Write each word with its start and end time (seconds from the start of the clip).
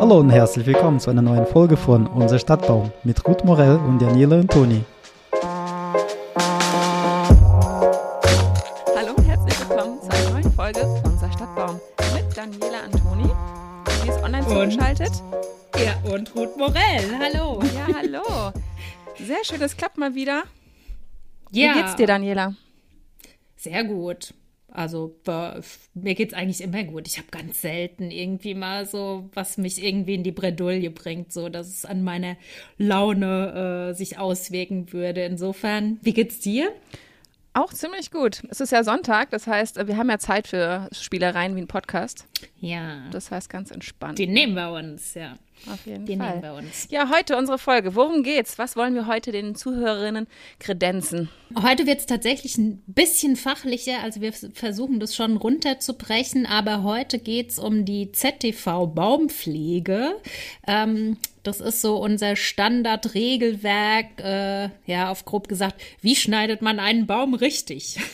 Hallo 0.00 0.18
und 0.18 0.30
herzlich 0.30 0.66
willkommen 0.66 0.98
zu 0.98 1.10
einer 1.10 1.22
neuen 1.22 1.46
Folge 1.46 1.76
von 1.76 2.08
Unser 2.08 2.40
Stadtbaum 2.40 2.90
mit 3.04 3.24
Ruth 3.24 3.44
Morell 3.44 3.76
und 3.76 4.02
Daniela 4.02 4.40
und 4.40 4.50
Toni. 4.50 4.84
Hallo 8.96 9.12
und 9.16 9.24
herzlich 9.24 9.60
willkommen 9.68 10.02
zu 10.02 10.10
einer 10.10 10.30
neuen 10.30 10.52
Folge 10.52 10.80
Unser 11.04 11.30
Stadtbaum 11.30 11.80
mit 12.16 12.36
Daniela 12.36 12.80
Antoni. 12.86 13.30
Sie 14.02 14.08
ist 14.08 14.20
online 14.24 14.48
zugeschaltet. 14.48 15.12
Ja, 15.76 15.94
und 16.12 16.34
Ruth 16.34 16.56
Morell. 16.56 17.04
Hallo. 17.20 17.62
Ja, 17.62 17.86
hallo. 17.96 18.52
Sehr 19.16 19.44
schön, 19.44 19.62
es 19.62 19.76
klappt 19.76 19.96
mal 19.96 20.16
wieder. 20.16 20.42
Ja. 21.52 21.68
Wie 21.68 21.82
geht's 21.82 21.94
dir, 21.94 22.08
Daniela? 22.08 22.54
Sehr 23.54 23.84
gut. 23.84 24.34
Also 24.78 25.16
äh, 25.26 25.60
mir 25.94 26.14
geht's 26.14 26.34
eigentlich 26.34 26.60
immer 26.60 26.84
gut. 26.84 27.08
Ich 27.08 27.18
habe 27.18 27.26
ganz 27.32 27.62
selten 27.62 28.12
irgendwie 28.12 28.54
mal 28.54 28.86
so, 28.86 29.28
was 29.34 29.58
mich 29.58 29.82
irgendwie 29.82 30.14
in 30.14 30.22
die 30.22 30.30
Bredouille 30.30 30.92
bringt, 30.92 31.32
so 31.32 31.48
dass 31.48 31.66
es 31.66 31.84
an 31.84 32.04
meiner 32.04 32.36
Laune 32.76 33.90
äh, 33.90 33.94
sich 33.94 34.18
auswirken 34.18 34.92
würde. 34.92 35.24
Insofern, 35.24 35.98
wie 36.02 36.12
geht's 36.12 36.38
dir? 36.38 36.70
Auch 37.54 37.72
ziemlich 37.72 38.12
gut. 38.12 38.44
Es 38.50 38.60
ist 38.60 38.70
ja 38.70 38.84
Sonntag, 38.84 39.30
das 39.30 39.48
heißt, 39.48 39.84
wir 39.88 39.96
haben 39.96 40.10
ja 40.10 40.20
Zeit 40.20 40.46
für 40.46 40.88
Spielereien 40.92 41.56
wie 41.56 41.62
ein 41.62 41.66
Podcast. 41.66 42.28
Ja. 42.60 43.10
Das 43.10 43.32
heißt 43.32 43.50
ganz 43.50 43.72
entspannt. 43.72 44.20
Den 44.20 44.32
nehmen 44.32 44.54
wir 44.54 44.70
uns, 44.70 45.14
ja. 45.14 45.38
Auf 45.66 45.86
jeden 45.86 46.06
Den 46.06 46.20
Fall. 46.20 46.30
nehmen 46.30 46.42
wir 46.42 46.54
uns. 46.54 46.86
Ja, 46.90 47.10
heute 47.10 47.36
unsere 47.36 47.58
Folge. 47.58 47.94
Worum 47.94 48.22
geht's? 48.22 48.58
Was 48.58 48.76
wollen 48.76 48.94
wir 48.94 49.06
heute 49.06 49.32
den 49.32 49.54
Zuhörerinnen 49.54 50.26
kredenzen? 50.58 51.28
Heute 51.62 51.86
wird 51.86 52.00
es 52.00 52.06
tatsächlich 52.06 52.56
ein 52.58 52.82
bisschen 52.86 53.36
fachlicher, 53.36 54.02
also 54.02 54.20
wir 54.20 54.32
versuchen 54.32 55.00
das 55.00 55.16
schon 55.16 55.36
runterzubrechen, 55.36 56.44
aber 56.46 56.82
heute 56.82 57.18
geht 57.18 57.50
es 57.50 57.58
um 57.58 57.84
die 57.84 58.12
ZTV 58.12 58.86
Baumpflege. 58.86 60.14
Ähm, 60.66 61.16
das 61.42 61.60
ist 61.60 61.80
so 61.80 61.96
unser 61.96 62.36
Standardregelwerk, 62.36 64.20
äh, 64.22 64.68
ja, 64.84 65.10
auf 65.10 65.24
grob 65.24 65.48
gesagt, 65.48 65.80
wie 66.02 66.14
schneidet 66.14 66.60
man 66.60 66.78
einen 66.78 67.06
Baum 67.06 67.34
richtig? 67.34 67.98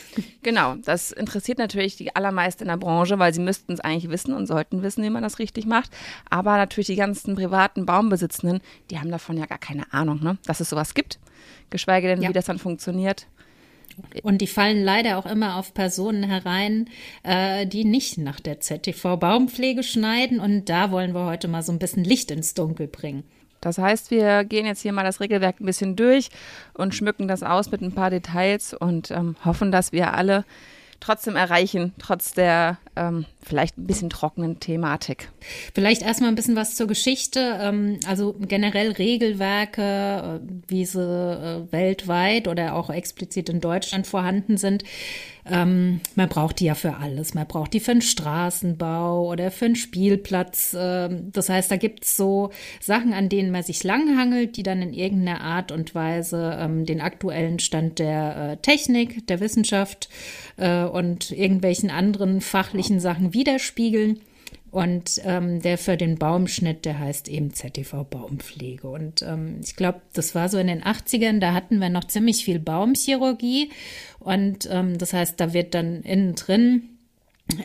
Genau, 0.45 0.75
das 0.75 1.11
interessiert 1.11 1.57
natürlich 1.57 1.95
die 1.95 2.15
allermeisten 2.15 2.61
in 2.61 2.69
der 2.69 2.77
Branche, 2.77 3.17
weil 3.17 3.33
sie 3.33 3.41
müssten 3.41 3.73
es 3.73 3.79
eigentlich 3.79 4.11
wissen 4.11 4.31
und 4.31 4.45
sollten 4.45 4.83
wissen, 4.83 5.03
wie 5.03 5.09
man 5.09 5.23
das 5.23 5.39
richtig 5.39 5.65
macht. 5.65 5.89
Aber 6.29 6.55
natürlich 6.57 6.85
die 6.85 6.95
ganzen 6.95 7.34
privaten 7.35 7.85
Baumbesitzenden, 7.85 8.61
die 8.89 8.99
haben 8.99 9.11
davon 9.11 9.37
ja 9.37 9.45
gar 9.45 9.57
keine 9.57 9.91
Ahnung, 9.93 10.23
ne? 10.23 10.37
dass 10.45 10.59
es 10.59 10.69
sowas 10.69 10.93
gibt. 10.93 11.19
Geschweige 11.69 12.07
denn, 12.07 12.21
Ja. 12.21 12.29
wie 12.29 12.33
das 12.33 12.45
dann 12.45 12.59
funktioniert. 12.59 13.27
Und 14.23 14.39
die 14.39 14.47
fallen 14.47 14.83
leider 14.83 15.17
auch 15.17 15.25
immer 15.25 15.55
auf 15.55 15.73
Personen 15.73 16.23
herein, 16.23 16.89
äh, 17.23 17.65
die 17.65 17.85
nicht 17.85 18.17
nach 18.17 18.39
der 18.39 18.59
ZTV 18.59 19.15
Baumpflege 19.17 19.83
schneiden. 19.83 20.39
Und 20.39 20.65
da 20.69 20.91
wollen 20.91 21.13
wir 21.13 21.25
heute 21.25 21.47
mal 21.47 21.63
so 21.63 21.71
ein 21.71 21.79
bisschen 21.79 22.03
Licht 22.03 22.29
ins 22.31 22.53
Dunkel 22.53 22.87
bringen. 22.87 23.23
Das 23.61 23.77
heißt, 23.77 24.11
wir 24.11 24.43
gehen 24.43 24.65
jetzt 24.65 24.81
hier 24.81 24.91
mal 24.91 25.03
das 25.05 25.21
Regelwerk 25.21 25.59
ein 25.61 25.65
bisschen 25.65 25.95
durch 25.95 26.29
und 26.73 26.93
schmücken 26.93 27.27
das 27.27 27.41
aus 27.41 27.71
mit 27.71 27.81
ein 27.81 27.93
paar 27.93 28.09
Details 28.09 28.73
und 28.73 29.11
ähm, 29.11 29.37
hoffen, 29.45 29.71
dass 29.71 29.91
wir 29.91 30.13
alle 30.13 30.43
trotzdem 30.99 31.35
erreichen, 31.35 31.93
trotz 31.97 32.33
der 32.33 32.77
ähm, 32.95 33.25
vielleicht 33.45 33.77
ein 33.77 33.85
bisschen 33.85 34.09
trockenen 34.09 34.59
Thematik. 34.59 35.29
Vielleicht 35.73 36.01
erstmal 36.01 36.29
ein 36.29 36.35
bisschen 36.35 36.55
was 36.55 36.75
zur 36.75 36.87
Geschichte. 36.87 37.57
Ähm, 37.61 37.99
also 38.07 38.35
generell 38.39 38.91
Regelwerke, 38.91 40.41
äh, 40.41 40.53
wie 40.67 40.85
sie 40.85 40.99
äh, 40.99 41.71
weltweit 41.71 42.47
oder 42.47 42.75
auch 42.75 42.89
explizit 42.89 43.49
in 43.49 43.61
Deutschland 43.61 44.07
vorhanden 44.07 44.57
sind. 44.57 44.83
Ähm, 45.47 46.01
man 46.15 46.27
braucht 46.27 46.59
die 46.59 46.65
ja 46.65 46.73
für 46.73 46.97
alles. 46.97 47.35
Man 47.35 47.45
braucht 47.45 47.73
die 47.73 47.79
für 47.79 47.91
einen 47.91 48.01
Straßenbau 48.01 49.27
oder 49.29 49.51
für 49.51 49.65
einen 49.65 49.75
Spielplatz. 49.75 50.75
Ähm, 50.77 51.31
das 51.31 51.49
heißt, 51.49 51.69
da 51.69 51.77
gibt's 51.77 52.17
so 52.17 52.49
Sachen, 52.81 53.13
an 53.13 53.29
denen 53.29 53.51
man 53.51 53.61
sich 53.61 53.83
langhangelt, 53.83 54.57
die 54.57 54.63
dann 54.63 54.81
in 54.81 54.93
irgendeiner 54.93 55.41
Art 55.41 55.71
und 55.71 55.93
Weise 55.93 56.55
den 56.87 57.01
aktuellen 57.01 57.59
Stand 57.59 57.99
der 57.99 58.53
äh, 58.53 58.57
Technik, 58.57 59.27
der 59.27 59.39
Wissenschaft 59.39 60.09
und 60.57 61.31
irgendwelchen 61.31 61.89
anderen 61.89 62.39
fachlichen 62.39 63.01
Sachen 63.01 63.33
widerspiegeln. 63.35 64.21
Und 64.71 65.21
ähm, 65.23 65.61
der 65.61 65.77
für 65.77 65.95
den 65.95 66.17
Baumschnitt, 66.17 66.83
der 66.83 66.99
heißt 66.99 67.29
eben 67.29 67.53
ZTV 67.53 68.03
Baumpflege. 68.03 68.89
Und 68.89 69.21
ähm, 69.21 69.61
ich 69.63 69.77
glaube, 69.77 70.01
das 70.11 70.35
war 70.35 70.49
so 70.49 70.57
in 70.57 70.67
den 70.67 70.83
80ern, 70.83 71.39
da 71.39 71.53
hatten 71.53 71.79
wir 71.79 71.89
noch 71.89 72.03
ziemlich 72.03 72.43
viel 72.43 72.59
Baumchirurgie. 72.59 73.69
Und 74.19 74.67
ähm, 74.69 74.97
das 74.97 75.13
heißt, 75.13 75.39
da 75.39 75.53
wird 75.53 75.75
dann 75.75 76.01
innen 76.01 76.35
drin 76.35 76.89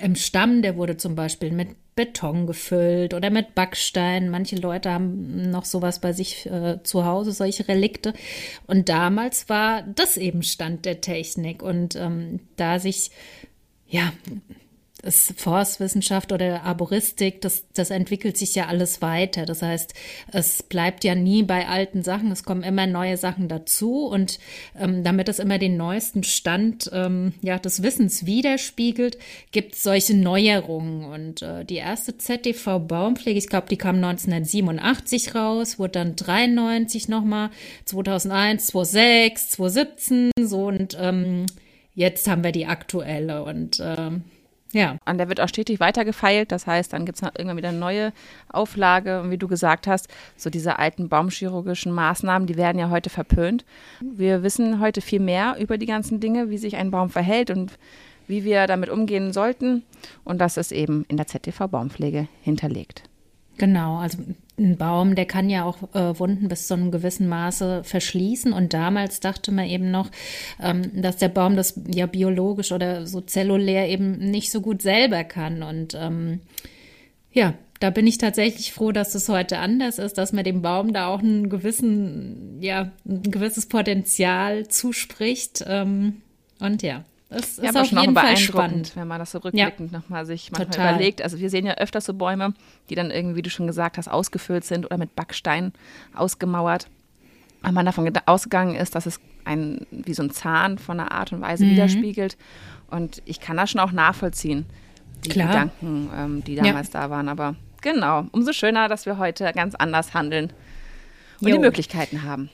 im 0.02 0.14
Stamm, 0.14 0.62
der 0.62 0.76
wurde 0.76 0.98
zum 0.98 1.14
Beispiel 1.14 1.50
mit 1.50 1.68
Beton 1.96 2.46
gefüllt 2.46 3.14
oder 3.14 3.30
mit 3.30 3.54
Backstein. 3.54 4.30
Manche 4.30 4.56
Leute 4.56 4.90
haben 4.90 5.50
noch 5.50 5.64
sowas 5.64 6.00
bei 6.00 6.12
sich 6.12 6.46
äh, 6.46 6.82
zu 6.82 7.04
Hause, 7.04 7.32
solche 7.32 7.66
Relikte. 7.66 8.12
Und 8.66 8.88
damals 8.88 9.48
war 9.48 9.82
das 9.82 10.16
eben 10.16 10.42
Stand 10.42 10.84
der 10.84 11.00
Technik. 11.00 11.62
Und 11.62 11.96
ähm, 11.96 12.40
da 12.56 12.78
sich, 12.78 13.10
ja, 13.88 14.12
ist 15.02 15.40
Forstwissenschaft 15.40 16.32
oder 16.32 16.62
Arboristik, 16.62 17.40
das, 17.40 17.64
das 17.74 17.90
entwickelt 17.90 18.36
sich 18.36 18.54
ja 18.54 18.66
alles 18.66 19.02
weiter. 19.02 19.46
Das 19.46 19.62
heißt, 19.62 19.94
es 20.32 20.62
bleibt 20.62 21.04
ja 21.04 21.14
nie 21.14 21.42
bei 21.42 21.66
alten 21.68 22.02
Sachen, 22.02 22.30
es 22.30 22.44
kommen 22.44 22.62
immer 22.62 22.86
neue 22.86 23.16
Sachen 23.16 23.48
dazu 23.48 24.06
und 24.06 24.38
ähm, 24.78 25.04
damit 25.04 25.28
es 25.28 25.38
immer 25.38 25.58
den 25.58 25.76
neuesten 25.76 26.22
Stand 26.22 26.90
ähm, 26.92 27.34
ja, 27.42 27.58
des 27.58 27.82
Wissens 27.82 28.26
widerspiegelt, 28.26 29.18
gibt 29.52 29.74
es 29.74 29.82
solche 29.82 30.14
Neuerungen. 30.14 31.04
Und 31.04 31.42
äh, 31.42 31.64
die 31.64 31.76
erste 31.76 32.16
ZTV 32.16 32.78
Baumpflege, 32.80 33.38
ich 33.38 33.48
glaube, 33.48 33.68
die 33.68 33.76
kam 33.76 33.96
1987 33.96 35.34
raus, 35.34 35.78
wurde 35.78 35.92
dann 35.92 36.16
93 36.16 37.08
nochmal, 37.08 37.50
2001, 37.84 38.66
2006, 38.68 39.50
2017, 39.50 40.30
so 40.42 40.66
und 40.66 40.96
ähm, 41.00 41.46
jetzt 41.94 42.28
haben 42.28 42.44
wir 42.44 42.52
die 42.52 42.66
aktuelle 42.66 43.44
und 43.44 43.80
ähm, 43.82 44.24
ja. 44.72 44.96
Und 45.04 45.18
der 45.18 45.28
wird 45.28 45.40
auch 45.40 45.48
stetig 45.48 45.80
weitergefeilt. 45.80 46.52
Das 46.52 46.66
heißt, 46.66 46.92
dann 46.92 47.04
gibt 47.04 47.20
es 47.20 47.22
irgendwann 47.22 47.56
wieder 47.56 47.70
eine 47.70 47.78
neue 47.78 48.12
Auflage. 48.48 49.20
Und 49.20 49.30
wie 49.30 49.38
du 49.38 49.48
gesagt 49.48 49.86
hast, 49.86 50.08
so 50.36 50.50
diese 50.50 50.78
alten 50.78 51.08
baumchirurgischen 51.08 51.92
Maßnahmen, 51.92 52.46
die 52.46 52.56
werden 52.56 52.78
ja 52.78 52.90
heute 52.90 53.10
verpönt. 53.10 53.64
Wir 54.00 54.42
wissen 54.42 54.80
heute 54.80 55.00
viel 55.00 55.20
mehr 55.20 55.56
über 55.58 55.78
die 55.78 55.86
ganzen 55.86 56.20
Dinge, 56.20 56.50
wie 56.50 56.58
sich 56.58 56.76
ein 56.76 56.90
Baum 56.90 57.10
verhält 57.10 57.50
und 57.50 57.78
wie 58.26 58.44
wir 58.44 58.66
damit 58.66 58.90
umgehen 58.90 59.32
sollten. 59.32 59.82
Und 60.24 60.38
das 60.38 60.56
ist 60.56 60.72
eben 60.72 61.04
in 61.08 61.16
der 61.16 61.26
ZTV 61.26 61.66
Baumpflege 61.68 62.28
hinterlegt. 62.42 63.09
Genau, 63.60 63.98
also 63.98 64.16
ein 64.58 64.78
Baum, 64.78 65.14
der 65.14 65.26
kann 65.26 65.50
ja 65.50 65.64
auch 65.64 65.76
äh, 65.94 66.18
Wunden 66.18 66.48
bis 66.48 66.66
zu 66.66 66.72
einem 66.72 66.90
gewissen 66.90 67.28
Maße 67.28 67.84
verschließen. 67.84 68.54
Und 68.54 68.72
damals 68.72 69.20
dachte 69.20 69.52
man 69.52 69.66
eben 69.66 69.90
noch, 69.90 70.10
ähm, 70.62 71.02
dass 71.02 71.18
der 71.18 71.28
Baum 71.28 71.56
das 71.56 71.78
ja 71.86 72.06
biologisch 72.06 72.72
oder 72.72 73.06
so 73.06 73.20
zellulär 73.20 73.90
eben 73.90 74.16
nicht 74.16 74.50
so 74.50 74.62
gut 74.62 74.80
selber 74.80 75.24
kann. 75.24 75.62
Und 75.62 75.94
ähm, 75.94 76.40
ja, 77.32 77.52
da 77.80 77.90
bin 77.90 78.06
ich 78.06 78.16
tatsächlich 78.16 78.72
froh, 78.72 78.92
dass 78.92 79.14
es 79.14 79.28
heute 79.28 79.58
anders 79.58 79.98
ist, 79.98 80.16
dass 80.16 80.32
man 80.32 80.44
dem 80.44 80.62
Baum 80.62 80.94
da 80.94 81.08
auch 81.08 81.18
einen 81.18 81.50
gewissen, 81.50 82.62
ja, 82.62 82.92
ein 83.06 83.30
gewisses 83.30 83.66
Potenzial 83.66 84.68
zuspricht. 84.68 85.62
Ähm, 85.66 86.22
und 86.60 86.82
ja. 86.82 87.04
Das 87.30 87.56
Ja, 87.58 87.62
ist 87.64 87.68
aber 87.70 87.82
auf 87.82 87.86
schon 87.88 87.98
auch 87.98 88.02
jeden 88.02 88.14
Fall 88.14 88.24
beeindruckend, 88.24 88.46
spannend. 88.88 88.92
wenn 88.96 89.08
man 89.08 89.18
das 89.20 89.30
so 89.30 89.38
rückblickend 89.38 89.92
nochmal 89.92 90.26
sich 90.26 90.50
manchmal 90.50 90.66
Total. 90.70 90.94
überlegt. 90.94 91.22
Also 91.22 91.38
wir 91.38 91.48
sehen 91.48 91.64
ja 91.64 91.74
öfter 91.74 92.00
so 92.00 92.12
Bäume, 92.12 92.54
die 92.88 92.96
dann 92.96 93.10
irgendwie, 93.12 93.36
wie 93.36 93.42
du 93.42 93.50
schon 93.50 93.66
gesagt 93.68 93.98
hast, 93.98 94.08
ausgefüllt 94.08 94.64
sind 94.64 94.84
oder 94.86 94.98
mit 94.98 95.14
Backstein 95.14 95.72
ausgemauert. 96.14 96.88
Weil 97.62 97.72
man 97.72 97.86
davon 97.86 98.10
ausgegangen 98.26 98.74
ist, 98.74 98.94
dass 98.94 99.06
es 99.06 99.20
ein, 99.44 99.86
wie 99.90 100.14
so 100.14 100.22
ein 100.22 100.30
Zahn 100.30 100.78
von 100.78 100.98
einer 100.98 101.12
Art 101.12 101.32
und 101.32 101.40
Weise 101.40 101.64
Mhm. 101.64 101.70
widerspiegelt. 101.70 102.36
Und 102.90 103.22
ich 103.26 103.38
kann 103.40 103.56
das 103.56 103.70
schon 103.70 103.80
auch 103.80 103.92
nachvollziehen, 103.92 104.66
die 105.24 105.28
Klar. 105.28 105.48
Gedanken, 105.48 106.10
ähm, 106.16 106.44
die 106.44 106.56
damals 106.56 106.90
da 106.90 107.10
waren. 107.10 107.28
Aber 107.28 107.54
genau, 107.80 108.26
umso 108.32 108.52
schöner, 108.52 108.88
dass 108.88 109.06
wir 109.06 109.18
heute 109.18 109.52
ganz 109.54 109.74
anders 109.76 110.14
handeln 110.14 110.52
und 111.40 111.48
Jo. 111.48 111.54
die 111.54 111.60
Möglichkeiten 111.60 112.22
haben. 112.24 112.50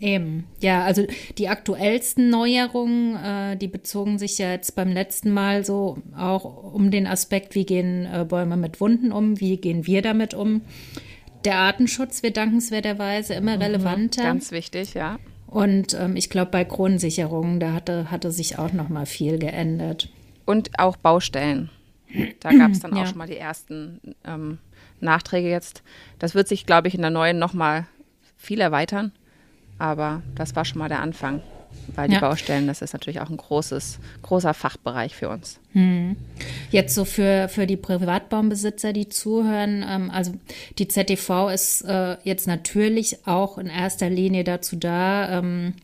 Eben, 0.00 0.44
ja, 0.60 0.84
also 0.84 1.06
die 1.38 1.48
aktuellsten 1.48 2.30
Neuerungen, 2.30 3.16
äh, 3.16 3.56
die 3.56 3.66
bezogen 3.66 4.18
sich 4.18 4.38
ja 4.38 4.52
jetzt 4.52 4.76
beim 4.76 4.92
letzten 4.92 5.32
Mal 5.32 5.64
so 5.64 5.98
auch 6.16 6.72
um 6.72 6.90
den 6.90 7.06
Aspekt, 7.06 7.54
wie 7.56 7.66
gehen 7.66 8.06
äh, 8.06 8.24
Bäume 8.24 8.56
mit 8.56 8.80
Wunden 8.80 9.10
um, 9.10 9.40
wie 9.40 9.56
gehen 9.56 9.86
wir 9.86 10.02
damit 10.02 10.34
um. 10.34 10.62
Der 11.44 11.56
Artenschutz 11.56 12.22
wird 12.22 12.36
dankenswerterweise 12.36 13.34
immer 13.34 13.58
relevanter. 13.60 14.22
Ganz 14.22 14.52
wichtig, 14.52 14.94
ja. 14.94 15.18
Und 15.46 15.94
ähm, 15.94 16.14
ich 16.14 16.30
glaube, 16.30 16.50
bei 16.50 16.64
Kronensicherungen, 16.64 17.58
da 17.58 17.72
hatte, 17.72 18.10
hatte 18.10 18.30
sich 18.30 18.58
auch 18.58 18.72
noch 18.72 18.88
mal 18.88 19.06
viel 19.06 19.38
geändert. 19.38 20.10
Und 20.44 20.78
auch 20.78 20.96
Baustellen. 20.96 21.70
Da 22.40 22.52
gab 22.58 22.70
es 22.72 22.80
dann 22.80 22.94
Ja. 22.94 23.02
auch 23.02 23.06
schon 23.06 23.18
mal 23.18 23.26
die 23.26 23.36
ersten 23.36 24.00
ähm, 24.24 24.58
Nachträge 25.00 25.48
jetzt. 25.48 25.82
Das 26.18 26.34
wird 26.34 26.48
sich, 26.48 26.66
glaube 26.66 26.88
ich, 26.88 26.94
in 26.94 27.02
der 27.02 27.10
neuen 27.10 27.38
nochmal 27.38 27.86
viel 28.36 28.60
erweitern. 28.60 29.12
Aber 29.78 30.22
das 30.34 30.56
war 30.56 30.64
schon 30.64 30.78
mal 30.78 30.88
der 30.88 31.00
Anfang. 31.00 31.40
weil 31.94 32.08
die 32.08 32.14
ja. 32.14 32.20
Baustellen, 32.20 32.66
das 32.66 32.82
ist 32.82 32.92
natürlich 32.92 33.20
auch 33.20 33.30
ein 33.30 33.36
großes, 33.36 33.98
großer 34.22 34.54
Fachbereich 34.54 35.14
für 35.14 35.28
uns. 35.28 35.58
Hm. 35.72 36.16
Jetzt 36.70 36.94
so 36.94 37.04
für, 37.04 37.48
für 37.48 37.66
die 37.66 37.76
Privatbaumbesitzer, 37.76 38.92
die 38.92 39.08
zuhören, 39.08 39.84
ähm, 39.88 40.10
also 40.10 40.32
die 40.78 40.88
ZTV 40.88 41.50
ist 41.50 41.82
äh, 41.82 42.16
jetzt 42.24 42.46
natürlich 42.46 43.26
auch 43.26 43.58
in 43.58 43.66
erster 43.68 44.10
Linie 44.10 44.44
dazu 44.44 44.76
da, 44.76 45.38
ähm, 45.38 45.74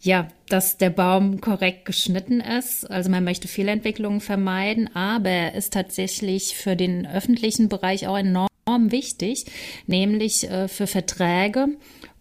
ja, 0.00 0.28
dass 0.48 0.76
der 0.76 0.90
Baum 0.90 1.40
korrekt 1.40 1.86
geschnitten 1.86 2.40
ist. 2.40 2.90
Also 2.90 3.10
man 3.10 3.24
möchte 3.24 3.48
Fehlentwicklungen 3.48 4.20
vermeiden, 4.20 4.94
aber 4.94 5.30
er 5.30 5.54
ist 5.54 5.72
tatsächlich 5.72 6.56
für 6.56 6.76
den 6.76 7.06
öffentlichen 7.06 7.70
Bereich 7.70 8.06
auch 8.06 8.18
enorm 8.18 8.48
wichtig, 8.66 9.46
nämlich 9.86 10.50
äh, 10.50 10.68
für 10.68 10.86
Verträge 10.86 11.68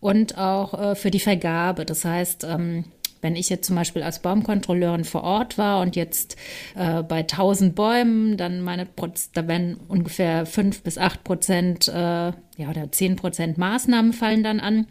und 0.03 0.37
auch 0.37 0.73
äh, 0.73 0.95
für 0.95 1.11
die 1.11 1.19
Vergabe. 1.19 1.85
Das 1.85 2.03
heißt, 2.03 2.43
ähm, 2.43 2.83
wenn 3.21 3.37
ich 3.37 3.49
jetzt 3.49 3.65
zum 3.65 3.77
Beispiel 3.77 4.03
als 4.03 4.19
Baumkontrolleurin 4.19 5.05
vor 5.05 5.23
Ort 5.23 5.57
war 5.57 5.79
und 5.81 5.95
jetzt 5.95 6.35
äh, 6.75 7.01
bei 7.03 7.19
1000 7.19 7.73
Bäumen, 7.73 8.35
dann 8.35 8.61
meine, 8.61 8.85
da 9.33 9.47
werden 9.47 9.77
ungefähr 9.87 10.45
5 10.45 10.83
bis 10.83 10.97
8 10.97 11.23
Prozent, 11.23 11.87
äh, 11.87 11.93
ja, 11.93 12.69
oder 12.69 12.91
10 12.91 13.15
Prozent 13.15 13.57
Maßnahmen 13.57 14.11
fallen 14.11 14.43
dann 14.43 14.59
an. 14.59 14.87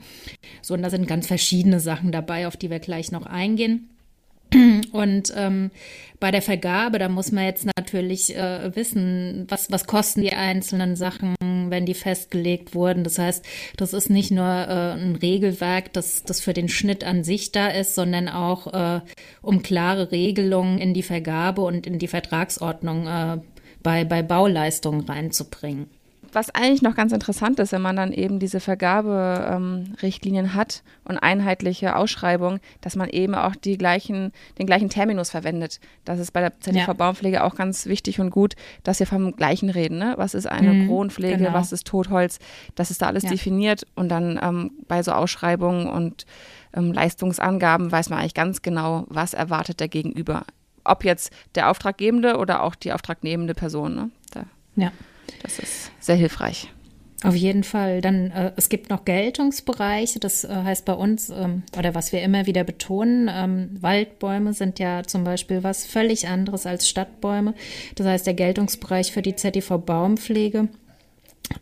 So, 0.63 0.73
und 0.73 0.83
da 0.83 0.89
sind 0.89 1.07
ganz 1.07 1.27
verschiedene 1.27 1.79
Sachen 1.79 2.11
dabei, 2.11 2.47
auf 2.47 2.57
die 2.57 2.71
wir 2.71 2.81
gleich 2.81 3.13
noch 3.13 3.27
eingehen. 3.27 3.91
Und 4.93 5.33
ähm, 5.37 5.71
bei 6.21 6.31
der 6.31 6.43
Vergabe, 6.43 6.99
da 6.99 7.09
muss 7.09 7.33
man 7.33 7.45
jetzt 7.45 7.67
natürlich 7.77 8.37
äh, 8.37 8.75
wissen, 8.77 9.47
was, 9.49 9.71
was 9.71 9.87
kosten 9.87 10.21
die 10.21 10.33
einzelnen 10.33 10.95
Sachen, 10.95 11.35
wenn 11.41 11.87
die 11.87 11.95
festgelegt 11.95 12.75
wurden. 12.75 13.03
Das 13.03 13.19
heißt, 13.19 13.45
das 13.77 13.93
ist 13.93 14.11
nicht 14.11 14.31
nur 14.31 14.47
äh, 14.47 14.93
ein 14.93 15.17
Regelwerk, 15.17 15.93
das, 15.93 16.23
das 16.23 16.41
für 16.41 16.53
den 16.53 16.69
Schnitt 16.69 17.03
an 17.03 17.25
sich 17.25 17.51
da 17.53 17.69
ist, 17.69 17.95
sondern 17.95 18.29
auch 18.29 18.73
äh, 18.73 19.01
um 19.41 19.63
klare 19.63 20.13
Regelungen 20.13 20.79
in 20.79 20.95
die 20.95 21.03
Vergabe 21.03 21.63
und 21.63 21.87
in 21.87 21.99
die 21.99 22.09
Vertragsordnung 22.09 23.07
äh, 23.07 23.39
bei, 23.83 24.05
bei 24.05 24.23
Bauleistungen 24.23 25.01
reinzubringen 25.01 25.89
was 26.35 26.51
eigentlich 26.51 26.83
noch 26.83 26.95
ganz 26.95 27.13
interessant 27.13 27.59
ist, 27.59 27.73
wenn 27.73 27.83
man 27.83 27.97
dann 27.97 28.13
eben 28.13 28.39
diese 28.39 28.61
Vergaberichtlinien 28.61 30.47
ähm, 30.47 30.55
hat 30.55 30.83
und 31.05 31.19
einheitliche 31.19 31.97
Ausschreibungen, 31.97 32.61
dass 32.81 32.97
man 32.97 33.09
eben 33.09 33.35
auch 33.35 33.55
die 33.55 33.77
gleichen, 33.77 34.33
den 34.59 34.67
gleichen 34.67 34.89
Terminus 34.89 35.31
verwendet. 35.31 35.81
Das 36.05 36.19
ist 36.19 36.33
bei 36.33 36.41
der 36.41 36.59
ZDV 36.61 36.87
ja. 36.87 36.93
Baumpflege 36.93 37.45
auch 37.45 37.55
ganz 37.55 37.87
wichtig 37.87 38.21
und 38.21 38.31
gut, 38.31 38.55
dass 38.83 38.99
wir 38.99 39.07
vom 39.07 39.37
gleichen 39.37 39.71
reden. 39.71 39.99
Ne? 39.99 40.15
Was 40.17 40.35
ist 40.35 40.47
eine 40.47 40.73
mhm, 40.73 40.87
Kronpflege, 40.89 41.39
genau. 41.39 41.53
was 41.53 41.73
ist 41.73 41.87
Totholz, 41.87 42.39
das 42.75 42.91
ist 42.91 43.03
da 43.03 43.07
alles 43.07 43.25
ja. 43.25 43.31
definiert 43.31 43.87
und 43.95 44.09
dann 44.09 44.41
ähm, 44.43 44.73
bei 44.89 45.03
so 45.03 45.13
Ausschreibungen 45.13 45.89
und 45.89 46.27
ähm, 46.75 46.93
Leistungsangaben 46.93 47.93
weiß 47.93 48.11
man 48.11 48.21
eigentlich 48.21 48.35
ganz 48.35 48.63
genau, 48.63 49.05
was 49.09 49.35
erwartet 49.35 49.81
der 49.81 49.89
Gegenüber. 49.89 50.45
Ob 50.85 51.05
jetzt 51.05 51.33
der 51.55 51.71
Auftraggebende 51.71 52.39
oder 52.39 52.63
auch 52.63 52.75
die 52.75 52.93
auftragnehmende 52.93 53.55
Person. 53.55 53.95
Ne? 53.95 54.11
Da. 54.33 54.45
Ja. 54.77 54.93
Das 55.43 55.59
ist 55.59 55.91
sehr 56.01 56.17
hilfreich. 56.17 56.69
Auf 57.25 57.37
jeden 57.37 57.63
Fall. 57.63 58.01
Dann 58.01 58.31
äh, 58.33 58.53
es 58.57 58.69
gibt 58.69 58.91
noch 58.91 59.05
Geltungsbereiche. 59.05 60.19
Das 60.19 60.45
äh, 60.45 60.49
heißt 60.49 60.85
bei 60.85 60.95
uns 60.95 61.31
ähm, 61.31 61.63
oder 61.79 61.95
was 61.95 62.13
wir 62.13 62.23
immer 62.23 62.47
wieder 62.47 62.65
betonen: 62.65 63.31
ähm, 63.33 63.71
Waldbäume 63.81 64.53
sind 64.53 64.79
ja 64.79 65.05
zum 65.05 65.25
Beispiel 65.25 65.63
was 65.63 65.87
völlig 65.87 66.27
anderes 66.27 66.67
als 66.67 66.89
Stadtbäume. 66.89 67.55
Das 67.95 68.07
heißt 68.07 68.27
der 68.27 68.35
Geltungsbereich 68.35 69.13
für 69.13 69.23
die 69.23 69.37
ZTV 69.37 69.79
Baumpflege. 69.79 70.69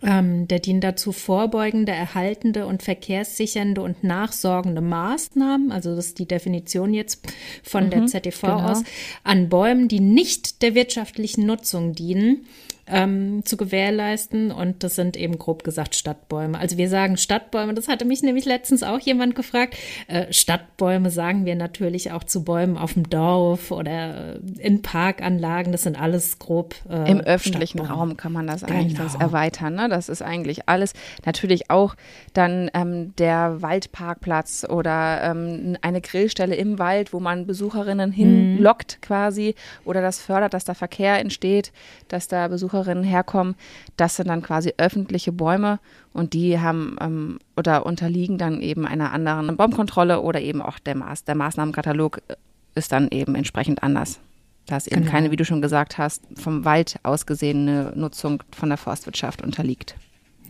Ähm, 0.03 0.47
der 0.47 0.61
dient 0.61 0.85
dazu, 0.85 1.11
vorbeugende, 1.11 1.93
erhaltende 1.93 2.67
und 2.67 2.83
verkehrssichernde 2.83 3.83
und 3.83 4.05
nachsorgende 4.05 4.81
Maßnahmen, 4.81 5.73
also 5.73 5.97
das 5.97 6.09
ist 6.09 6.19
die 6.19 6.29
Definition 6.29 6.95
jetzt 6.95 7.27
von 7.65 7.87
mhm, 7.87 7.91
der 7.91 8.07
ZTV 8.07 8.41
genau. 8.43 8.71
aus, 8.71 8.83
an 9.25 9.49
Bäumen, 9.49 9.89
die 9.89 9.99
nicht 9.99 10.63
der 10.63 10.75
wirtschaftlichen 10.75 11.45
Nutzung 11.45 11.95
dienen, 11.95 12.47
ähm, 12.91 13.45
zu 13.45 13.57
gewährleisten. 13.57 14.51
Und 14.51 14.83
das 14.83 14.95
sind 14.95 15.17
eben 15.17 15.39
grob 15.39 15.65
gesagt 15.65 15.95
Stadtbäume. 15.95 16.59
Also 16.59 16.77
wir 16.77 16.89
sagen 16.89 17.17
Stadtbäume, 17.17 17.75
das 17.75 17.89
hatte 17.89 18.05
mich 18.05 18.23
nämlich 18.23 18.45
letztens 18.45 18.83
auch 18.83 18.99
jemand 19.01 19.35
gefragt. 19.35 19.77
Äh, 20.09 20.33
Stadtbäume 20.33 21.11
sagen 21.11 21.45
wir 21.45 21.55
natürlich 21.55 22.13
auch 22.13 22.25
zu 22.25 22.45
Bäumen 22.45 22.77
auf 22.77 22.95
dem 22.95 23.09
Dorf 23.09 23.71
oder 23.71 24.41
in 24.59 24.83
Parkanlagen. 24.83 25.73
Das 25.73 25.83
sind 25.83 26.01
alles 26.01 26.39
grob. 26.39 26.75
Äh, 26.89 27.11
Im 27.11 27.21
öffentlichen 27.21 27.79
Stadtbäume. 27.79 28.01
Raum 28.01 28.17
kann 28.17 28.33
man 28.33 28.47
das 28.47 28.65
eigentlich 28.65 28.97
genau. 28.97 29.19
erweitern. 29.19 29.75
Ne? 29.75 29.89
Das 29.89 30.09
ist 30.09 30.23
eigentlich 30.23 30.69
alles. 30.69 30.93
Natürlich 31.25 31.71
auch 31.71 31.95
dann 32.33 32.71
ähm, 32.75 33.15
der 33.17 33.63
Waldparkplatz 33.63 34.67
oder 34.69 35.23
ähm, 35.23 35.77
eine 35.83 36.01
Grillstelle 36.01 36.55
im 36.55 36.79
Wald, 36.79 37.13
wo 37.13 37.21
man 37.21 37.47
Besucherinnen 37.47 38.13
hinlockt 38.13 38.99
mhm. 39.01 39.07
quasi 39.07 39.55
oder 39.85 40.03
das 40.03 40.21
fördert, 40.21 40.55
dass 40.55 40.65
da 40.65 40.75
Verkehr 40.75 41.19
entsteht, 41.19 41.73
dass 42.09 42.29
da 42.29 42.49
Besucher 42.49 42.80
Besucherinnen 42.81 43.05
herkommen, 43.05 43.55
das 43.97 44.17
sind 44.17 44.29
dann 44.29 44.43
quasi 44.43 44.75
öffentliche 44.79 45.33
Bäume 45.33 45.79
und 46.13 46.33
die 46.33 46.59
haben 46.59 46.97
ähm, 47.01 47.39
oder 47.57 47.87
unterliegen 47.87 48.39
dann 48.39 48.61
eben 48.61 48.87
einer 48.87 49.13
anderen 49.13 49.57
Baumkontrolle 49.57 50.21
oder 50.21 50.41
eben 50.41 50.63
auch 50.63 50.79
der, 50.79 50.97
Maß, 50.97 51.25
der 51.25 51.35
Maßnahmenkatalog 51.35 52.23
ist 52.75 52.93
dann 52.93 53.09
eben 53.11 53.35
entsprechend 53.35 53.83
anders. 53.83 54.21
Da 54.67 54.77
ist 54.77 54.87
eben 54.87 55.03
genau. 55.03 55.11
keine, 55.11 55.31
wie 55.31 55.37
du 55.37 55.45
schon 55.45 55.63
gesagt 55.63 55.99
hast, 55.99 56.23
vom 56.37 56.65
Wald 56.65 56.99
aus 57.03 57.27
gesehene 57.27 57.93
Nutzung 57.95 58.43
von 58.53 58.69
der 58.69 58.79
Forstwirtschaft 58.79 59.43
unterliegt. 59.43 59.97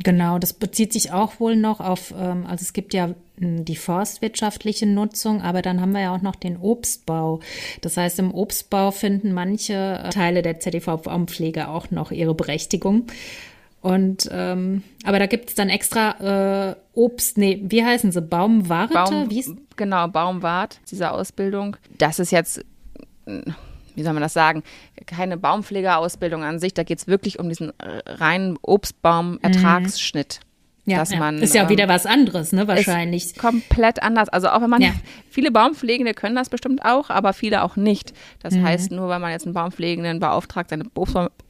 Genau, 0.02 0.38
das 0.38 0.54
bezieht 0.54 0.92
sich 0.92 1.12
auch 1.12 1.40
wohl 1.40 1.56
noch 1.56 1.80
auf, 1.80 2.14
ähm, 2.16 2.46
also 2.46 2.62
es 2.62 2.72
gibt 2.72 2.94
ja 2.94 3.10
hm, 3.38 3.64
die 3.64 3.76
forstwirtschaftliche 3.76 4.86
Nutzung, 4.86 5.42
aber 5.42 5.62
dann 5.62 5.80
haben 5.80 5.92
wir 5.92 6.00
ja 6.00 6.14
auch 6.14 6.22
noch 6.22 6.36
den 6.36 6.56
Obstbau. 6.56 7.40
Das 7.82 7.96
heißt, 7.96 8.18
im 8.18 8.32
Obstbau 8.32 8.92
finden 8.92 9.32
manche 9.32 10.00
äh, 10.04 10.08
Teile 10.10 10.42
der 10.42 10.58
ZDV-Baumpflege 10.58 11.68
auch 11.68 11.90
noch 11.90 12.12
ihre 12.12 12.34
Berechtigung. 12.34 13.06
Und 13.82 14.28
ähm, 14.30 14.82
aber 15.04 15.18
da 15.18 15.26
gibt 15.26 15.50
es 15.50 15.54
dann 15.54 15.70
extra 15.70 16.70
äh, 16.70 16.76
Obst, 16.94 17.38
nee, 17.38 17.62
wie 17.64 17.84
heißen 17.84 18.12
sie? 18.12 18.20
Baumwarte? 18.20 18.92
Baum, 18.94 19.28
genau, 19.76 20.06
Baumwart, 20.08 20.80
diese 20.90 21.10
Ausbildung. 21.10 21.76
Das 21.96 22.18
ist 22.18 22.30
jetzt 22.30 22.62
wie 24.00 24.04
soll 24.04 24.14
man 24.14 24.22
das 24.22 24.32
sagen, 24.32 24.62
keine 25.06 25.36
Baumpflegeausbildung 25.36 26.42
an 26.42 26.58
sich. 26.58 26.74
Da 26.74 26.82
geht 26.82 26.98
es 26.98 27.06
wirklich 27.06 27.38
um 27.38 27.48
diesen 27.48 27.72
reinen 27.78 28.58
Obstbaum-Ertragsschnitt. 28.62 30.40
Ja, 30.86 30.98
dass 30.98 31.14
man, 31.14 31.38
ist 31.38 31.54
ja 31.54 31.66
auch 31.66 31.68
wieder 31.68 31.84
ähm, 31.84 31.90
was 31.90 32.06
anderes, 32.06 32.52
ne, 32.52 32.66
wahrscheinlich. 32.66 33.36
komplett 33.36 34.02
anders. 34.02 34.28
Also 34.30 34.48
auch 34.48 34.62
wenn 34.62 34.70
man, 34.70 34.80
ja. 34.80 34.92
viele 35.30 35.50
Baumpflegende 35.50 36.14
können 36.14 36.34
das 36.34 36.48
bestimmt 36.48 36.84
auch, 36.84 37.10
aber 37.10 37.32
viele 37.34 37.62
auch 37.62 37.76
nicht. 37.76 38.14
Das 38.42 38.54
mhm. 38.54 38.64
heißt, 38.64 38.90
nur 38.90 39.08
weil 39.08 39.20
man 39.20 39.30
jetzt 39.30 39.44
einen 39.44 39.54
Baumpflegenden 39.54 40.20
beauftragt, 40.20 40.70
seine 40.70 40.84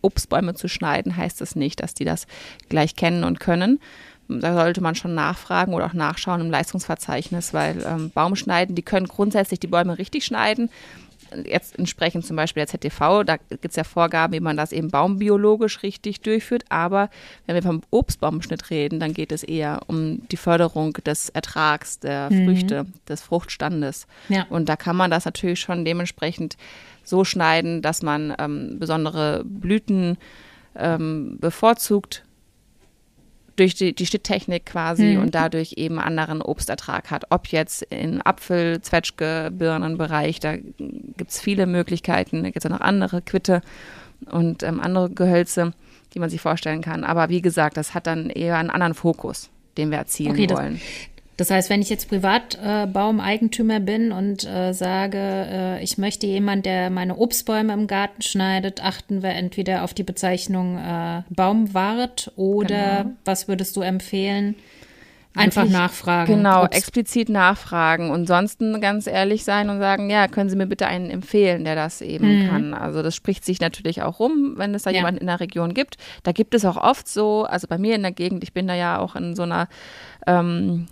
Obstbäume 0.03 0.55
zu 0.55 0.69
schneiden, 0.69 1.17
heißt 1.17 1.41
das 1.41 1.55
nicht, 1.55 1.81
dass 1.81 1.95
die 1.95 2.05
das 2.05 2.27
gleich 2.69 2.97
kennen 2.97 3.23
und 3.23 3.39
können. 3.39 3.79
Da 4.29 4.55
sollte 4.55 4.81
man 4.81 4.95
schon 4.95 5.15
nachfragen 5.15 5.75
oder 5.75 5.87
auch 5.87 5.93
nachschauen 5.93 6.41
im 6.41 6.51
Leistungsverzeichnis, 6.51 7.55
weil 7.55 7.85
ähm, 7.87 8.11
Baumschneiden, 8.11 8.75
die 8.75 8.83
können 8.83 9.07
grundsätzlich 9.07 9.59
die 9.59 9.67
Bäume 9.67 9.99
richtig 9.99 10.25
schneiden 10.25 10.71
jetzt 11.45 11.79
entsprechend 11.79 12.25
zum 12.25 12.37
Beispiel 12.37 12.65
der 12.65 12.69
ZTV, 12.69 13.25
da 13.25 13.37
gibt 13.37 13.67
es 13.67 13.77
ja 13.77 13.85
Vorgaben, 13.85 14.33
wie 14.33 14.41
man 14.41 14.57
das 14.57 14.73
eben 14.73 14.89
baumbiologisch 14.89 15.83
richtig 15.83 16.21
durchführt. 16.21 16.65
Aber 16.69 17.11
wenn 17.47 17.55
wir 17.55 17.63
vom 17.63 17.83
Obstbaumschnitt 17.91 18.71
reden, 18.71 19.01
dann 19.01 19.13
geht 19.13 19.33
es 19.33 19.43
eher 19.43 19.81
um 19.87 20.27
die 20.29 20.37
Förderung 20.37 20.93
des 20.93 21.29
Ertrags, 21.29 22.01
der 22.01 22.31
mhm. 22.31 22.45
Früchte, 22.45 22.87
des 23.09 23.23
Fruchtstandes. 23.23 24.07
Ja. 24.29 24.47
Und 24.51 24.69
da 24.69 24.77
kann 24.77 24.97
man 24.97 25.11
das 25.11 25.25
natürlich 25.25 25.61
schon 25.61 25.85
dementsprechend 25.85 26.57
so 27.05 27.25
schneiden, 27.25 27.83
dass 27.83 28.03
man 28.03 28.35
ähm, 28.39 28.79
besondere 28.79 29.43
Blüten 29.45 30.19
ähm, 30.77 31.37
bevorzugt 31.41 32.25
durch 33.61 33.75
die, 33.75 33.95
die 33.95 34.07
Schnitttechnik 34.07 34.65
quasi 34.65 35.17
mhm. 35.17 35.23
und 35.23 35.35
dadurch 35.35 35.75
eben 35.77 35.99
anderen 35.99 36.41
Obstertrag 36.41 37.11
hat. 37.11 37.27
Ob 37.29 37.49
jetzt 37.49 37.83
in 37.83 38.23
Apfel, 38.25 38.81
Zwetschge, 38.81 39.51
Birnenbereich, 39.53 40.41
da 40.41 40.57
gibt 40.57 41.31
es 41.31 41.41
viele 41.41 41.67
Möglichkeiten. 41.67 42.43
Da 42.43 42.51
gibt 42.51 42.65
es 42.65 42.67
auch 42.67 42.75
noch 42.75 42.81
andere 42.81 43.21
Quitte 43.21 43.61
und 44.31 44.63
ähm, 44.63 44.81
andere 44.81 45.11
Gehölze, 45.11 45.75
die 46.15 46.21
man 46.21 46.31
sich 46.31 46.41
vorstellen 46.41 46.81
kann. 46.81 47.05
Aber 47.05 47.29
wie 47.29 47.43
gesagt, 47.43 47.77
das 47.77 47.93
hat 47.95 48.07
dann 48.07 48.31
eher 48.31 48.57
einen 48.57 48.71
anderen 48.71 48.95
Fokus, 48.95 49.51
den 49.77 49.91
wir 49.91 49.99
erzielen 49.99 50.33
okay, 50.33 50.49
wollen. 50.51 50.81
Das 51.41 51.51
heißt, 51.51 51.71
wenn 51.71 51.81
ich 51.81 51.89
jetzt 51.89 52.11
Privatbaumeigentümer 52.11 53.77
äh, 53.77 53.81
bin 53.81 54.13
und 54.13 54.45
äh, 54.45 54.75
sage, 54.75 55.17
äh, 55.19 55.83
ich 55.83 55.97
möchte 55.97 56.27
jemand, 56.27 56.67
der 56.67 56.91
meine 56.91 57.17
Obstbäume 57.17 57.73
im 57.73 57.87
Garten 57.87 58.21
schneidet, 58.21 58.85
achten 58.85 59.23
wir 59.23 59.31
entweder 59.31 59.83
auf 59.83 59.95
die 59.95 60.03
Bezeichnung 60.03 60.77
äh, 60.77 61.23
Baumwart 61.31 62.31
oder 62.37 63.05
genau. 63.05 63.17
was 63.25 63.49
würdest 63.49 63.75
du 63.79 63.81
empfehlen? 63.81 64.55
Einfach 65.35 65.63
Wirklich, 65.63 65.79
nachfragen. 65.79 66.37
Genau, 66.37 66.65
Obst. 66.65 66.77
explizit 66.77 67.31
nachfragen 67.31 68.11
und 68.11 68.27
sonst 68.27 68.59
ganz 68.83 69.07
ehrlich 69.07 69.45
sein 69.45 69.71
und 69.71 69.79
sagen, 69.79 70.11
ja, 70.11 70.29
können 70.29 70.51
Sie 70.51 70.57
mir 70.57 70.67
bitte 70.67 70.89
einen 70.89 71.09
empfehlen, 71.09 71.65
der 71.65 71.75
das 71.75 72.03
eben 72.03 72.43
mhm. 72.43 72.49
kann. 72.49 72.75
Also 72.75 73.03
das 73.03 73.15
spricht 73.15 73.47
sich 73.47 73.61
natürlich 73.61 74.03
auch 74.03 74.19
rum, 74.19 74.55
wenn 74.57 74.75
es 74.75 74.83
da 74.83 74.91
ja. 74.91 74.97
jemanden 74.97 75.21
in 75.21 75.29
der 75.29 75.41
Region 75.41 75.73
gibt. 75.73 75.97
Da 76.23 76.33
gibt 76.33 76.53
es 76.55 76.67
auch 76.67 76.77
oft 76.77 77.09
so, 77.09 77.45
also 77.45 77.67
bei 77.67 77.79
mir 77.79 77.95
in 77.95 78.03
der 78.03 78.13
Gegend, 78.13 78.43
ich 78.43 78.53
bin 78.53 78.67
da 78.67 78.75
ja 78.75 78.99
auch 78.99 79.17
in 79.17 79.35
so 79.35 79.45
einer 79.45 79.69
ähm, 80.27 80.89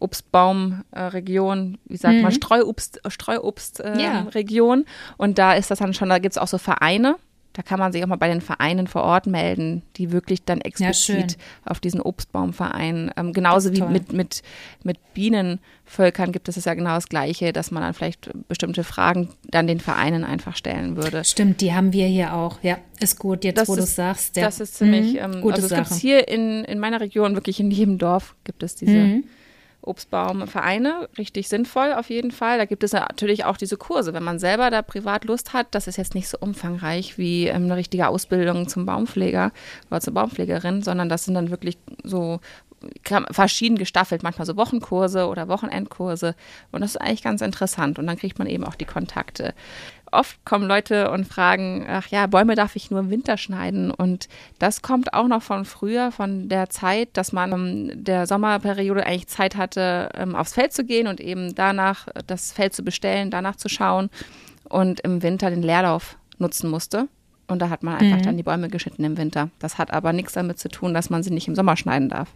Obstbaumregion, 0.00 1.74
äh, 1.74 1.78
wie 1.92 1.96
sagt 1.96 2.16
Mhm. 2.16 2.22
man, 2.22 2.32
Streuobst, 2.32 3.00
Streuobstregion. 3.08 3.98
Äh, 3.98 4.02
Ja. 4.02 4.20
Region. 4.34 4.84
Und 5.16 5.38
da 5.38 5.54
ist 5.54 5.70
das 5.70 5.78
dann 5.80 5.94
schon, 5.94 6.08
da 6.08 6.18
gibt 6.18 6.32
es 6.34 6.38
auch 6.38 6.48
so 6.48 6.58
Vereine. 6.58 7.16
Da 7.54 7.62
kann 7.62 7.80
man 7.80 7.90
sich 7.90 8.04
auch 8.04 8.08
mal 8.08 8.14
bei 8.16 8.28
den 8.28 8.40
Vereinen 8.40 8.86
vor 8.86 9.02
Ort 9.02 9.26
melden, 9.26 9.82
die 9.96 10.12
wirklich 10.12 10.44
dann 10.44 10.60
explizit 10.60 11.32
schön. 11.32 11.40
auf 11.64 11.80
diesen 11.80 12.00
Obstbaumverein, 12.00 13.10
ähm, 13.16 13.32
genauso 13.32 13.72
wie 13.72 13.78
toll. 13.80 13.88
mit, 13.88 14.12
mit, 14.12 14.42
mit 14.84 14.98
Bienenvölkern 15.12 16.30
gibt 16.30 16.48
es 16.48 16.54
das 16.54 16.66
ja 16.66 16.74
genau 16.74 16.94
das 16.94 17.08
Gleiche, 17.08 17.52
dass 17.52 17.72
man 17.72 17.82
dann 17.82 17.94
vielleicht 17.94 18.30
bestimmte 18.46 18.84
Fragen 18.84 19.30
dann 19.50 19.66
den 19.66 19.80
Vereinen 19.80 20.22
einfach 20.22 20.54
stellen 20.54 20.94
würde. 20.96 21.24
Stimmt, 21.24 21.60
die 21.60 21.72
haben 21.74 21.92
wir 21.92 22.06
hier 22.06 22.32
auch. 22.32 22.58
Ja, 22.62 22.78
ist 23.00 23.18
gut, 23.18 23.42
jetzt 23.42 23.58
Das 23.58 23.68
wo 23.68 23.74
du 23.74 23.82
es 23.82 23.96
sagst. 23.96 24.36
Ja. 24.36 24.44
Das 24.44 24.60
ist 24.60 24.76
ziemlich, 24.76 25.14
Mhm, 25.14 25.18
ähm, 25.18 25.40
gute 25.40 25.56
also 25.56 25.66
es 25.66 25.74
gibt 25.74 25.88
Sache. 25.88 26.00
hier 26.00 26.28
in, 26.28 26.62
in 26.64 26.78
meiner 26.78 27.00
Region, 27.00 27.34
wirklich 27.34 27.58
in 27.58 27.72
jedem 27.72 27.98
Dorf 27.98 28.36
gibt 28.44 28.62
es 28.62 28.76
diese 28.76 28.92
Mhm. 28.92 29.24
Obstbaumvereine, 29.82 31.08
richtig 31.18 31.48
sinnvoll 31.48 31.92
auf 31.92 32.10
jeden 32.10 32.30
Fall. 32.30 32.58
Da 32.58 32.64
gibt 32.64 32.82
es 32.84 32.92
natürlich 32.92 33.44
auch 33.44 33.56
diese 33.56 33.76
Kurse, 33.76 34.12
wenn 34.12 34.24
man 34.24 34.38
selber 34.38 34.70
da 34.70 34.82
privat 34.82 35.24
Lust 35.24 35.52
hat. 35.52 35.68
Das 35.70 35.86
ist 35.86 35.96
jetzt 35.96 36.14
nicht 36.14 36.28
so 36.28 36.36
umfangreich 36.38 37.16
wie 37.16 37.46
ähm, 37.46 37.64
eine 37.64 37.76
richtige 37.76 38.08
Ausbildung 38.08 38.68
zum 38.68 38.86
Baumpfleger 38.86 39.52
oder 39.90 40.00
zur 40.00 40.14
Baumpflegerin, 40.14 40.82
sondern 40.82 41.08
das 41.08 41.24
sind 41.24 41.34
dann 41.34 41.50
wirklich 41.50 41.78
so 42.02 42.40
verschieden 43.30 43.76
gestaffelt, 43.76 44.22
manchmal 44.22 44.46
so 44.46 44.56
Wochenkurse 44.56 45.26
oder 45.26 45.48
Wochenendkurse. 45.48 46.34
Und 46.70 46.80
das 46.80 46.92
ist 46.92 46.96
eigentlich 47.00 47.22
ganz 47.22 47.40
interessant. 47.40 47.98
Und 47.98 48.06
dann 48.06 48.16
kriegt 48.16 48.38
man 48.38 48.46
eben 48.46 48.64
auch 48.64 48.76
die 48.76 48.84
Kontakte. 48.84 49.54
Oft 50.12 50.44
kommen 50.44 50.66
Leute 50.66 51.10
und 51.10 51.26
fragen, 51.26 51.86
ach 51.88 52.08
ja, 52.08 52.26
Bäume 52.26 52.54
darf 52.54 52.76
ich 52.76 52.90
nur 52.90 53.00
im 53.00 53.10
Winter 53.10 53.36
schneiden. 53.36 53.90
Und 53.90 54.28
das 54.58 54.82
kommt 54.82 55.14
auch 55.14 55.28
noch 55.28 55.42
von 55.42 55.64
früher, 55.64 56.12
von 56.12 56.48
der 56.48 56.70
Zeit, 56.70 57.10
dass 57.14 57.32
man 57.32 57.52
ähm, 57.52 58.04
der 58.04 58.26
Sommerperiode 58.26 59.06
eigentlich 59.06 59.28
Zeit 59.28 59.56
hatte, 59.56 60.08
ähm, 60.14 60.34
aufs 60.34 60.54
Feld 60.54 60.72
zu 60.72 60.84
gehen 60.84 61.06
und 61.06 61.20
eben 61.20 61.54
danach 61.54 62.08
das 62.26 62.52
Feld 62.52 62.74
zu 62.74 62.82
bestellen, 62.82 63.30
danach 63.30 63.56
zu 63.56 63.68
schauen 63.68 64.10
und 64.68 65.00
im 65.00 65.22
Winter 65.22 65.50
den 65.50 65.62
Leerlauf 65.62 66.16
nutzen 66.38 66.70
musste. 66.70 67.08
Und 67.46 67.62
da 67.62 67.70
hat 67.70 67.82
man 67.82 67.96
einfach 67.96 68.20
dann 68.20 68.36
die 68.36 68.42
Bäume 68.42 68.68
geschnitten 68.68 69.04
im 69.04 69.16
Winter. 69.16 69.48
Das 69.58 69.78
hat 69.78 69.90
aber 69.90 70.12
nichts 70.12 70.34
damit 70.34 70.58
zu 70.58 70.68
tun, 70.68 70.92
dass 70.92 71.08
man 71.08 71.22
sie 71.22 71.30
nicht 71.30 71.48
im 71.48 71.54
Sommer 71.54 71.76
schneiden 71.76 72.10
darf. 72.10 72.28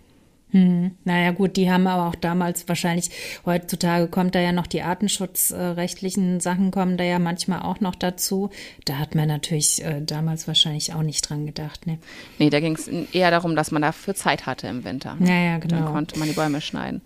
Hm. 0.52 0.92
Naja 1.04 1.30
gut, 1.30 1.56
die 1.56 1.70
haben 1.70 1.86
aber 1.86 2.08
auch 2.08 2.14
damals 2.14 2.68
wahrscheinlich, 2.68 3.10
heutzutage 3.46 4.06
kommt 4.06 4.34
da 4.34 4.40
ja 4.40 4.52
noch 4.52 4.66
die 4.66 4.82
artenschutzrechtlichen 4.82 6.40
Sachen 6.40 6.70
kommen 6.70 6.98
da 6.98 7.04
ja 7.04 7.18
manchmal 7.18 7.62
auch 7.62 7.80
noch 7.80 7.94
dazu. 7.94 8.50
Da 8.84 8.98
hat 8.98 9.14
man 9.14 9.28
natürlich 9.28 9.82
äh, 9.82 10.02
damals 10.02 10.46
wahrscheinlich 10.46 10.92
auch 10.92 11.02
nicht 11.02 11.28
dran 11.28 11.46
gedacht. 11.46 11.86
Ne? 11.86 11.98
Nee, 12.38 12.50
da 12.50 12.60
ging 12.60 12.74
es 12.74 12.86
eher 12.86 13.30
darum, 13.30 13.56
dass 13.56 13.70
man 13.70 13.80
dafür 13.80 14.14
Zeit 14.14 14.44
hatte 14.44 14.66
im 14.68 14.84
Winter. 14.84 15.16
Ja, 15.20 15.34
ja, 15.34 15.58
Dann 15.58 15.68
genau. 15.68 15.92
konnte 15.92 16.18
man 16.18 16.28
die 16.28 16.34
Bäume 16.34 16.60
schneiden. 16.60 17.00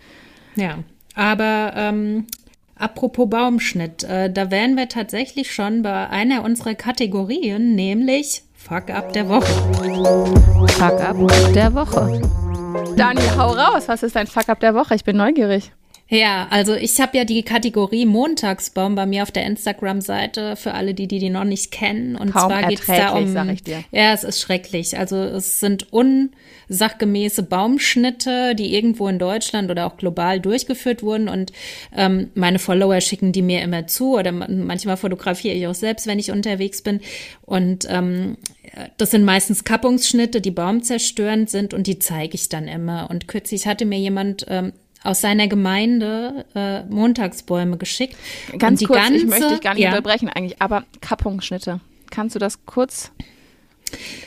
Ja, 0.56 0.78
aber 1.14 1.72
ähm, 1.76 2.26
apropos 2.74 3.30
Baumschnitt, 3.30 4.02
äh, 4.02 4.28
da 4.32 4.50
wären 4.50 4.76
wir 4.76 4.88
tatsächlich 4.88 5.52
schon 5.54 5.82
bei 5.82 6.08
einer 6.08 6.42
unserer 6.42 6.74
Kategorien, 6.74 7.76
nämlich 7.76 8.42
Fuck 8.68 8.90
up 8.90 9.12
der 9.12 9.28
Woche. 9.28 9.46
Fuck 10.72 11.00
up 11.00 11.16
der 11.54 11.72
Woche. 11.72 12.20
Daniel, 12.96 13.36
hau 13.36 13.52
raus. 13.52 13.86
Was 13.86 14.02
ist 14.02 14.16
dein 14.16 14.26
Fuck 14.26 14.48
up 14.48 14.58
der 14.58 14.74
Woche? 14.74 14.96
Ich 14.96 15.04
bin 15.04 15.16
neugierig. 15.16 15.70
Ja, 16.08 16.46
also 16.50 16.74
ich 16.74 17.00
habe 17.00 17.18
ja 17.18 17.24
die 17.24 17.42
Kategorie 17.42 18.06
Montagsbaum 18.06 18.94
bei 18.94 19.06
mir 19.06 19.24
auf 19.24 19.32
der 19.32 19.44
Instagram-Seite 19.44 20.54
für 20.54 20.72
alle, 20.72 20.94
die, 20.94 21.08
die 21.08 21.18
die 21.18 21.30
noch 21.30 21.42
nicht 21.42 21.72
kennen. 21.72 22.14
Und 22.14 22.30
Kaum 22.30 22.48
zwar 22.48 22.68
geht 22.68 22.78
es 22.78 22.86
da 22.86 23.08
um. 23.10 23.32
sag 23.32 23.48
ich 23.52 23.64
dir. 23.64 23.82
Ja, 23.90 24.12
es 24.12 24.22
ist 24.22 24.40
schrecklich. 24.40 24.96
Also 24.96 25.16
es 25.16 25.58
sind 25.58 25.88
unsachgemäße 25.92 27.42
Baumschnitte, 27.42 28.54
die 28.54 28.72
irgendwo 28.72 29.08
in 29.08 29.18
Deutschland 29.18 29.68
oder 29.68 29.84
auch 29.84 29.96
global 29.96 30.38
durchgeführt 30.38 31.02
wurden. 31.02 31.28
Und 31.28 31.50
ähm, 31.96 32.30
meine 32.34 32.60
Follower 32.60 33.00
schicken 33.00 33.32
die 33.32 33.42
mir 33.42 33.62
immer 33.62 33.88
zu 33.88 34.16
oder 34.16 34.30
ma- 34.30 34.48
manchmal 34.48 34.96
fotografiere 34.96 35.56
ich 35.56 35.66
auch 35.66 35.74
selbst, 35.74 36.06
wenn 36.06 36.20
ich 36.20 36.30
unterwegs 36.30 36.82
bin. 36.82 37.00
Und 37.42 37.84
ähm, 37.90 38.36
das 38.96 39.10
sind 39.10 39.24
meistens 39.24 39.64
Kappungsschnitte, 39.64 40.40
die 40.40 40.52
baumzerstörend 40.52 41.50
sind 41.50 41.74
und 41.74 41.88
die 41.88 41.98
zeige 41.98 42.36
ich 42.36 42.48
dann 42.48 42.68
immer. 42.68 43.10
Und 43.10 43.26
kürzlich 43.26 43.66
hatte 43.66 43.86
mir 43.86 43.98
jemand 43.98 44.46
ähm, 44.48 44.72
aus 45.02 45.20
seiner 45.20 45.48
Gemeinde 45.48 46.44
äh, 46.54 46.82
Montagsbäume 46.84 47.76
geschickt. 47.76 48.16
Ganz 48.58 48.82
kurz, 48.82 48.98
ganze, 48.98 49.16
ich 49.16 49.26
möchte 49.26 49.48
dich 49.50 49.60
gar 49.60 49.74
nicht 49.74 49.84
ja, 49.84 49.90
unterbrechen 49.90 50.28
eigentlich, 50.28 50.60
aber 50.60 50.84
Kappungsschnitte. 51.00 51.80
Kannst 52.10 52.34
du 52.34 52.38
das 52.38 52.64
kurz? 52.66 53.12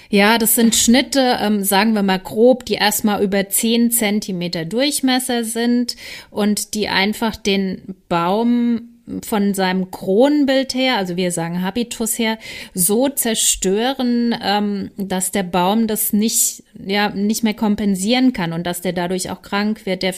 Ja, 0.10 0.38
das 0.38 0.56
sind 0.56 0.76
Schnitte, 0.76 1.38
ähm, 1.42 1.64
sagen 1.64 1.94
wir 1.94 2.02
mal 2.02 2.20
grob, 2.20 2.66
die 2.66 2.76
erstmal 2.76 3.22
über 3.24 3.48
10 3.48 3.92
Zentimeter 3.92 4.66
Durchmesser 4.66 5.44
sind 5.44 5.96
und 6.32 6.74
die 6.74 6.88
einfach 6.88 7.36
den 7.36 7.96
Baum 8.08 8.99
von 9.26 9.54
seinem 9.54 9.92
Kronenbild 9.92 10.74
her, 10.74 10.98
also 10.98 11.16
wir 11.18 11.32
sagen 11.32 11.62
Habitus 11.62 12.18
her, 12.20 12.38
so 12.74 13.10
zerstören, 13.10 14.36
ähm, 14.42 14.92
dass 14.98 15.32
der 15.32 15.44
Baum 15.44 15.88
das 15.88 16.14
nicht, 16.14 16.64
ja, 16.78 17.10
nicht 17.10 17.44
mehr 17.44 17.54
kompensieren 17.54 18.34
kann 18.34 18.54
und 18.54 18.66
dass 18.66 18.82
der 18.82 18.94
dadurch 18.94 19.30
auch 19.32 19.42
krank 19.42 19.86
wird. 19.86 20.04
Der 20.04 20.14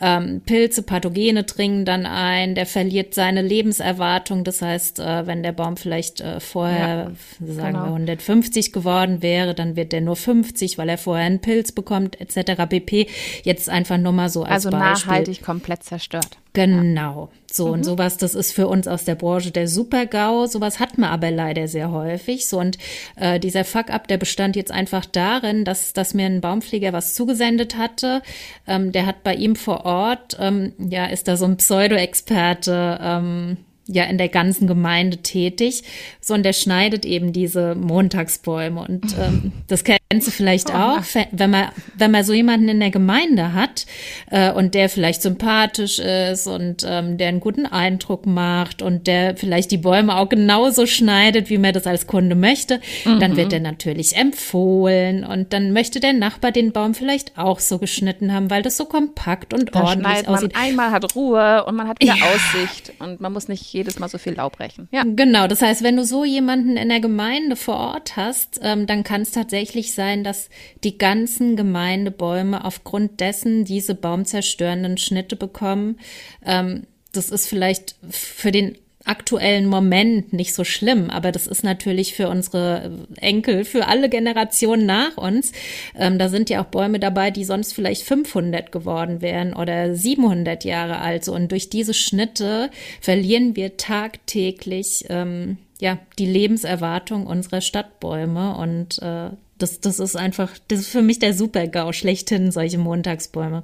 ähm, 0.00 0.42
Pilze, 0.44 0.82
Pathogene 0.82 1.44
dringen 1.44 1.84
dann 1.84 2.06
ein, 2.06 2.54
der 2.54 2.66
verliert 2.66 3.14
seine 3.14 3.42
Lebenserwartung. 3.42 4.44
Das 4.44 4.62
heißt, 4.62 5.00
äh, 5.00 5.26
wenn 5.26 5.42
der 5.42 5.52
Baum 5.52 5.76
vielleicht 5.76 6.20
äh, 6.20 6.40
vorher, 6.40 7.12
sagen 7.40 7.72
genau. 7.74 7.86
wir, 7.86 7.94
150 7.94 8.72
geworden 8.72 9.22
wäre, 9.22 9.54
dann 9.54 9.76
wird 9.76 9.92
der 9.92 10.00
nur 10.00 10.16
50, 10.16 10.78
weil 10.78 10.88
er 10.88 10.98
vorher 10.98 11.26
einen 11.26 11.40
Pilz 11.40 11.72
bekommt, 11.72 12.20
etc. 12.20 12.62
pp. 12.68 13.06
Jetzt 13.42 13.68
einfach 13.68 13.98
nur 13.98 14.12
mal 14.12 14.28
so 14.28 14.42
als 14.42 14.66
Also 14.66 14.70
Beispiel. 14.70 14.90
nachhaltig 14.90 15.42
komplett 15.42 15.82
zerstört. 15.82 16.38
Genau. 16.54 17.28
So, 17.52 17.66
Mhm. 17.66 17.72
und 17.74 17.84
sowas, 17.84 18.16
das 18.16 18.34
ist 18.34 18.52
für 18.52 18.66
uns 18.68 18.88
aus 18.88 19.04
der 19.04 19.16
Branche 19.16 19.50
der 19.50 19.68
Super-GAU. 19.68 20.46
Sowas 20.46 20.80
hat 20.80 20.98
man 20.98 21.10
aber 21.10 21.30
leider 21.30 21.68
sehr 21.68 21.90
häufig. 21.90 22.48
So, 22.48 22.58
und 22.58 22.78
äh, 23.16 23.38
dieser 23.38 23.64
Fuck-up, 23.64 24.08
der 24.08 24.16
bestand 24.18 24.56
jetzt 24.56 24.70
einfach 24.72 25.04
darin, 25.04 25.64
dass, 25.64 25.92
dass 25.92 26.14
mir 26.14 26.26
ein 26.26 26.40
Baumpfleger 26.40 26.92
was 26.92 27.12
zugesendet 27.14 27.76
hatte. 27.76 28.22
Ähm, 28.66 28.92
der 28.92 29.04
hat 29.06 29.22
bei 29.24 29.34
ihm 29.34 29.56
vor 29.56 29.84
Ort, 29.84 30.36
ähm, 30.40 30.72
ja, 30.78 31.06
ist 31.06 31.28
da 31.28 31.36
so 31.36 31.44
ein 31.44 31.56
Pseudo-Experte, 31.58 32.98
ähm, 33.02 33.56
ja, 33.86 34.04
in 34.04 34.16
der 34.18 34.28
ganzen 34.28 34.66
Gemeinde 34.66 35.18
tätig. 35.18 35.82
So, 36.20 36.34
und 36.34 36.42
der 36.42 36.52
schneidet 36.54 37.04
eben 37.04 37.32
diese 37.32 37.74
Montagsbäume. 37.74 38.80
Und 38.80 39.14
ähm, 39.18 39.52
das 39.68 39.84
kennst 39.84 40.26
du 40.26 40.30
vielleicht 40.30 40.70
Oh, 40.70 40.76
auch, 40.76 41.00
wenn 41.32 41.50
man, 41.50 41.68
wenn 41.98 42.10
man 42.10 42.24
so 42.24 42.32
jemanden 42.32 42.68
in 42.68 42.80
der 42.80 42.90
Gemeinde 42.90 43.52
hat 43.52 43.84
äh, 44.30 44.50
und 44.52 44.74
der 44.74 44.88
vielleicht 44.88 45.22
sympathisch 45.22 45.98
ist 45.98 46.46
und 46.46 46.84
ähm, 46.86 47.18
der 47.18 47.28
einen 47.28 47.40
guten 47.40 47.66
Eindruck 47.66 48.24
macht 48.26 48.80
und 48.80 49.06
der 49.06 49.36
vielleicht 49.36 49.70
die 49.70 49.76
Bäume 49.78 50.16
auch 50.16 50.28
genauso 50.28 50.86
schneidet, 50.86 51.50
wie 51.50 51.58
man 51.58 51.72
das 51.74 51.86
als 51.86 52.06
Kunde 52.06 52.34
möchte, 52.36 52.80
dann 53.04 53.32
Mhm. 53.32 53.36
wird 53.36 53.52
er 53.52 53.60
natürlich 53.60 54.16
empfohlen 54.16 55.24
und 55.24 55.52
dann 55.52 55.72
möchte 55.72 56.00
der 56.00 56.12
Nachbar 56.12 56.52
den 56.52 56.72
Baum 56.72 56.94
vielleicht 56.94 57.36
auch 57.38 57.58
so 57.60 57.78
geschnitten 57.78 58.32
haben, 58.32 58.50
weil 58.50 58.62
das 58.62 58.76
so 58.76 58.84
kompakt 58.86 59.52
und 59.52 59.74
Da 59.74 59.82
ordentlich 59.82 60.24
man 60.26 60.34
aussieht. 60.36 60.54
einmal, 60.56 60.90
hat 60.90 61.14
Ruhe 61.14 61.64
und 61.66 61.74
man 61.76 61.88
hat 61.88 62.00
wieder 62.00 62.14
Aussicht 62.14 62.92
und 62.98 63.20
man 63.20 63.32
muss 63.32 63.48
nicht 63.48 63.73
jedes 63.74 63.98
Mal 63.98 64.08
so 64.08 64.18
viel 64.18 64.34
Laub 64.34 64.56
brechen. 64.56 64.88
Ja. 64.92 65.02
Genau, 65.04 65.46
das 65.46 65.60
heißt, 65.60 65.82
wenn 65.82 65.96
du 65.96 66.04
so 66.04 66.24
jemanden 66.24 66.76
in 66.76 66.88
der 66.88 67.00
Gemeinde 67.00 67.56
vor 67.56 67.76
Ort 67.76 68.16
hast, 68.16 68.60
ähm, 68.62 68.86
dann 68.86 69.04
kann 69.04 69.22
es 69.22 69.32
tatsächlich 69.32 69.92
sein, 69.92 70.24
dass 70.24 70.48
die 70.82 70.96
ganzen 70.96 71.56
Gemeindebäume 71.56 72.64
aufgrund 72.64 73.20
dessen 73.20 73.64
diese 73.64 73.94
baumzerstörenden 73.94 74.96
Schnitte 74.96 75.36
bekommen. 75.36 75.98
Ähm, 76.44 76.86
das 77.12 77.30
ist 77.30 77.48
vielleicht 77.48 77.96
für 78.10 78.50
den 78.50 78.78
aktuellen 79.04 79.66
Moment 79.66 80.32
nicht 80.32 80.54
so 80.54 80.64
schlimm, 80.64 81.10
aber 81.10 81.32
das 81.32 81.46
ist 81.46 81.62
natürlich 81.62 82.14
für 82.14 82.28
unsere 82.28 82.90
Enkel, 83.16 83.64
für 83.64 83.86
alle 83.86 84.08
Generationen 84.08 84.86
nach 84.86 85.16
uns. 85.16 85.52
Ähm, 85.96 86.18
da 86.18 86.28
sind 86.28 86.50
ja 86.50 86.62
auch 86.62 86.66
Bäume 86.66 86.98
dabei, 86.98 87.30
die 87.30 87.44
sonst 87.44 87.72
vielleicht 87.74 88.02
500 88.02 88.72
geworden 88.72 89.20
wären 89.20 89.52
oder 89.52 89.94
700 89.94 90.64
Jahre 90.64 90.98
alt. 90.98 91.28
Und 91.28 91.52
durch 91.52 91.70
diese 91.70 91.94
Schnitte 91.94 92.70
verlieren 93.00 93.56
wir 93.56 93.76
tagtäglich 93.76 95.04
ähm, 95.08 95.58
ja 95.80 95.98
die 96.18 96.26
Lebenserwartung 96.26 97.26
unserer 97.26 97.60
Stadtbäume 97.60 98.56
und 98.56 99.00
äh, 99.02 99.30
das, 99.58 99.80
das 99.80 100.00
ist 100.00 100.16
einfach, 100.16 100.50
das 100.68 100.80
ist 100.80 100.88
für 100.88 101.02
mich 101.02 101.18
der 101.18 101.34
Super-GAU 101.34 101.92
schlechthin, 101.92 102.50
solche 102.50 102.78
Montagsbäume. 102.78 103.62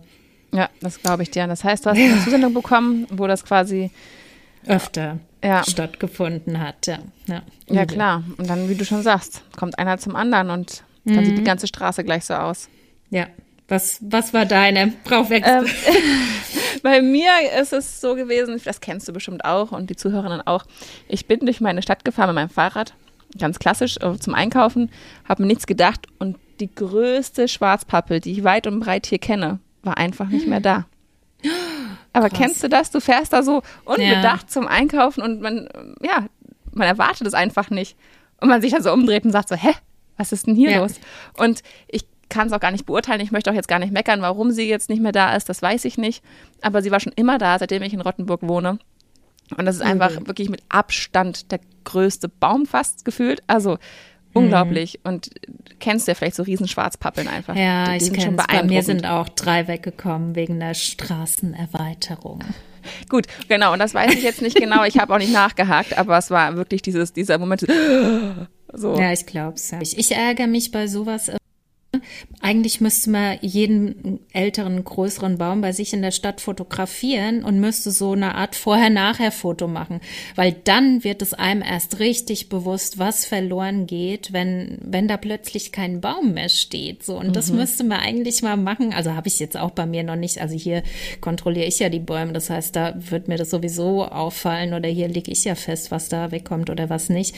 Ja, 0.53 0.69
das 0.81 1.01
glaube 1.01 1.23
ich 1.23 1.31
dir. 1.31 1.47
Das 1.47 1.65
heißt, 1.65 1.85
du 1.85 1.91
hast 1.91 1.99
eine 1.99 2.23
Zusendung 2.23 2.55
bekommen, 2.55 3.07
wo 3.11 3.27
das 3.27 3.45
quasi, 3.45 3.91
Öfter 4.67 5.19
Ja. 5.43 5.63
stattgefunden 5.65 6.61
hat, 6.61 6.87
ja. 6.87 6.99
Ja, 7.27 7.43
ja 7.69 7.87
klar. 7.87 8.23
Und 8.39 8.49
dann, 8.51 8.69
wie 8.69 8.75
du 8.75 8.85
schon 8.85 9.03
sagst, 9.03 9.43
kommt 9.57 9.79
einer 9.79 9.99
zum 9.99 10.17
anderen 10.17 10.51
und 10.51 10.83
dann 11.05 11.17
Mhm. 11.21 11.25
sieht 11.27 11.39
die 11.39 11.45
ganze 11.45 11.67
Straße 11.67 12.05
gleich 12.05 12.25
so 12.25 12.35
aus. 12.35 12.69
Ja. 13.11 13.27
Was, 13.69 13.99
was 14.03 14.35
war 14.35 14.47
deine 14.47 14.93
Brauchwechsel? 15.05 15.65
Ähm, 15.65 15.67
bei 16.83 17.01
mir 17.01 17.31
ist 17.61 17.73
es 17.73 18.01
so 18.01 18.15
gewesen, 18.17 18.61
das 18.65 18.81
kennst 18.81 19.09
du 19.09 19.13
bestimmt 19.13 19.45
auch 19.45 19.71
und 19.73 19.89
die 19.91 19.97
Zuhörerinnen 19.97 20.45
auch. 20.47 20.65
Ich 21.09 21.27
bin 21.27 21.41
durch 21.41 21.61
meine 21.61 21.81
Stadt 21.83 22.05
gefahren 22.05 22.29
mit 22.31 22.35
meinem 22.35 22.49
Fahrrad, 22.51 22.95
ganz 23.39 23.59
klassisch 23.61 23.97
äh, 24.01 24.19
zum 24.19 24.35
Einkaufen, 24.35 24.91
habe 25.29 25.43
mir 25.43 25.47
nichts 25.47 25.67
gedacht 25.67 26.07
und 26.19 26.37
die 26.59 26.75
größte 26.75 27.47
Schwarzpappel, 27.49 28.21
die 28.21 28.33
ich 28.33 28.45
weit 28.45 28.67
und 28.67 28.81
breit 28.81 29.07
hier 29.07 29.19
kenne, 29.19 29.61
war 29.83 29.97
einfach 29.97 30.29
nicht 30.29 30.47
mehr 30.49 30.61
da. 30.61 30.87
Aber 32.13 32.29
Krass. 32.29 32.39
kennst 32.39 32.63
du 32.63 32.69
das? 32.69 32.91
Du 32.91 33.01
fährst 33.01 33.33
da 33.33 33.43
so 33.43 33.63
unbedacht 33.85 34.43
ja. 34.43 34.49
zum 34.49 34.67
Einkaufen 34.67 35.23
und 35.23 35.41
man, 35.41 35.69
ja, 36.03 36.27
man 36.73 36.87
erwartet 36.87 37.27
es 37.27 37.35
einfach 37.35 37.71
nicht. 37.71 37.97
Und 38.41 38.49
man 38.49 38.63
sich 38.63 38.73
dann 38.73 38.83
so 38.83 38.93
umdreht 38.93 39.25
und 39.25 39.33
sagt 39.33 39.49
so, 39.49 39.55
hä, 39.55 39.73
was 40.17 40.33
ist 40.33 40.47
denn 40.47 40.55
hier 40.55 40.71
ja. 40.71 40.79
los? 40.81 40.99
Und 41.37 41.63
ich 41.89 42.07
kann 42.29 42.47
es 42.47 42.53
auch 42.53 42.61
gar 42.61 42.71
nicht 42.71 42.87
beurteilen. 42.87 43.21
Ich 43.21 43.33
möchte 43.33 43.51
auch 43.51 43.55
jetzt 43.55 43.69
gar 43.69 43.79
nicht 43.79 43.93
meckern, 43.93 44.23
warum 44.23 44.51
sie 44.51 44.69
jetzt 44.69 44.89
nicht 44.89 45.03
mehr 45.03 45.13
da 45.13 45.35
ist. 45.37 45.49
Das 45.49 45.61
weiß 45.61 45.85
ich 45.85 45.99
nicht. 45.99 46.25
Aber 46.63 46.81
sie 46.81 46.91
war 46.91 47.01
schon 47.01 47.13
immer 47.15 47.39
da, 47.39 47.59
seitdem 47.59 47.83
ich 47.83 47.93
in 47.93 48.01
Rottenburg 48.01 48.41
wohne. 48.43 48.79
Und 49.57 49.67
das 49.67 49.77
ist 49.77 49.83
einfach 49.83 50.19
mhm. 50.19 50.27
wirklich 50.27 50.49
mit 50.49 50.63
Abstand 50.69 51.51
der 51.51 51.61
größte 51.85 52.29
Baum 52.29 52.67
fast 52.67 53.05
gefühlt. 53.05 53.43
Also 53.47 53.79
unglaublich. 54.33 55.01
Mhm. 55.05 55.13
Und 55.13 55.31
kennst 55.79 56.07
du 56.07 56.13
ja 56.13 56.15
vielleicht 56.15 56.37
so 56.37 56.43
riesen 56.43 56.69
Schwarzpappeln 56.69 57.29
einfach. 57.29 57.57
Ja, 57.57 57.93
die, 57.93 57.99
die 57.99 58.05
ich 58.07 58.13
kenne 58.13 58.37
Bei 58.37 58.63
mir 58.63 58.83
sind 58.83 59.07
auch 59.07 59.29
drei 59.29 59.69
weggekommen 59.69 60.35
wegen 60.35 60.61
der 60.61 60.75
Straßenerweiterung. 60.75 62.41
Gut, 63.09 63.27
genau. 63.49 63.73
Und 63.73 63.79
das 63.79 63.95
weiß 63.95 64.15
ich 64.15 64.23
jetzt 64.23 64.43
nicht 64.43 64.57
genau. 64.57 64.85
Ich 64.85 64.99
habe 64.99 65.15
auch 65.15 65.19
nicht 65.19 65.33
nachgehakt, 65.33 65.99
aber 65.99 66.19
es 66.19 66.31
war 66.31 66.57
wirklich 66.57 66.83
dieses, 66.83 67.13
dieser 67.13 67.39
Moment. 67.39 67.67
So. 68.73 68.95
Ja, 68.95 69.13
ich 69.13 69.27
glaube 69.27 69.55
es. 69.55 69.73
Ich, 69.81 69.99
ich 69.99 70.13
ärgere 70.13 70.47
mich 70.47 70.71
bei 70.71 70.87
sowas 70.87 71.31
eigentlich 72.41 72.81
müsste 72.81 73.11
man 73.11 73.39
jeden 73.41 74.21
älteren, 74.33 74.85
größeren 74.85 75.39
Baum 75.39 75.61
bei 75.61 75.73
sich 75.73 75.93
in 75.93 76.03
der 76.03 76.13
Stadt 76.13 76.41
fotografieren 76.41 77.45
und 77.45 77.59
müsste 77.59 77.91
so 77.91 78.13
eine 78.13 78.37
Art 78.37 78.55
Vorher-Nachher-Foto 78.55 79.67
machen, 79.67 80.01
weil 80.37 80.53
dann 80.65 81.03
wird 81.03 81.21
es 81.21 81.35
einem 81.35 81.63
erst 81.63 81.99
richtig 81.99 82.49
bewusst, 82.49 82.99
was 82.99 83.27
verloren 83.27 83.87
geht, 83.87 84.33
wenn, 84.33 84.79
wenn 84.83 85.09
da 85.09 85.17
plötzlich 85.17 85.73
kein 85.73 86.01
Baum 86.01 86.35
mehr 86.35 86.49
steht. 86.49 87.03
So, 87.03 87.19
und 87.19 87.29
mhm. 87.29 87.33
das 87.33 87.51
müsste 87.51 87.83
man 87.83 87.99
eigentlich 87.99 88.41
mal 88.43 88.57
machen. 88.57 88.95
Also 88.95 89.15
habe 89.15 89.29
ich 89.29 89.41
jetzt 89.41 89.57
auch 89.57 89.73
bei 89.73 89.85
mir 89.85 90.05
noch 90.05 90.17
nicht. 90.17 90.41
Also 90.41 90.55
hier 90.55 90.85
kontrolliere 91.21 91.67
ich 91.67 91.81
ja 91.81 91.89
die 91.89 91.99
Bäume. 91.99 92.33
Das 92.33 92.51
heißt, 92.51 92.75
da 92.75 92.95
wird 92.97 93.27
mir 93.27 93.37
das 93.37 93.51
sowieso 93.51 94.05
auffallen 94.05 94.75
oder 94.75 94.89
hier 94.89 95.09
lege 95.09 95.33
ich 95.33 95.45
ja 95.45 95.57
fest, 95.57 95.91
was 95.91 96.09
da 96.09 96.31
wegkommt 96.31 96.71
oder 96.71 96.89
was 96.89 97.09
nicht. 97.09 97.35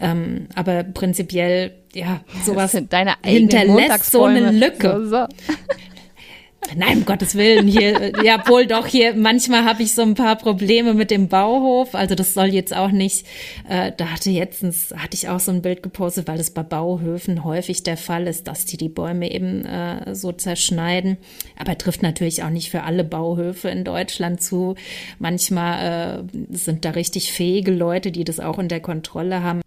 Ähm, 0.00 0.48
aber 0.54 0.84
prinzipiell 0.84 1.72
ja, 1.94 2.20
sowas 2.44 2.76
deine 2.88 3.14
hinterlässt 3.24 4.10
so 4.10 4.24
eine 4.24 4.50
Lücke. 4.50 5.00
So, 5.04 5.10
so. 5.10 5.26
Nein, 6.76 6.98
um 6.98 7.04
Gottes 7.04 7.34
Willen, 7.34 7.66
hier, 7.66 8.12
ja 8.22 8.46
wohl 8.46 8.66
doch, 8.66 8.86
hier, 8.86 9.14
manchmal 9.14 9.64
habe 9.64 9.82
ich 9.82 9.92
so 9.92 10.02
ein 10.02 10.14
paar 10.14 10.36
Probleme 10.36 10.94
mit 10.94 11.10
dem 11.10 11.28
Bauhof, 11.28 11.94
also 11.94 12.14
das 12.14 12.34
soll 12.34 12.46
jetzt 12.46 12.76
auch 12.76 12.90
nicht, 12.90 13.26
äh, 13.68 13.92
da 13.96 14.06
hatte 14.06 14.30
jetzt, 14.30 14.62
hatte 14.62 15.14
ich 15.14 15.28
auch 15.28 15.40
so 15.40 15.50
ein 15.50 15.62
Bild 15.62 15.82
gepostet, 15.82 16.28
weil 16.28 16.38
das 16.38 16.50
bei 16.50 16.62
Bauhöfen 16.62 17.44
häufig 17.44 17.82
der 17.82 17.96
Fall 17.96 18.26
ist, 18.26 18.46
dass 18.46 18.66
die 18.66 18.76
die 18.76 18.88
Bäume 18.88 19.32
eben 19.32 19.64
äh, 19.64 20.14
so 20.14 20.32
zerschneiden, 20.32 21.16
aber 21.58 21.76
trifft 21.76 22.02
natürlich 22.02 22.44
auch 22.44 22.50
nicht 22.50 22.70
für 22.70 22.82
alle 22.82 23.04
Bauhöfe 23.04 23.68
in 23.68 23.82
Deutschland 23.82 24.40
zu. 24.40 24.76
Manchmal 25.18 26.22
äh, 26.22 26.56
sind 26.56 26.84
da 26.84 26.90
richtig 26.90 27.32
fähige 27.32 27.72
Leute, 27.72 28.12
die 28.12 28.24
das 28.24 28.38
auch 28.38 28.58
unter 28.58 28.80
Kontrolle 28.80 29.42
haben, 29.42 29.62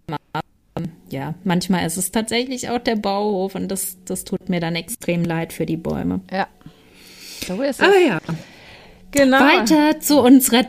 ja, 1.09 1.35
manchmal 1.43 1.85
ist 1.85 1.97
es 1.97 2.11
tatsächlich 2.11 2.69
auch 2.69 2.79
der 2.79 2.95
Bauhof 2.95 3.55
und 3.55 3.67
das, 3.69 3.97
das 4.05 4.23
tut 4.23 4.49
mir 4.49 4.59
dann 4.59 4.75
extrem 4.75 5.23
leid 5.23 5.53
für 5.53 5.65
die 5.65 5.77
Bäume. 5.77 6.21
Ja. 6.31 6.47
So 7.45 7.61
ist 7.61 7.79
es. 7.79 7.87
Aber 7.87 7.97
ja. 7.97 8.19
Genau. 9.11 9.39
Weiter 9.39 9.99
zu 9.99 10.21
unserer 10.21 10.67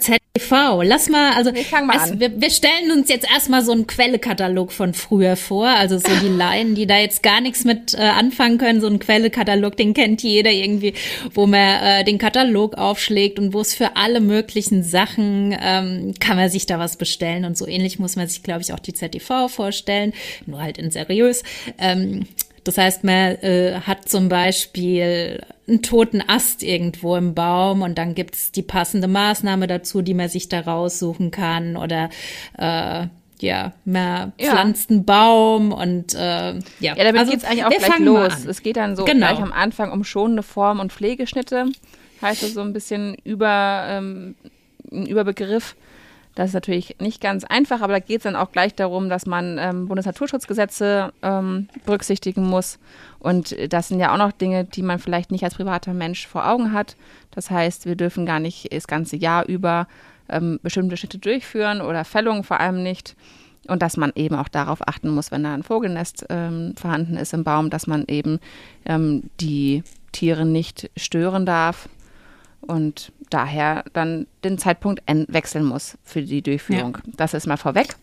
ZTV. 0.55 0.83
Lass 0.83 1.09
mal, 1.09 1.33
also 1.33 1.53
wir, 1.55 1.63
es, 1.63 2.21
wir, 2.21 2.41
wir, 2.41 2.51
stellen 2.51 2.93
uns 2.93 3.09
jetzt 3.09 3.31
erstmal 3.31 3.65
so 3.65 3.73
einen 3.73 3.87
Quellekatalog 3.87 4.73
von 4.73 4.95
früher 4.95 5.37
vor. 5.37 5.69
Also 5.69 5.99
so 5.99 6.09
die 6.23 6.29
Laien, 6.37 6.75
die 6.75 6.87
da 6.87 6.99
jetzt 6.99 7.23
gar 7.23 7.41
nichts 7.41 7.65
mit 7.65 7.95
äh, 7.95 7.99
anfangen 7.99 8.59
können. 8.59 8.81
So 8.81 8.87
ein 8.87 8.99
Quellekatalog, 8.99 9.77
den 9.77 9.95
kennt 9.95 10.23
jeder 10.23 10.51
irgendwie, 10.51 10.95
wo 11.33 11.47
man 11.47 11.83
äh, 11.83 12.05
den 12.05 12.19
Katalog 12.19 12.77
aufschlägt 12.77 13.39
und 13.39 13.53
wo 13.53 13.61
es 13.61 13.75
für 13.75 13.97
alle 13.97 14.21
möglichen 14.21 14.83
Sachen 14.83 15.57
ähm, 15.61 16.15
kann 16.21 16.37
man 16.37 16.49
sich 16.49 16.67
da 16.67 16.79
was 16.79 16.97
bestellen. 16.97 17.45
Und 17.45 17.57
so 17.57 17.67
ähnlich 17.67 17.99
muss 17.99 18.17
man 18.17 18.29
sich, 18.29 18.43
glaube 18.43 18.63
ich, 18.63 18.73
auch 18.73 18.79
die 18.79 18.95
ZTV 18.95 19.49
vorstellen, 19.49 20.13
nur 20.47 20.63
halt 20.63 20.79
in 20.79 20.91
seriös. 20.91 21.43
Ähm, 21.79 22.27
das 22.65 22.79
heißt, 22.79 23.05
man 23.05 23.37
äh, 23.37 23.81
hat 23.87 24.09
zum 24.09 24.29
Beispiel 24.29 25.43
einen 25.69 25.83
toten 25.83 26.23
Ast 26.27 26.63
irgendwo 26.63 27.17
im 27.17 27.35
Baum 27.35 27.83
und 27.83 27.97
dann 27.97 28.15
gibt's 28.15 28.53
die 28.53 28.63
passende 28.63 29.09
Maßnahme 29.09 29.67
dazu, 29.67 30.03
die 30.03 30.15
man 30.15 30.29
sich 30.29 30.49
da 30.49 30.61
raussuchen 30.61 31.31
kann 31.31 31.77
oder 31.77 32.11
äh, 32.59 33.07
ja, 33.41 33.73
man 33.85 34.33
pflanzt 34.39 34.91
ja. 34.91 34.97
einen 34.97 35.05
Baum 35.05 35.73
und 35.73 36.15
äh, 36.15 36.55
ja. 36.55 36.61
Ja, 36.81 36.95
damit 36.95 37.19
also, 37.19 37.33
geht's 37.33 37.45
eigentlich 37.45 37.65
auch 37.65 37.71
gleich 37.71 37.99
los. 37.99 38.45
Es 38.47 38.63
geht 38.63 38.77
dann 38.77 38.97
so 38.97 39.05
genau. 39.05 39.27
gleich 39.27 39.41
am 39.41 39.53
Anfang 39.53 39.93
um 39.93 40.05
schonende 40.05 40.43
Form 40.43 40.81
und 40.81 40.93
Pflegeschnitte. 40.93 41.67
Heißt 42.23 42.43
das 42.43 42.55
so 42.55 42.63
ein 42.63 42.73
bisschen 42.73 43.17
über, 43.25 43.85
ähm, 43.89 44.35
ein 44.91 45.07
Überbegriff. 45.07 45.77
Das 46.35 46.49
ist 46.49 46.55
natürlich 46.55 46.97
nicht 47.01 47.21
ganz 47.21 47.45
einfach, 47.45 47.81
aber 47.81 47.93
da 47.93 47.99
geht 48.01 48.19
es 48.19 48.23
dann 48.25 48.35
auch 48.35 48.51
gleich 48.51 48.75
darum, 48.75 49.09
dass 49.09 49.25
man 49.25 49.57
ähm, 49.59 49.87
Bundesnaturschutzgesetze 49.87 51.13
ähm, 51.23 51.69
berücksichtigen 51.85 52.43
muss. 52.43 52.79
Und 53.21 53.57
das 53.73 53.89
sind 53.89 54.01
ja 54.01 54.13
auch 54.13 54.19
noch 54.19 54.33
Dinge, 54.33 54.65
die 54.65 54.83
man 54.83 54.99
vielleicht 54.99 55.31
nicht 55.31 55.45
als 55.45 55.55
privater 55.55 55.95
Mensch 55.95 56.27
vor 56.27 56.49
Augen 56.49 56.73
hat. 56.73 56.97
Das 57.31 57.51
heißt, 57.51 57.87
wir 57.87 57.95
dürfen 57.95 58.27
gar 58.27 58.41
nicht 58.41 58.73
das 58.73 58.89
ganze 58.89 59.17
Jahr 59.17 59.47
über 59.47 59.87
ähm, 60.29 60.59
bestimmte 60.63 60.97
Schritte 60.97 61.19
durchführen 61.19 61.81
oder 61.81 62.05
Fällungen 62.05 62.43
vor 62.43 62.61
allem 62.61 62.83
nicht. 62.83 63.15
Und 63.67 63.81
dass 63.81 63.97
man 63.97 64.13
eben 64.15 64.35
auch 64.35 64.49
darauf 64.49 64.87
achten 64.87 65.09
muss, 65.09 65.31
wenn 65.31 65.45
da 65.45 65.55
ein 65.55 65.63
Vogelnest 65.63 66.27
ähm, 66.29 66.75
vorhanden 66.77 67.17
ist 67.17 67.33
im 67.33 67.45
Baum, 67.45 67.71
dass 67.71 67.87
man 67.87 68.05
eben 68.09 68.41
ähm, 68.85 69.31
die 69.41 69.83
Tiere 70.13 70.45
nicht 70.45 70.91
stören 70.97 71.47
darf 71.47 71.89
und 72.61 73.13
daher 73.35 73.85
dann 73.93 74.27
den 74.45 74.59
Zeitpunkt 74.59 75.03
wechseln 75.07 75.65
muss 75.65 75.99
für 76.05 76.23
die 76.23 76.41
Durchführung. 76.41 76.99
Ja. 77.05 77.13
Das 77.17 77.35
ist 77.35 77.47
mal 77.47 77.57
vorweg. 77.57 77.97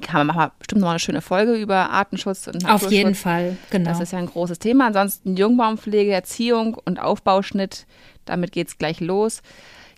Kann 0.00 0.26
man 0.26 0.36
machen 0.36 0.52
bestimmt 0.58 0.80
noch 0.80 0.90
eine 0.90 0.98
schöne 1.00 1.20
Folge 1.20 1.54
über 1.54 1.90
Artenschutz 1.90 2.46
und 2.46 2.62
Naturschutz. 2.62 2.84
Auf 2.86 2.92
jeden 2.92 3.14
Fall, 3.14 3.56
genau. 3.70 3.90
Das 3.90 4.00
ist 4.00 4.12
ja 4.12 4.18
ein 4.18 4.26
großes 4.26 4.60
Thema. 4.60 4.86
Ansonsten 4.86 5.36
Jungbaumpflege, 5.36 6.12
Erziehung 6.12 6.74
und 6.84 7.00
Aufbauschnitt, 7.00 7.86
damit 8.24 8.52
geht 8.52 8.68
es 8.68 8.78
gleich 8.78 9.00
los. 9.00 9.42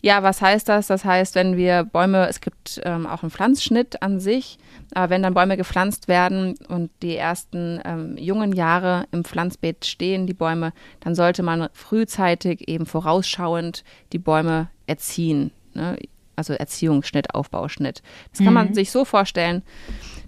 Ja, 0.01 0.23
was 0.23 0.41
heißt 0.41 0.69
das? 0.69 0.89
Das 0.89 1.05
heißt, 1.05 1.35
wenn 1.37 1.57
wir 1.57 1.85
Bäume, 1.85 2.27
es 2.27 2.41
gibt 2.41 2.81
ähm, 2.85 3.07
auch 3.07 3.23
einen 3.23 3.31
Pflanzschnitt 3.31 4.03
an 4.03 4.19
sich, 4.19 4.59
aber 4.95 5.11
wenn 5.11 5.23
dann 5.23 5.35
Bäume 5.35 5.57
gepflanzt 5.57 6.09
werden 6.09 6.55
und 6.69 6.91
die 7.03 7.17
ersten 7.17 7.81
ähm, 7.85 8.17
jungen 8.19 8.53
Jahre 8.53 9.07
im 9.11 9.25
Pflanzbeet 9.25 9.85
stehen, 9.85 10.27
die 10.27 10.35
Bäume, 10.35 10.73
dann 11.01 11.15
sollte 11.15 11.43
man 11.43 11.69
frühzeitig 11.73 12.69
eben 12.69 12.87
vorausschauend 12.87 13.85
die 14.13 14.19
Bäume 14.19 14.69
erziehen. 14.87 15.51
Ne? 15.75 15.99
Also 16.37 16.55
Erziehungsschnitt, 16.55 17.35
Aufbauschnitt. 17.35 18.03
Das 18.31 18.39
kann 18.39 18.49
mhm. 18.49 18.55
man 18.55 18.75
sich 18.75 18.91
so 18.91 19.05
vorstellen, 19.05 19.63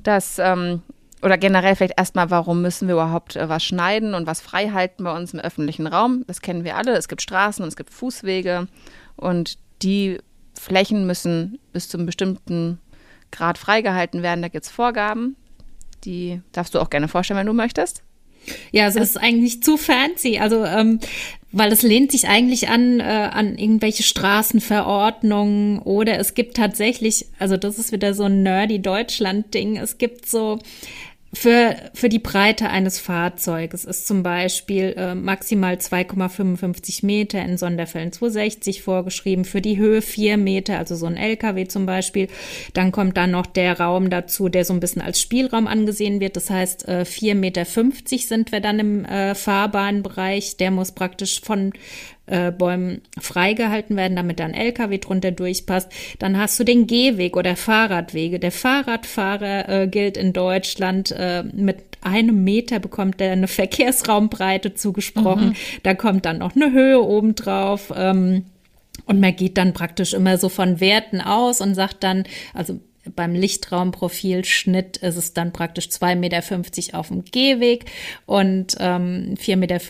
dass 0.03 0.39
ähm, 0.39 0.83
oder 1.23 1.39
generell 1.39 1.75
vielleicht 1.75 1.99
erstmal, 1.99 2.31
warum 2.31 2.61
müssen 2.61 2.87
wir 2.87 2.95
überhaupt 2.95 3.35
äh, 3.37 3.49
was 3.49 3.65
schneiden 3.65 4.15
und 4.15 4.27
was 4.27 4.43
frei 4.43 4.71
halten 4.71 5.05
bei 5.05 5.17
uns 5.17 5.33
im 5.33 5.41
öffentlichen 5.41 5.87
Raum? 5.87 6.25
Das 6.27 6.43
kennen 6.43 6.65
wir 6.65 6.77
alle. 6.77 6.97
Es 6.97 7.09
gibt 7.09 7.23
Straßen 7.23 7.63
und 7.63 7.69
es 7.69 7.77
gibt 7.77 7.91
Fußwege 7.91 8.69
und 9.17 9.59
die 9.83 10.19
Flächen 10.53 11.07
müssen 11.07 11.59
bis 11.73 11.89
zu 11.89 11.97
einem 11.97 12.07
bestimmten 12.07 12.79
Grad 13.35 13.59
freigehalten 13.59 14.23
werden. 14.23 14.43
Da 14.43 14.49
gibt 14.49 14.65
es 14.65 14.71
Vorgaben. 14.71 15.37
Die 16.05 16.41
darfst 16.53 16.75
du 16.75 16.81
auch 16.81 16.91
gerne 16.91 17.09
vorstellen, 17.09 17.39
wenn 17.39 17.47
du 17.47 17.53
möchtest. 17.53 18.03
Ja, 18.73 18.87
es 18.87 18.97
ist 18.97 19.17
eigentlich 19.17 19.63
zu 19.63 19.77
fancy. 19.77 20.39
Also, 20.39 20.65
ähm, 20.65 21.01
weil 21.53 21.73
es 21.73 21.83
lehnt 21.83 22.13
sich 22.13 22.29
eigentlich 22.29 22.69
an, 22.69 23.01
äh, 23.01 23.05
an 23.05 23.57
irgendwelche 23.57 24.03
Straßenverordnungen 24.03 25.79
oder 25.79 26.19
es 26.19 26.35
gibt 26.35 26.57
tatsächlich, 26.57 27.27
also 27.39 27.57
das 27.57 27.79
ist 27.79 27.93
wieder 27.93 28.13
so 28.13 28.25
ein 28.25 28.43
nerdy 28.43 28.83
Deutschland-Ding, 28.83 29.79
es 29.79 29.99
gibt 29.99 30.27
so 30.27 30.59
für, 31.35 31.77
für 31.95 32.09
die 32.09 32.21
Breite 32.21 32.71
eines 32.71 33.01
Fahrzeuges 33.01 33.85
ist 33.85 34.07
zum 34.07 34.23
Beispiel 34.23 34.95
äh, 34.97 35.15
maximal 35.15 35.75
2,55 35.75 37.05
Meter, 37.05 37.43
in 37.43 37.59
Sonderfällen 37.59 38.13
260 38.13 38.83
vorgeschrieben, 38.83 39.45
für 39.45 39.61
die 39.61 39.77
Höhe 39.77 40.01
4 40.01 40.37
Meter, 40.37 40.79
also 40.79 40.95
so 40.95 41.07
ein 41.07 41.17
LKW 41.17 41.67
zum 41.67 41.87
Beispiel. 41.87 42.29
Dann 42.73 42.93
kommt 42.93 43.17
dann 43.17 43.33
noch 43.33 43.47
der 43.47 43.81
Raum 43.81 44.11
dazu, 44.11 44.49
der 44.49 44.65
so 44.65 44.73
ein 44.73 44.81
bisschen 44.81 45.03
als 45.03 45.21
Spielraum 45.21 45.67
angesehen 45.67 46.21
wird. 46.21 46.37
Das 46.37 46.51
heißt, 46.51 46.87
äh, 46.89 47.05
4,50 47.05 47.35
Meter 47.35 47.65
sind 47.65 48.53
wir 48.53 48.61
dann 48.61 48.79
im 48.79 49.05
äh, 49.05 49.35
Fahrbahnbereich. 49.35 50.57
Der 50.57 50.71
muss 50.71 50.93
praktisch 50.93 51.41
von 51.41 51.73
äh, 52.27 52.51
Bäumen 52.51 53.03
freigehalten 53.21 53.97
werden, 53.97 54.17
damit 54.17 54.41
da 54.41 54.45
ein 54.45 54.55
LKW 54.55 54.99
drunter 54.99 55.31
durchpasst. 55.31 55.91
Dann 56.19 56.39
hast 56.39 56.59
du 56.59 56.65
den 56.65 56.87
Gehweg 56.87 57.37
oder 57.37 57.57
Fahrradwege. 57.57 58.39
Der 58.39 58.53
Fahrradfahrer 58.53 59.69
äh, 59.69 59.87
gilt 59.89 60.17
in 60.17 60.33
Deutschland 60.33 61.13
äh, 61.13 61.43
mit 61.43 61.79
einem 62.01 62.45
Meter 62.45 62.79
bekommt 62.79 63.21
er 63.21 63.33
eine 63.33 63.49
Verkehrsraumbreite 63.49 64.75
zugesprochen. 64.75 65.49
Mhm. 65.49 65.57
Da 65.83 65.95
kommt 65.95 66.25
dann 66.27 66.39
noch 66.39 66.55
eine 66.55 66.73
Höhe 66.73 67.03
obendrauf. 67.03 67.93
Ähm, 67.97 68.45
und 69.07 69.21
man 69.21 69.37
geht 69.37 69.59
dann 69.59 69.73
praktisch 69.75 70.15
immer 70.15 70.39
so 70.39 70.49
von 70.49 70.81
Werten 70.81 71.21
aus 71.21 71.61
und 71.61 71.75
sagt 71.75 72.03
dann, 72.05 72.25
also 72.55 72.81
beim 73.15 73.35
Lichtraumprofilschnitt 73.35 74.97
ist 74.99 75.17
es 75.17 75.33
dann 75.33 75.53
praktisch 75.53 75.87
2,50 75.87 76.17
Meter 76.17 76.99
auf 76.99 77.09
dem 77.09 77.25
Gehweg 77.25 77.87
und 78.27 78.77
ähm, 78.79 79.35
4,50 79.39 79.57
Meter 79.57 79.81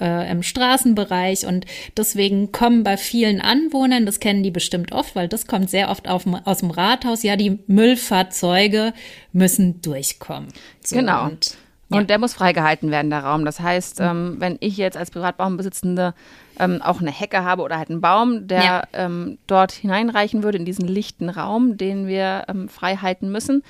äh, 0.00 0.30
im 0.30 0.42
Straßenbereich. 0.42 1.46
Und 1.46 1.66
deswegen 1.96 2.52
kommen 2.52 2.82
bei 2.82 2.96
vielen 2.96 3.40
Anwohnern, 3.40 4.06
das 4.06 4.20
kennen 4.20 4.42
die 4.42 4.50
bestimmt 4.50 4.92
oft, 4.92 5.14
weil 5.14 5.28
das 5.28 5.46
kommt 5.46 5.70
sehr 5.70 5.90
oft 5.90 6.08
auf, 6.08 6.24
aus 6.44 6.58
dem 6.58 6.70
Rathaus, 6.70 7.22
ja, 7.22 7.36
die 7.36 7.58
Müllfahrzeuge 7.66 8.92
müssen 9.32 9.80
durchkommen. 9.82 10.48
So, 10.84 10.96
genau. 10.96 11.26
Und, 11.26 11.56
ja. 11.90 11.98
und 11.98 12.10
der 12.10 12.18
muss 12.18 12.34
freigehalten 12.34 12.90
werden, 12.90 13.10
der 13.10 13.20
Raum. 13.20 13.44
Das 13.44 13.60
heißt, 13.60 14.00
ähm, 14.00 14.36
wenn 14.38 14.56
ich 14.60 14.76
jetzt 14.76 14.96
als 14.96 15.10
Privatbaumbesitzende 15.10 16.14
ähm, 16.58 16.82
auch 16.82 17.00
eine 17.00 17.10
Hecke 17.10 17.44
habe 17.44 17.62
oder 17.62 17.78
halt 17.78 17.90
einen 17.90 18.00
Baum, 18.00 18.46
der 18.46 18.62
ja. 18.64 18.82
ähm, 18.92 19.38
dort 19.46 19.72
hineinreichen 19.72 20.42
würde 20.42 20.58
in 20.58 20.64
diesen 20.64 20.86
lichten 20.86 21.28
Raum, 21.28 21.76
den 21.76 22.06
wir 22.06 22.44
ähm, 22.48 22.68
frei 22.68 22.96
halten 22.96 23.30
müssen, 23.30 23.62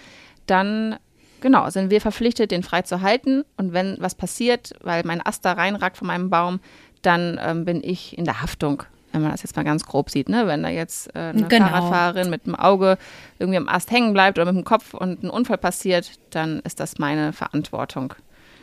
dann 0.46 0.96
genau 1.40 1.68
sind 1.70 1.90
wir 1.90 2.00
verpflichtet, 2.00 2.50
den 2.50 2.62
frei 2.62 2.82
zu 2.82 3.02
halten. 3.02 3.44
Und 3.56 3.72
wenn 3.72 3.96
was 4.00 4.14
passiert, 4.14 4.72
weil 4.82 5.02
mein 5.04 5.24
Ast 5.24 5.44
da 5.44 5.52
reinragt 5.52 5.96
von 5.96 6.06
meinem 6.06 6.30
Baum, 6.30 6.60
dann 7.02 7.40
ähm, 7.42 7.64
bin 7.64 7.82
ich 7.82 8.16
in 8.16 8.24
der 8.24 8.42
Haftung 8.42 8.82
wenn 9.16 9.22
man 9.22 9.30
das 9.30 9.42
jetzt 9.42 9.56
mal 9.56 9.64
ganz 9.64 9.86
grob 9.86 10.10
sieht, 10.10 10.28
ne? 10.28 10.46
wenn 10.46 10.62
da 10.62 10.68
jetzt 10.68 11.08
äh, 11.14 11.30
eine 11.30 11.44
genau. 11.44 11.68
Fahrradfahrerin 11.68 12.28
mit 12.28 12.44
dem 12.44 12.54
Auge 12.54 12.98
irgendwie 13.38 13.56
am 13.56 13.68
Ast 13.68 13.90
hängen 13.90 14.12
bleibt 14.12 14.38
oder 14.38 14.52
mit 14.52 14.62
dem 14.62 14.64
Kopf 14.64 14.92
und 14.92 15.22
ein 15.22 15.30
Unfall 15.30 15.56
passiert, 15.56 16.10
dann 16.30 16.60
ist 16.60 16.80
das 16.80 16.98
meine 16.98 17.32
Verantwortung. 17.32 18.12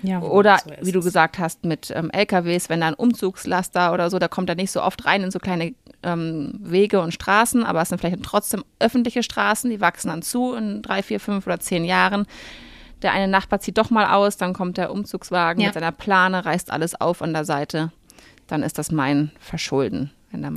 Ja, 0.04 0.22
oder 0.22 0.60
so 0.60 0.86
wie 0.86 0.92
du 0.92 1.02
gesagt 1.02 1.40
hast, 1.40 1.64
mit 1.64 1.92
ähm, 1.96 2.12
LKWs, 2.12 2.70
wenn 2.70 2.82
da 2.82 2.88
ein 2.88 2.94
Umzugslaster 2.94 3.94
oder 3.94 4.10
so, 4.10 4.20
da 4.20 4.28
kommt 4.28 4.50
er 4.50 4.56
nicht 4.56 4.72
so 4.72 4.82
oft 4.82 5.06
rein 5.06 5.24
in 5.24 5.32
so 5.32 5.40
kleine 5.40 5.74
ähm, 6.04 6.60
Wege 6.60 7.00
und 7.00 7.14
Straßen, 7.14 7.64
aber 7.64 7.82
es 7.82 7.90
sind 7.90 8.00
vielleicht 8.00 8.22
trotzdem 8.24 8.64
öffentliche 8.80 9.24
Straßen, 9.24 9.70
die 9.70 9.82
wachsen 9.82 10.10
dann 10.10 10.22
zu 10.22 10.54
in 10.54 10.82
drei, 10.82 11.02
vier, 11.02 11.20
fünf 11.20 11.48
oder 11.48 11.60
zehn 11.60 11.86
Jahren. 11.86 12.26
Der 13.02 13.14
eine 13.14 13.28
Nachbar 13.28 13.60
zieht 13.60 13.78
doch 13.78 13.90
mal 13.90 14.14
aus, 14.14 14.38
dann 14.38 14.54
kommt 14.54 14.78
der 14.78 14.92
Umzugswagen 14.92 15.62
ja. 15.62 15.68
mit 15.68 15.74
seiner 15.74 15.92
Plane, 15.92 16.46
reißt 16.46 16.72
alles 16.72 17.00
auf 17.00 17.22
an 17.22 17.34
der 17.34 17.46
Seite. 17.46 17.92
Dann 18.48 18.62
ist 18.62 18.78
das 18.78 18.92
mein 18.92 19.32
Verschulden 19.40 20.12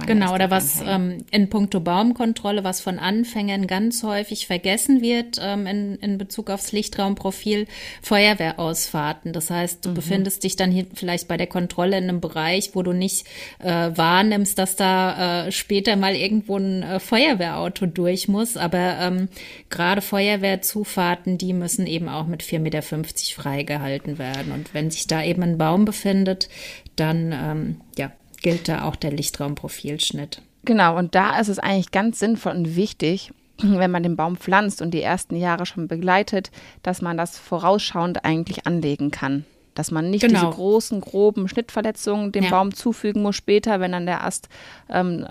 genau, 0.06 0.34
oder 0.34 0.50
was 0.50 0.82
ähm, 0.86 1.24
in 1.30 1.50
puncto 1.50 1.80
Baumkontrolle, 1.80 2.64
was 2.64 2.80
von 2.80 2.98
Anfängern 2.98 3.66
ganz 3.66 4.02
häufig 4.02 4.46
vergessen 4.46 5.02
wird 5.02 5.38
ähm, 5.40 5.66
in, 5.66 5.96
in 5.96 6.18
Bezug 6.18 6.50
aufs 6.50 6.72
Lichtraumprofil, 6.72 7.66
Feuerwehrausfahrten. 8.02 9.32
Das 9.32 9.50
heißt, 9.50 9.84
du 9.84 9.90
mhm. 9.90 9.94
befindest 9.94 10.44
dich 10.44 10.56
dann 10.56 10.70
hier 10.70 10.86
vielleicht 10.94 11.28
bei 11.28 11.36
der 11.36 11.46
Kontrolle 11.46 11.98
in 11.98 12.04
einem 12.04 12.20
Bereich, 12.20 12.70
wo 12.74 12.82
du 12.82 12.92
nicht 12.92 13.26
äh, 13.58 13.90
wahrnimmst, 13.94 14.58
dass 14.58 14.76
da 14.76 15.46
äh, 15.46 15.52
später 15.52 15.96
mal 15.96 16.14
irgendwo 16.14 16.56
ein 16.56 16.82
äh, 16.82 16.98
Feuerwehrauto 16.98 17.86
durch 17.86 18.28
muss. 18.28 18.56
Aber 18.56 18.98
ähm, 19.00 19.28
gerade 19.68 20.00
Feuerwehrzufahrten, 20.00 21.38
die 21.38 21.52
müssen 21.52 21.86
eben 21.86 22.08
auch 22.08 22.26
mit 22.26 22.42
4,50 22.42 22.60
Meter 22.60 22.82
freigehalten 22.82 24.18
werden. 24.18 24.52
Und 24.52 24.72
wenn 24.74 24.90
sich 24.90 25.06
da 25.06 25.22
eben 25.22 25.42
ein 25.42 25.58
Baum 25.58 25.84
befindet, 25.84 26.48
dann 26.96 27.32
ähm, 27.32 27.80
ja, 27.98 28.10
gilt 28.36 28.68
da 28.68 28.84
auch 28.84 28.96
der 28.96 29.12
Lichtraumprofilschnitt. 29.12 30.42
Genau, 30.64 30.98
und 30.98 31.14
da 31.14 31.38
ist 31.38 31.48
es 31.48 31.58
eigentlich 31.58 31.92
ganz 31.92 32.18
sinnvoll 32.18 32.52
und 32.52 32.76
wichtig, 32.76 33.32
wenn 33.62 33.90
man 33.90 34.02
den 34.02 34.16
Baum 34.16 34.36
pflanzt 34.36 34.82
und 34.82 34.92
die 34.92 35.02
ersten 35.02 35.36
Jahre 35.36 35.64
schon 35.66 35.88
begleitet, 35.88 36.50
dass 36.82 37.00
man 37.00 37.16
das 37.16 37.38
vorausschauend 37.38 38.24
eigentlich 38.24 38.66
anlegen 38.66 39.10
kann. 39.10 39.44
Dass 39.74 39.90
man 39.90 40.10
nicht 40.10 40.22
genau. 40.22 40.40
diese 40.40 40.52
großen, 40.52 41.00
groben 41.00 41.48
Schnittverletzungen 41.48 42.32
dem 42.32 42.44
ja. 42.44 42.50
Baum 42.50 42.74
zufügen 42.74 43.22
muss 43.22 43.36
später, 43.36 43.78
wenn 43.78 43.92
dann 43.92 44.06
der 44.06 44.24
Ast 44.24 44.48
ähm, 44.88 45.26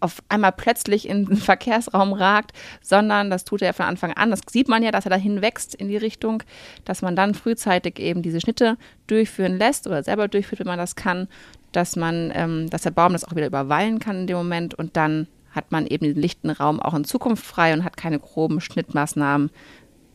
auf 0.00 0.22
einmal 0.28 0.52
plötzlich 0.52 1.08
in 1.08 1.26
den 1.26 1.36
Verkehrsraum 1.36 2.12
ragt, 2.12 2.52
sondern 2.80 3.30
das 3.30 3.44
tut 3.44 3.62
er 3.62 3.74
von 3.74 3.86
Anfang 3.86 4.12
an. 4.12 4.30
Das 4.30 4.40
sieht 4.50 4.68
man 4.68 4.82
ja, 4.82 4.92
dass 4.92 5.06
er 5.06 5.10
dahin 5.10 5.42
wächst 5.42 5.74
in 5.74 5.88
die 5.88 5.96
Richtung, 5.96 6.42
dass 6.84 7.02
man 7.02 7.16
dann 7.16 7.34
frühzeitig 7.34 7.98
eben 7.98 8.22
diese 8.22 8.40
Schnitte 8.40 8.76
durchführen 9.06 9.58
lässt 9.58 9.86
oder 9.86 10.02
selber 10.02 10.28
durchführt, 10.28 10.60
wenn 10.60 10.66
man 10.66 10.78
das 10.78 10.96
kann 10.96 11.28
dass 11.72 11.96
man, 11.96 12.32
ähm, 12.34 12.70
dass 12.70 12.82
der 12.82 12.90
Baum 12.90 13.12
das 13.12 13.24
auch 13.24 13.34
wieder 13.34 13.46
überweilen 13.46 13.98
kann 13.98 14.20
in 14.20 14.26
dem 14.26 14.36
Moment 14.36 14.74
und 14.74 14.96
dann 14.96 15.26
hat 15.50 15.72
man 15.72 15.86
eben 15.86 16.04
den 16.04 16.20
lichten 16.20 16.50
Raum 16.50 16.80
auch 16.80 16.94
in 16.94 17.04
Zukunft 17.04 17.44
frei 17.44 17.72
und 17.72 17.84
hat 17.84 17.96
keine 17.96 18.18
groben 18.18 18.60
Schnittmaßnahmen 18.60 19.50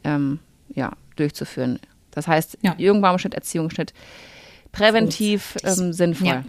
ähm, 0.03 0.39
ja, 0.73 0.93
durchzuführen. 1.15 1.79
Das 2.11 2.27
heißt, 2.27 2.59
ja. 2.61 2.75
Jungbaumschnitt, 2.77 3.33
Erziehungsschnitt, 3.33 3.93
präventiv 4.71 5.57
ähm, 5.63 5.93
sinnvoll. 5.93 6.27
Ja. 6.27 6.43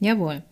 Jawohl. 0.00 0.42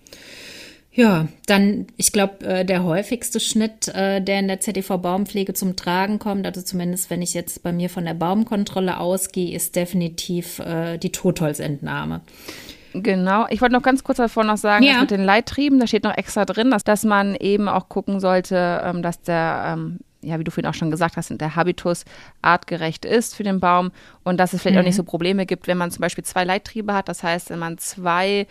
Ja, 0.92 1.28
dann, 1.46 1.86
ich 1.96 2.12
glaube, 2.12 2.44
äh, 2.44 2.64
der 2.64 2.82
häufigste 2.82 3.38
Schnitt, 3.38 3.88
äh, 3.88 4.20
der 4.20 4.40
in 4.40 4.48
der 4.48 4.60
ZDV-Baumpflege 4.60 5.54
zum 5.54 5.76
Tragen 5.76 6.18
kommt, 6.18 6.46
also 6.46 6.62
zumindest 6.62 7.10
wenn 7.10 7.22
ich 7.22 7.32
jetzt 7.32 7.62
bei 7.62 7.72
mir 7.72 7.88
von 7.90 8.04
der 8.04 8.14
Baumkontrolle 8.14 8.98
ausgehe, 8.98 9.54
ist 9.54 9.76
definitiv 9.76 10.58
äh, 10.58 10.98
die 10.98 11.12
Totholzentnahme. 11.12 12.22
Genau. 12.92 13.46
Ich 13.50 13.60
wollte 13.60 13.74
noch 13.74 13.82
ganz 13.82 14.02
kurz 14.02 14.18
davor 14.18 14.44
noch 14.44 14.56
sagen, 14.56 14.84
ja. 14.84 14.94
dass 14.94 15.00
mit 15.02 15.10
den 15.12 15.24
Leittrieben, 15.24 15.78
da 15.78 15.86
steht 15.86 16.04
noch 16.04 16.16
extra 16.16 16.44
drin, 16.44 16.70
dass, 16.70 16.84
dass 16.84 17.04
man 17.04 17.34
eben 17.36 17.68
auch 17.68 17.88
gucken 17.88 18.20
sollte, 18.20 18.82
ähm, 18.84 19.02
dass 19.02 19.22
der, 19.22 19.62
ähm, 19.66 19.98
ja, 20.22 20.38
wie 20.38 20.44
du 20.44 20.50
vorhin 20.50 20.68
auch 20.68 20.74
schon 20.74 20.90
gesagt 20.90 21.16
hast, 21.16 21.30
der 21.30 21.56
Habitus 21.56 22.04
artgerecht 22.42 23.04
ist 23.04 23.34
für 23.34 23.44
den 23.44 23.60
Baum 23.60 23.90
und 24.24 24.38
dass 24.38 24.52
es 24.52 24.62
vielleicht 24.62 24.74
mhm. 24.74 24.80
auch 24.80 24.86
nicht 24.86 24.96
so 24.96 25.04
Probleme 25.04 25.46
gibt, 25.46 25.66
wenn 25.66 25.78
man 25.78 25.90
zum 25.90 26.00
Beispiel 26.00 26.24
zwei 26.24 26.44
Leittriebe 26.44 26.92
hat. 26.92 27.08
Das 27.08 27.22
heißt, 27.22 27.50
wenn 27.50 27.58
man 27.58 27.78
zwei 27.78 28.46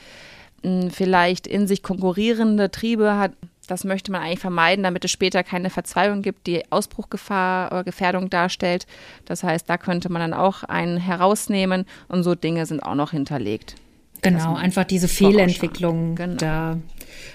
mh, 0.64 0.84
hm, 0.84 0.92
vielleicht 0.92 1.46
in 1.46 1.68
sich 1.68 1.84
konkurrierende 1.84 2.72
Triebe 2.72 3.18
hat, 3.18 3.34
das 3.68 3.84
möchte 3.84 4.12
man 4.12 4.22
eigentlich 4.22 4.40
vermeiden, 4.40 4.84
damit 4.84 5.06
es 5.06 5.12
später 5.12 5.44
keine 5.44 5.70
Verzweiflung 5.70 6.24
gibt, 6.24 6.48
die 6.48 6.64
Ausbruchgefahr 6.72 7.72
oder 7.72 7.84
Gefährdung 7.84 8.32
darstellt. 8.32 8.88
Das 9.26 9.44
heißt, 9.44 9.70
da 9.70 9.78
könnte 9.78 10.12
man 10.12 10.22
dann 10.22 10.34
auch 10.34 10.64
einen 10.64 10.98
herausnehmen 10.98 11.86
und 12.08 12.24
so 12.24 12.34
Dinge 12.34 12.66
sind 12.66 12.82
auch 12.82 12.96
noch 12.96 13.12
hinterlegt. 13.12 13.76
Genau, 14.22 14.56
einfach 14.56 14.84
diese 14.84 15.08
Fehlentwicklung 15.08 16.16
genau. 16.16 16.36
da 16.36 16.78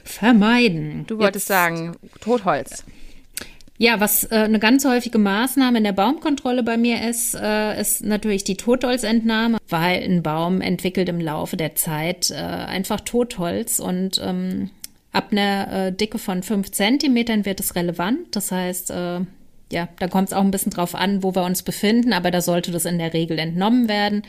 vermeiden. 0.04 1.04
Du 1.06 1.18
wolltest 1.18 1.48
Jetzt, 1.48 1.48
sagen, 1.48 1.96
Totholz. 2.20 2.84
Ja, 3.76 3.98
was 3.98 4.24
äh, 4.30 4.36
eine 4.36 4.60
ganz 4.60 4.84
häufige 4.84 5.18
Maßnahme 5.18 5.78
in 5.78 5.84
der 5.84 5.92
Baumkontrolle 5.92 6.62
bei 6.62 6.76
mir 6.76 7.08
ist, 7.08 7.34
äh, 7.34 7.80
ist 7.80 8.04
natürlich 8.04 8.44
die 8.44 8.56
Totholzentnahme, 8.56 9.58
weil 9.68 10.02
ein 10.02 10.22
Baum 10.22 10.60
entwickelt 10.60 11.08
im 11.08 11.20
Laufe 11.20 11.56
der 11.56 11.74
Zeit 11.74 12.30
äh, 12.30 12.34
einfach 12.34 13.00
Totholz 13.00 13.80
und 13.80 14.20
ähm, 14.22 14.70
ab 15.10 15.28
einer 15.32 15.86
äh, 15.86 15.92
Dicke 15.92 16.18
von 16.18 16.44
fünf 16.44 16.70
Zentimetern 16.70 17.44
wird 17.44 17.58
es 17.58 17.74
relevant. 17.74 18.36
Das 18.36 18.52
heißt, 18.52 18.90
äh, 18.90 19.20
ja, 19.74 19.88
da 19.98 20.08
kommt 20.08 20.28
es 20.28 20.32
auch 20.32 20.42
ein 20.42 20.50
bisschen 20.50 20.72
drauf 20.72 20.94
an, 20.94 21.22
wo 21.22 21.34
wir 21.34 21.42
uns 21.42 21.62
befinden, 21.62 22.12
aber 22.12 22.30
da 22.30 22.40
sollte 22.40 22.70
das 22.70 22.84
in 22.84 22.98
der 22.98 23.12
Regel 23.12 23.38
entnommen 23.38 23.88
werden. 23.88 24.22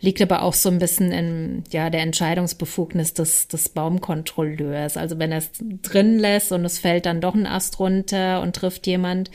Liegt 0.00 0.20
aber 0.22 0.42
auch 0.42 0.54
so 0.54 0.70
ein 0.70 0.78
bisschen 0.78 1.12
in 1.12 1.64
ja, 1.70 1.90
der 1.90 2.00
Entscheidungsbefugnis 2.00 3.14
des, 3.14 3.46
des 3.48 3.68
Baumkontrolleurs. 3.68 4.96
Also 4.96 5.18
wenn 5.18 5.32
er 5.32 5.38
es 5.38 5.50
drin 5.82 6.18
lässt 6.18 6.50
und 6.50 6.64
es 6.64 6.78
fällt 6.78 7.06
dann 7.06 7.20
doch 7.20 7.34
ein 7.34 7.46
Ast 7.46 7.78
runter 7.78 8.40
und 8.40 8.56
trifft 8.56 8.86
jemand, 8.86 9.30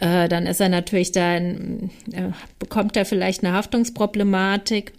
äh, 0.00 0.28
dann 0.28 0.46
ist 0.46 0.60
er 0.60 0.68
natürlich 0.68 1.12
da, 1.12 1.36
in, 1.36 1.90
äh, 2.12 2.30
bekommt 2.58 2.96
er 2.96 3.04
vielleicht 3.04 3.44
eine 3.44 3.54
Haftungsproblematik. 3.54 4.92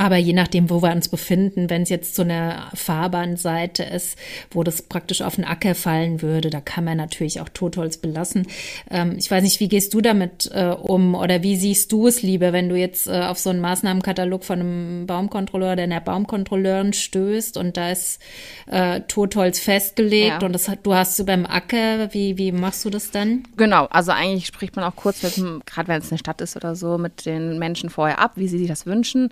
Aber 0.00 0.16
je 0.16 0.32
nachdem, 0.32 0.70
wo 0.70 0.80
wir 0.80 0.92
uns 0.92 1.10
befinden, 1.10 1.68
wenn 1.68 1.82
es 1.82 1.90
jetzt 1.90 2.14
zu 2.14 2.22
einer 2.22 2.70
Fahrbahnseite 2.72 3.82
ist, 3.82 4.16
wo 4.50 4.64
das 4.64 4.80
praktisch 4.80 5.20
auf 5.20 5.36
den 5.36 5.44
Acker 5.44 5.74
fallen 5.74 6.22
würde, 6.22 6.48
da 6.48 6.62
kann 6.62 6.84
man 6.84 6.96
natürlich 6.96 7.38
auch 7.42 7.50
Totholz 7.50 7.98
belassen. 7.98 8.46
Ähm, 8.90 9.16
ich 9.18 9.30
weiß 9.30 9.42
nicht, 9.42 9.60
wie 9.60 9.68
gehst 9.68 9.92
du 9.92 10.00
damit 10.00 10.50
äh, 10.54 10.68
um 10.68 11.14
oder 11.14 11.42
wie 11.42 11.54
siehst 11.54 11.92
du 11.92 12.06
es 12.06 12.22
lieber, 12.22 12.54
wenn 12.54 12.70
du 12.70 12.76
jetzt 12.76 13.08
äh, 13.08 13.24
auf 13.24 13.38
so 13.38 13.50
einen 13.50 13.60
Maßnahmenkatalog 13.60 14.42
von 14.42 14.60
einem 14.60 15.06
Baumkontrolleur 15.06 15.74
oder 15.74 15.82
einer 15.82 16.00
Baumkontrolleurin 16.00 16.94
stößt 16.94 17.58
und 17.58 17.76
da 17.76 17.90
ist 17.90 18.22
äh, 18.68 19.02
Totholz 19.02 19.60
festgelegt 19.60 20.40
ja. 20.40 20.46
und 20.46 20.54
das, 20.54 20.70
du 20.82 20.94
hast 20.94 21.18
du 21.18 21.26
beim 21.26 21.44
Acker, 21.44 22.14
wie, 22.14 22.38
wie 22.38 22.52
machst 22.52 22.86
du 22.86 22.88
das 22.88 23.10
dann? 23.10 23.42
Genau, 23.58 23.84
also 23.90 24.12
eigentlich 24.12 24.46
spricht 24.46 24.76
man 24.76 24.86
auch 24.86 24.96
kurz 24.96 25.22
mit, 25.22 25.66
gerade 25.66 25.88
wenn 25.88 26.00
es 26.00 26.10
eine 26.10 26.18
Stadt 26.18 26.40
ist 26.40 26.56
oder 26.56 26.74
so, 26.74 26.96
mit 26.96 27.26
den 27.26 27.58
Menschen 27.58 27.90
vorher 27.90 28.18
ab, 28.18 28.32
wie 28.36 28.48
sie 28.48 28.56
sich 28.56 28.68
das 28.68 28.86
wünschen 28.86 29.30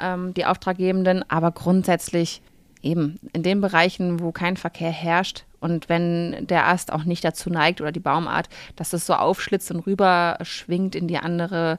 ähm, 0.00 0.34
die 0.34 0.44
Auftraggebenden, 0.44 1.28
aber 1.30 1.52
grundsätzlich 1.52 2.42
eben 2.82 3.18
in 3.32 3.42
den 3.42 3.60
Bereichen, 3.60 4.20
wo 4.20 4.32
kein 4.32 4.56
Verkehr 4.56 4.90
herrscht 4.90 5.44
und 5.60 5.88
wenn 5.88 6.46
der 6.46 6.68
Ast 6.68 6.92
auch 6.92 7.04
nicht 7.04 7.24
dazu 7.24 7.50
neigt 7.50 7.80
oder 7.80 7.92
die 7.92 8.00
Baumart, 8.00 8.48
dass 8.76 8.92
es 8.92 9.06
so 9.06 9.14
aufschlitzt 9.14 9.70
und 9.70 9.80
rüber 9.80 10.38
schwingt 10.42 10.94
in 10.94 11.08
die 11.08 11.18
andere, 11.18 11.78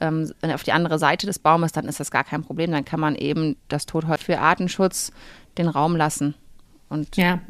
ähm, 0.00 0.32
auf 0.42 0.62
die 0.62 0.72
andere 0.72 0.98
Seite 0.98 1.26
des 1.26 1.38
Baumes, 1.38 1.72
dann 1.72 1.86
ist 1.86 2.00
das 2.00 2.10
gar 2.10 2.24
kein 2.24 2.42
Problem. 2.42 2.72
Dann 2.72 2.84
kann 2.84 3.00
man 3.00 3.14
eben 3.14 3.56
das 3.68 3.86
Totholz 3.86 4.22
für 4.22 4.38
Artenschutz 4.38 5.12
den 5.58 5.68
Raum 5.68 5.96
lassen 5.96 6.34
Und 6.90 7.18
ja, 7.18 7.40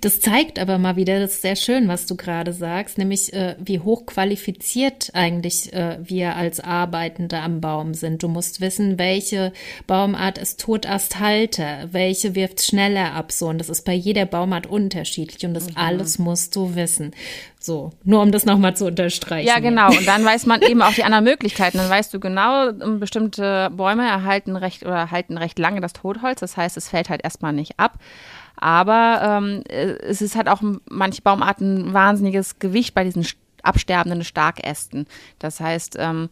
das 0.00 0.20
zeigt 0.20 0.58
aber 0.58 0.78
mal 0.78 0.96
wieder, 0.96 1.20
das 1.20 1.34
ist 1.34 1.42
sehr 1.42 1.56
schön, 1.56 1.86
was 1.88 2.06
du 2.06 2.16
gerade 2.16 2.54
sagst, 2.54 2.96
nämlich 2.96 3.30
äh, 3.34 3.54
wie 3.58 3.78
hochqualifiziert 3.78 5.10
eigentlich 5.12 5.72
äh, 5.74 5.98
wir 6.02 6.36
als 6.36 6.60
Arbeitende 6.60 7.40
am 7.40 7.60
Baum 7.60 7.92
sind. 7.92 8.22
Du 8.22 8.28
musst 8.28 8.62
wissen, 8.62 8.98
welche 8.98 9.52
Baumart 9.86 10.38
ist 10.38 10.60
Totasthalter, 10.60 11.88
welche 11.92 12.34
wirft 12.34 12.62
schneller 12.62 13.12
ab, 13.12 13.32
so. 13.32 13.48
Und 13.48 13.58
das 13.58 13.68
ist 13.68 13.84
bei 13.84 13.92
jeder 13.92 14.24
Baumart 14.24 14.66
unterschiedlich 14.66 15.44
und 15.44 15.52
das 15.52 15.68
mhm. 15.68 15.76
alles 15.76 16.18
musst 16.18 16.56
du 16.56 16.74
wissen. 16.74 17.12
So, 17.62 17.92
nur 18.04 18.22
um 18.22 18.32
das 18.32 18.46
nochmal 18.46 18.74
zu 18.74 18.86
unterstreichen. 18.86 19.46
Ja, 19.46 19.58
genau. 19.58 19.88
Und 19.88 20.08
dann 20.08 20.24
weiß 20.24 20.46
man 20.46 20.62
eben 20.62 20.80
auch 20.80 20.94
die 20.94 21.04
anderen 21.04 21.24
Möglichkeiten. 21.24 21.76
Dann 21.76 21.90
weißt 21.90 22.14
du 22.14 22.18
genau, 22.18 22.72
bestimmte 22.72 23.68
Bäume 23.70 24.08
erhalten 24.08 24.56
recht 24.56 24.82
oder 24.82 24.94
erhalten 24.94 25.36
recht 25.36 25.58
lange 25.58 25.82
das 25.82 25.92
Totholz. 25.92 26.40
Das 26.40 26.56
heißt, 26.56 26.78
es 26.78 26.88
fällt 26.88 27.10
halt 27.10 27.22
erstmal 27.22 27.52
nicht 27.52 27.78
ab. 27.78 27.98
Aber 28.60 29.20
ähm, 29.22 29.64
es 29.68 30.20
ist 30.20 30.36
halt 30.36 30.48
auch 30.48 30.60
manche 30.88 31.22
Baumarten 31.22 31.88
ein 31.88 31.94
wahnsinniges 31.94 32.58
Gewicht 32.58 32.94
bei 32.94 33.04
diesen 33.04 33.26
absterbenden 33.62 34.22
Starkästen. 34.22 35.06
Das 35.38 35.60
heißt, 35.60 35.96
ähm, 35.98 36.28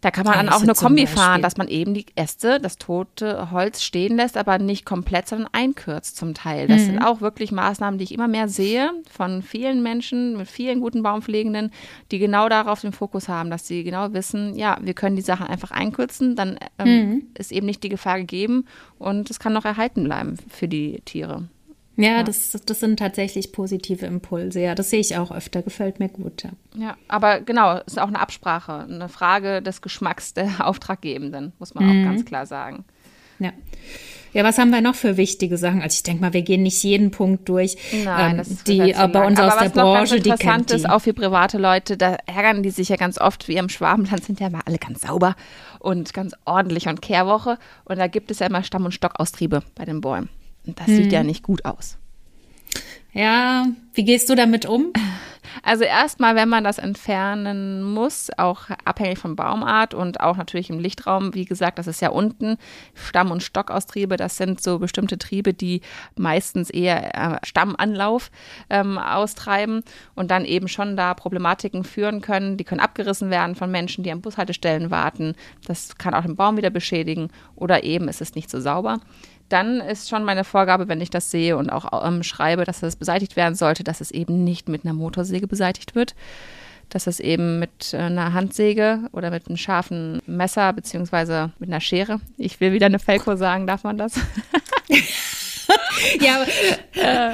da 0.00 0.12
kann 0.12 0.24
man 0.24 0.34
dann 0.34 0.48
auch 0.48 0.62
eine 0.62 0.74
Kombi 0.74 1.08
fahren, 1.08 1.42
dass 1.42 1.56
man 1.56 1.66
eben 1.66 1.92
die 1.92 2.06
Äste, 2.14 2.60
das 2.60 2.76
tote 2.76 3.50
Holz 3.50 3.82
stehen 3.82 4.16
lässt, 4.16 4.36
aber 4.36 4.58
nicht 4.58 4.84
komplett, 4.84 5.26
sondern 5.26 5.48
einkürzt 5.52 6.16
zum 6.16 6.34
Teil. 6.34 6.68
Das 6.68 6.82
mhm. 6.82 6.86
sind 6.86 6.98
auch 7.02 7.20
wirklich 7.20 7.50
Maßnahmen, 7.50 7.98
die 7.98 8.04
ich 8.04 8.14
immer 8.14 8.28
mehr 8.28 8.48
sehe 8.48 8.92
von 9.10 9.42
vielen 9.42 9.82
Menschen, 9.82 10.36
mit 10.36 10.46
vielen 10.46 10.80
guten 10.80 11.02
Baumpflegenden, 11.02 11.72
die 12.12 12.20
genau 12.20 12.48
darauf 12.48 12.80
den 12.80 12.92
Fokus 12.92 13.28
haben, 13.28 13.50
dass 13.50 13.66
sie 13.66 13.82
genau 13.82 14.12
wissen, 14.12 14.54
ja, 14.54 14.78
wir 14.80 14.94
können 14.94 15.16
die 15.16 15.22
Sachen 15.22 15.48
einfach 15.48 15.72
einkürzen, 15.72 16.36
dann 16.36 16.58
ähm, 16.78 16.88
mhm. 16.88 17.26
ist 17.36 17.50
eben 17.50 17.66
nicht 17.66 17.82
die 17.82 17.88
Gefahr 17.88 18.18
gegeben 18.18 18.66
und 18.98 19.30
es 19.30 19.40
kann 19.40 19.52
noch 19.52 19.64
erhalten 19.64 20.04
bleiben 20.04 20.36
für 20.48 20.68
die 20.68 21.00
Tiere. 21.04 21.48
Ja, 21.98 22.18
ja, 22.18 22.22
Das, 22.22 22.52
das 22.64 22.80
sind 22.80 22.98
tatsächlich 22.98 23.50
positive 23.50 24.06
Impulse. 24.06 24.60
Ja, 24.60 24.76
das 24.76 24.90
sehe 24.90 25.00
ich 25.00 25.16
auch 25.16 25.32
öfter. 25.32 25.62
Gefällt 25.62 25.98
mir 25.98 26.08
gut. 26.08 26.44
Ja, 26.44 26.50
ja 26.76 26.96
aber 27.08 27.40
genau, 27.40 27.78
ist 27.78 27.98
auch 27.98 28.06
eine 28.06 28.20
Absprache, 28.20 28.86
eine 28.88 29.08
Frage 29.08 29.62
des 29.62 29.82
Geschmacks 29.82 30.32
der 30.32 30.48
Auftraggebenden, 30.66 31.52
muss 31.58 31.74
man 31.74 31.84
mhm. 31.84 31.90
auch 31.90 32.10
ganz 32.10 32.24
klar 32.24 32.46
sagen. 32.46 32.84
Ja. 33.40 33.52
Ja, 34.32 34.44
was 34.44 34.58
haben 34.58 34.70
wir 34.70 34.80
noch 34.80 34.94
für 34.94 35.16
wichtige 35.16 35.56
Sachen? 35.56 35.80
Also 35.80 35.94
ich 35.94 36.02
denke 36.02 36.20
mal, 36.20 36.32
wir 36.32 36.42
gehen 36.42 36.62
nicht 36.62 36.82
jeden 36.82 37.10
Punkt 37.10 37.48
durch, 37.48 37.76
Nein, 38.04 38.38
ähm, 38.38 38.58
die 38.66 38.92
äh, 38.92 39.08
bei 39.08 39.26
uns 39.26 39.40
aber 39.40 39.54
aus 39.54 39.58
der 39.60 39.68
Branche, 39.70 40.20
die 40.20 40.28
interessant 40.28 40.70
ist, 40.70 40.88
auch 40.88 41.00
für 41.00 41.14
private 41.14 41.56
Leute, 41.56 41.96
da 41.96 42.18
ärgern 42.26 42.62
die 42.62 42.70
sich 42.70 42.90
ja 42.90 42.96
ganz 42.96 43.18
oft, 43.18 43.48
wie 43.48 43.56
im 43.56 43.70
Schwabenland 43.70 44.22
sind 44.22 44.38
ja 44.38 44.50
mal 44.50 44.60
alle 44.66 44.78
ganz 44.78 45.00
sauber 45.00 45.34
und 45.78 46.12
ganz 46.12 46.34
ordentlich 46.44 46.88
und 46.88 47.00
Kehrwoche 47.00 47.58
und 47.84 47.98
da 47.98 48.06
gibt 48.06 48.30
es 48.30 48.40
ja 48.40 48.46
immer 48.46 48.62
Stamm- 48.62 48.84
und 48.84 48.92
Stockaustriebe 48.92 49.62
bei 49.74 49.86
den 49.86 50.02
Bäumen. 50.02 50.28
Und 50.68 50.78
das 50.78 50.86
hm. 50.86 50.96
sieht 50.96 51.12
ja 51.12 51.24
nicht 51.24 51.42
gut 51.42 51.64
aus. 51.64 51.98
Ja, 53.12 53.66
wie 53.94 54.04
gehst 54.04 54.30
du 54.30 54.36
damit 54.36 54.66
um? 54.66 54.92
Also 55.62 55.84
erstmal, 55.84 56.36
wenn 56.36 56.48
man 56.48 56.64
das 56.64 56.78
entfernen 56.78 57.82
muss, 57.82 58.30
auch 58.36 58.70
abhängig 58.84 59.18
von 59.18 59.36
Baumart 59.36 59.94
und 59.94 60.20
auch 60.20 60.36
natürlich 60.36 60.70
im 60.70 60.78
Lichtraum, 60.78 61.34
wie 61.34 61.44
gesagt, 61.44 61.78
das 61.78 61.86
ist 61.86 62.00
ja 62.00 62.10
unten 62.10 62.58
Stamm- 62.94 63.30
und 63.30 63.42
Stockaustriebe, 63.42 64.16
das 64.16 64.36
sind 64.36 64.62
so 64.62 64.78
bestimmte 64.78 65.18
Triebe, 65.18 65.54
die 65.54 65.80
meistens 66.16 66.70
eher 66.70 67.14
äh, 67.14 67.38
Stammanlauf 67.46 68.30
ähm, 68.70 68.98
austreiben 68.98 69.82
und 70.14 70.30
dann 70.30 70.44
eben 70.44 70.68
schon 70.68 70.96
da 70.96 71.14
Problematiken 71.14 71.84
führen 71.84 72.20
können. 72.20 72.56
Die 72.56 72.64
können 72.64 72.80
abgerissen 72.80 73.30
werden 73.30 73.54
von 73.54 73.70
Menschen, 73.70 74.04
die 74.04 74.12
an 74.12 74.20
Bushaltestellen 74.20 74.90
warten. 74.90 75.34
Das 75.66 75.96
kann 75.98 76.14
auch 76.14 76.22
den 76.22 76.36
Baum 76.36 76.56
wieder 76.56 76.70
beschädigen 76.70 77.30
oder 77.56 77.84
eben 77.84 78.08
ist 78.08 78.20
es 78.20 78.34
nicht 78.34 78.50
so 78.50 78.60
sauber 78.60 79.00
dann 79.48 79.80
ist 79.80 80.08
schon 80.08 80.24
meine 80.24 80.44
Vorgabe, 80.44 80.88
wenn 80.88 81.00
ich 81.00 81.10
das 81.10 81.30
sehe 81.30 81.56
und 81.56 81.70
auch 81.70 82.06
ähm, 82.06 82.22
schreibe, 82.22 82.64
dass 82.64 82.80
das 82.80 82.96
beseitigt 82.96 83.36
werden 83.36 83.54
sollte, 83.54 83.84
dass 83.84 84.00
es 84.00 84.10
eben 84.10 84.44
nicht 84.44 84.68
mit 84.68 84.84
einer 84.84 84.94
Motorsäge 84.94 85.46
beseitigt 85.46 85.94
wird, 85.94 86.14
dass 86.88 87.06
es 87.06 87.20
eben 87.20 87.58
mit 87.58 87.92
äh, 87.92 87.98
einer 87.98 88.32
Handsäge 88.32 89.00
oder 89.12 89.30
mit 89.30 89.48
einem 89.48 89.56
scharfen 89.56 90.20
Messer 90.26 90.72
beziehungsweise 90.72 91.52
mit 91.58 91.70
einer 91.70 91.80
Schere. 91.80 92.20
Ich 92.36 92.60
will 92.60 92.72
wieder 92.72 92.86
eine 92.86 92.98
Felko 92.98 93.36
sagen, 93.36 93.66
darf 93.66 93.84
man 93.84 93.98
das? 93.98 94.14
ja, 96.20 96.44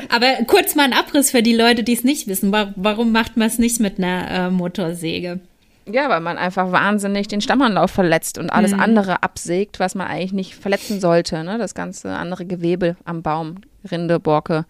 aber, 0.08 0.26
äh, 0.26 0.44
kurz 0.44 0.74
mal 0.74 0.84
ein 0.84 0.92
Abriss 0.92 1.30
für 1.30 1.42
die 1.42 1.54
Leute, 1.54 1.82
die 1.82 1.94
es 1.94 2.04
nicht 2.04 2.26
wissen. 2.26 2.52
Warum 2.52 3.12
macht 3.12 3.36
man 3.36 3.48
es 3.48 3.58
nicht 3.58 3.80
mit 3.80 3.98
einer 3.98 4.30
äh, 4.30 4.50
Motorsäge? 4.50 5.40
Ja, 5.86 6.08
weil 6.08 6.20
man 6.20 6.38
einfach 6.38 6.72
wahnsinnig 6.72 7.28
den 7.28 7.40
Stammanlauf 7.40 7.90
verletzt 7.90 8.38
und 8.38 8.50
alles 8.50 8.72
mhm. 8.72 8.80
andere 8.80 9.22
absägt, 9.22 9.80
was 9.80 9.94
man 9.94 10.06
eigentlich 10.06 10.32
nicht 10.32 10.54
verletzen 10.54 11.00
sollte. 11.00 11.44
Ne? 11.44 11.58
Das 11.58 11.74
ganze 11.74 12.10
andere 12.12 12.46
Gewebe 12.46 12.96
am 13.04 13.22
Baum, 13.22 13.56
Rinde, 13.90 14.18
Borke, 14.18 14.64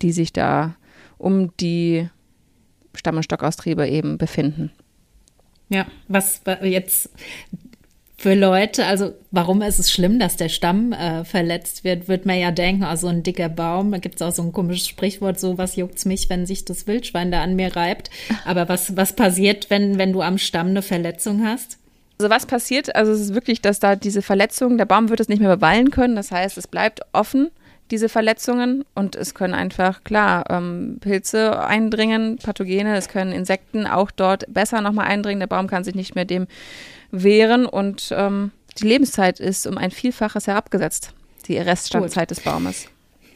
die 0.00 0.12
sich 0.12 0.32
da 0.32 0.74
um 1.18 1.54
die 1.58 2.08
Stamm- 2.94 3.16
und 3.16 3.24
Stockaustriebe 3.24 3.86
eben 3.86 4.16
befinden. 4.16 4.72
Ja, 5.68 5.86
was 6.08 6.42
jetzt 6.62 7.10
für 8.18 8.34
Leute, 8.34 8.86
also 8.86 9.12
warum 9.30 9.60
ist 9.60 9.78
es 9.78 9.92
schlimm, 9.92 10.18
dass 10.18 10.36
der 10.36 10.48
Stamm 10.48 10.92
äh, 10.92 11.24
verletzt 11.24 11.84
wird, 11.84 12.08
wird 12.08 12.24
man 12.24 12.38
ja 12.38 12.50
denken, 12.50 12.82
also 12.82 13.08
ein 13.08 13.22
dicker 13.22 13.50
Baum, 13.50 13.92
da 13.92 13.98
gibt 13.98 14.16
es 14.16 14.22
auch 14.22 14.32
so 14.32 14.42
ein 14.42 14.52
komisches 14.52 14.88
Sprichwort, 14.88 15.38
so 15.38 15.58
was 15.58 15.76
juckt's 15.76 16.06
mich, 16.06 16.30
wenn 16.30 16.46
sich 16.46 16.64
das 16.64 16.86
Wildschwein 16.86 17.30
da 17.30 17.42
an 17.42 17.56
mir 17.56 17.76
reibt. 17.76 18.10
Aber 18.46 18.70
was, 18.70 18.96
was 18.96 19.12
passiert, 19.12 19.68
wenn, 19.68 19.98
wenn 19.98 20.14
du 20.14 20.22
am 20.22 20.38
Stamm 20.38 20.68
eine 20.68 20.82
Verletzung 20.82 21.46
hast? 21.46 21.78
Also 22.18 22.30
was 22.30 22.46
passiert, 22.46 22.96
also 22.96 23.12
es 23.12 23.20
ist 23.20 23.34
wirklich, 23.34 23.60
dass 23.60 23.80
da 23.80 23.96
diese 23.96 24.22
Verletzung, 24.22 24.78
der 24.78 24.86
Baum 24.86 25.10
wird 25.10 25.20
es 25.20 25.28
nicht 25.28 25.40
mehr 25.40 25.54
bewallen 25.54 25.90
können, 25.90 26.16
das 26.16 26.30
heißt, 26.30 26.56
es 26.56 26.66
bleibt 26.66 27.02
offen, 27.12 27.50
diese 27.90 28.08
Verletzungen. 28.08 28.84
Und 28.94 29.14
es 29.14 29.34
können 29.34 29.54
einfach, 29.54 30.02
klar, 30.04 30.44
ähm, 30.50 30.98
Pilze 31.00 31.64
eindringen, 31.64 32.38
Pathogene, 32.38 32.96
es 32.96 33.08
können 33.08 33.32
Insekten 33.32 33.86
auch 33.86 34.10
dort 34.10 34.44
besser 34.52 34.80
nochmal 34.80 35.06
eindringen, 35.06 35.40
der 35.40 35.46
Baum 35.46 35.66
kann 35.66 35.84
sich 35.84 35.94
nicht 35.94 36.14
mehr 36.14 36.24
dem 36.24 36.46
wären 37.10 37.66
und 37.66 38.12
ähm, 38.16 38.52
die 38.78 38.86
Lebenszeit 38.86 39.40
ist 39.40 39.66
um 39.66 39.78
ein 39.78 39.90
Vielfaches 39.90 40.46
herabgesetzt, 40.46 41.12
die 41.46 41.58
Reststandzeit 41.58 42.30
des 42.30 42.40
Baumes. 42.40 42.88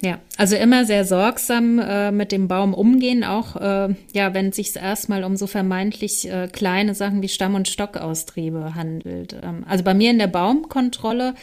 Ja, 0.02 0.18
also 0.38 0.56
immer 0.56 0.86
sehr 0.86 1.04
sorgsam 1.04 1.78
äh, 1.78 2.10
mit 2.10 2.32
dem 2.32 2.48
Baum 2.48 2.72
umgehen, 2.72 3.22
auch 3.22 3.56
äh, 3.56 3.94
ja, 4.14 4.32
wenn 4.32 4.48
es 4.48 4.56
sich 4.56 4.74
erstmal 4.74 5.24
um 5.24 5.36
so 5.36 5.46
vermeintlich 5.46 6.30
äh, 6.30 6.48
kleine 6.50 6.94
Sachen 6.94 7.20
wie 7.20 7.28
Stamm- 7.28 7.54
und 7.54 7.68
Stockaustriebe 7.68 8.74
handelt. 8.74 9.36
Ähm, 9.42 9.64
also 9.68 9.84
bei 9.84 9.92
mir 9.92 10.10
in 10.10 10.18
der 10.18 10.26
Baumkontrolle 10.28 11.34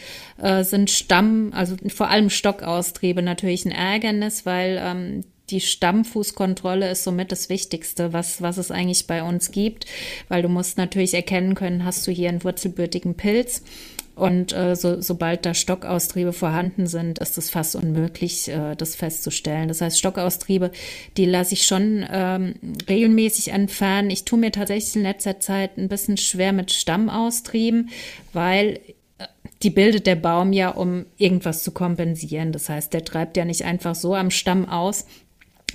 äh, 0.42 0.64
sind 0.64 0.90
Stamm, 0.90 1.52
also 1.54 1.76
vor 1.88 2.08
allem 2.08 2.30
Stockaustriebe 2.30 3.22
natürlich 3.22 3.64
ein 3.64 3.70
Ärgernis, 3.70 4.44
weil 4.44 4.80
ähm, 4.82 5.24
die 5.50 5.60
Stammfußkontrolle 5.60 6.90
ist 6.90 7.04
somit 7.04 7.32
das 7.32 7.48
Wichtigste, 7.48 8.12
was, 8.12 8.42
was 8.42 8.58
es 8.58 8.70
eigentlich 8.70 9.06
bei 9.06 9.22
uns 9.22 9.50
gibt, 9.50 9.86
weil 10.28 10.42
du 10.42 10.48
musst 10.48 10.78
natürlich 10.78 11.14
erkennen 11.14 11.54
können, 11.54 11.84
hast 11.84 12.06
du 12.06 12.10
hier 12.10 12.28
einen 12.28 12.44
wurzelbürtigen 12.44 13.14
Pilz. 13.14 13.62
Und 14.18 14.52
äh, 14.52 14.74
so, 14.74 15.00
sobald 15.00 15.46
da 15.46 15.54
Stockaustriebe 15.54 16.32
vorhanden 16.32 16.88
sind, 16.88 17.20
ist 17.20 17.38
es 17.38 17.50
fast 17.50 17.76
unmöglich, 17.76 18.48
äh, 18.48 18.74
das 18.74 18.96
festzustellen. 18.96 19.68
Das 19.68 19.80
heißt, 19.80 19.96
Stockaustriebe, 19.96 20.72
die 21.16 21.24
lasse 21.24 21.54
ich 21.54 21.66
schon 21.66 22.04
ähm, 22.10 22.54
regelmäßig 22.88 23.52
entfernen. 23.52 24.10
Ich 24.10 24.24
tue 24.24 24.40
mir 24.40 24.50
tatsächlich 24.50 24.96
in 24.96 25.02
letzter 25.02 25.38
Zeit 25.38 25.78
ein 25.78 25.88
bisschen 25.88 26.16
schwer 26.16 26.52
mit 26.52 26.72
Stammaustrieben, 26.72 27.90
weil 28.32 28.80
äh, 29.18 29.26
die 29.62 29.70
bildet 29.70 30.08
der 30.08 30.16
Baum 30.16 30.52
ja, 30.52 30.70
um 30.70 31.06
irgendwas 31.16 31.62
zu 31.62 31.70
kompensieren. 31.70 32.50
Das 32.50 32.68
heißt, 32.68 32.92
der 32.92 33.04
treibt 33.04 33.36
ja 33.36 33.44
nicht 33.44 33.64
einfach 33.64 33.94
so 33.94 34.16
am 34.16 34.32
Stamm 34.32 34.68
aus, 34.68 35.06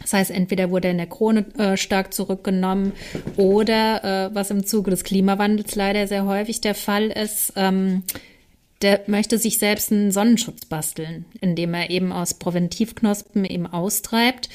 das 0.01 0.13
heißt, 0.13 0.31
entweder 0.31 0.69
wurde 0.69 0.89
in 0.89 0.97
der 0.97 1.07
Krone 1.07 1.45
äh, 1.57 1.77
stark 1.77 2.13
zurückgenommen 2.13 2.93
oder, 3.37 4.03
äh, 4.31 4.35
was 4.35 4.51
im 4.51 4.65
Zuge 4.65 4.91
des 4.91 5.03
Klimawandels 5.03 5.75
leider 5.75 6.07
sehr 6.07 6.25
häufig 6.25 6.61
der 6.61 6.75
Fall 6.75 7.07
ist, 7.07 7.53
ähm, 7.55 8.03
der 8.81 9.01
möchte 9.07 9.37
sich 9.37 9.59
selbst 9.59 9.91
einen 9.91 10.11
Sonnenschutz 10.11 10.65
basteln, 10.65 11.25
indem 11.39 11.73
er 11.73 11.89
eben 11.89 12.11
aus 12.11 12.33
Präventivknospen 12.33 13.45
eben 13.45 13.65
austreibt, 13.65 14.49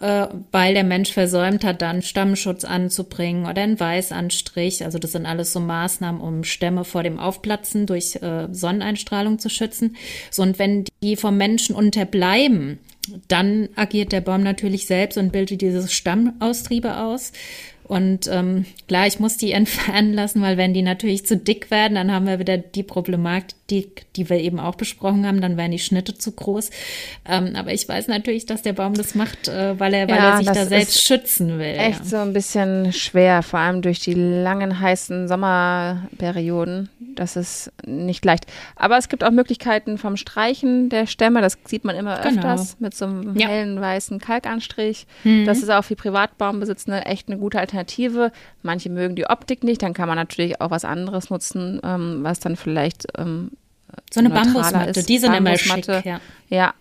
äh, 0.00 0.26
weil 0.50 0.74
der 0.74 0.84
Mensch 0.84 1.12
versäumt 1.12 1.64
hat, 1.64 1.80
dann 1.80 2.02
Stammschutz 2.02 2.64
anzubringen 2.64 3.46
oder 3.46 3.62
einen 3.62 3.78
Weißanstrich. 3.78 4.84
Also 4.84 4.98
das 4.98 5.12
sind 5.12 5.26
alles 5.26 5.52
so 5.52 5.60
Maßnahmen, 5.60 6.20
um 6.20 6.42
Stämme 6.42 6.84
vor 6.84 7.04
dem 7.04 7.20
Aufplatzen 7.20 7.86
durch 7.86 8.16
äh, 8.16 8.48
Sonneneinstrahlung 8.50 9.38
zu 9.38 9.48
schützen. 9.48 9.96
So, 10.30 10.42
und 10.42 10.58
wenn 10.58 10.84
die 11.02 11.14
vom 11.14 11.36
Menschen 11.36 11.76
unterbleiben, 11.76 12.80
dann 13.28 13.68
agiert 13.76 14.12
der 14.12 14.20
Baum 14.20 14.42
natürlich 14.42 14.86
selbst 14.86 15.18
und 15.18 15.32
bildet 15.32 15.60
diese 15.60 15.86
Stammaustriebe 15.88 16.96
aus. 16.96 17.32
Und 17.88 18.28
ähm, 18.30 18.66
klar, 18.86 19.06
ich 19.06 19.18
muss 19.18 19.38
die 19.38 19.52
entfernen 19.58 20.12
lassen, 20.12 20.42
weil 20.42 20.56
wenn 20.58 20.74
die 20.74 20.82
natürlich 20.82 21.26
zu 21.26 21.36
dick 21.36 21.70
werden, 21.70 21.94
dann 21.94 22.12
haben 22.12 22.26
wir 22.26 22.38
wieder 22.38 22.58
die 22.58 22.82
Problematik, 22.82 24.06
die, 24.14 24.28
wir 24.28 24.38
eben 24.38 24.60
auch 24.60 24.74
besprochen 24.74 25.26
haben, 25.26 25.40
dann 25.40 25.56
werden 25.56 25.72
die 25.72 25.78
Schnitte 25.78 26.16
zu 26.16 26.32
groß. 26.32 26.70
Ähm, 27.26 27.54
aber 27.56 27.72
ich 27.72 27.88
weiß 27.88 28.08
natürlich, 28.08 28.46
dass 28.46 28.62
der 28.62 28.74
Baum 28.74 28.94
das 28.94 29.14
macht, 29.14 29.48
äh, 29.48 29.78
weil, 29.80 29.94
er, 29.94 30.08
weil 30.08 30.16
ja, 30.16 30.30
er 30.32 30.36
sich 30.38 30.46
da 30.46 30.66
selbst 30.66 31.02
schützen 31.02 31.58
will. 31.58 31.74
Echt 31.78 32.00
ja. 32.00 32.04
so 32.04 32.16
ein 32.18 32.32
bisschen 32.34 32.92
schwer, 32.92 33.42
vor 33.42 33.58
allem 33.58 33.80
durch 33.80 34.00
die 34.00 34.14
langen 34.14 34.80
heißen 34.80 35.26
Sommerperioden. 35.28 36.90
Das 37.14 37.36
ist 37.36 37.72
nicht 37.86 38.24
leicht. 38.24 38.46
Aber 38.76 38.98
es 38.98 39.08
gibt 39.08 39.24
auch 39.24 39.30
Möglichkeiten 39.30 39.98
vom 39.98 40.16
Streichen 40.16 40.88
der 40.88 41.06
Stämme. 41.06 41.40
Das 41.40 41.58
sieht 41.64 41.84
man 41.84 41.96
immer 41.96 42.18
Genau. 42.20 42.36
öfters 42.36 42.76
mit 42.80 42.94
so 42.94 43.06
einem 43.06 43.36
Ja. 43.36 43.48
hellen 43.48 43.80
weißen 43.80 44.18
Kalkanstrich. 44.18 45.06
Mhm. 45.24 45.46
Das 45.46 45.58
ist 45.62 45.70
auch 45.70 45.82
für 45.82 45.96
Privatbaumbesitzende 45.96 47.06
echt 47.06 47.28
eine 47.28 47.38
gute 47.38 47.58
Alternative. 47.58 47.77
Manche 48.62 48.90
mögen 48.90 49.16
die 49.16 49.26
Optik 49.26 49.64
nicht. 49.64 49.82
Dann 49.82 49.94
kann 49.94 50.08
man 50.08 50.16
natürlich 50.16 50.60
auch 50.60 50.70
was 50.70 50.84
anderes 50.84 51.30
nutzen, 51.30 51.80
ähm, 51.84 52.20
was 52.22 52.40
dann 52.40 52.56
vielleicht 52.56 53.06
ähm, 53.16 53.52
So 54.12 54.20
eine 54.20 54.30
Bambusmatte, 54.30 54.90
ist. 55.00 55.08
die 55.08 55.18
sind 55.18 55.34
immer 55.34 55.56
schick. 55.56 55.86
Ja. 56.04 56.20
Ja. 56.48 56.74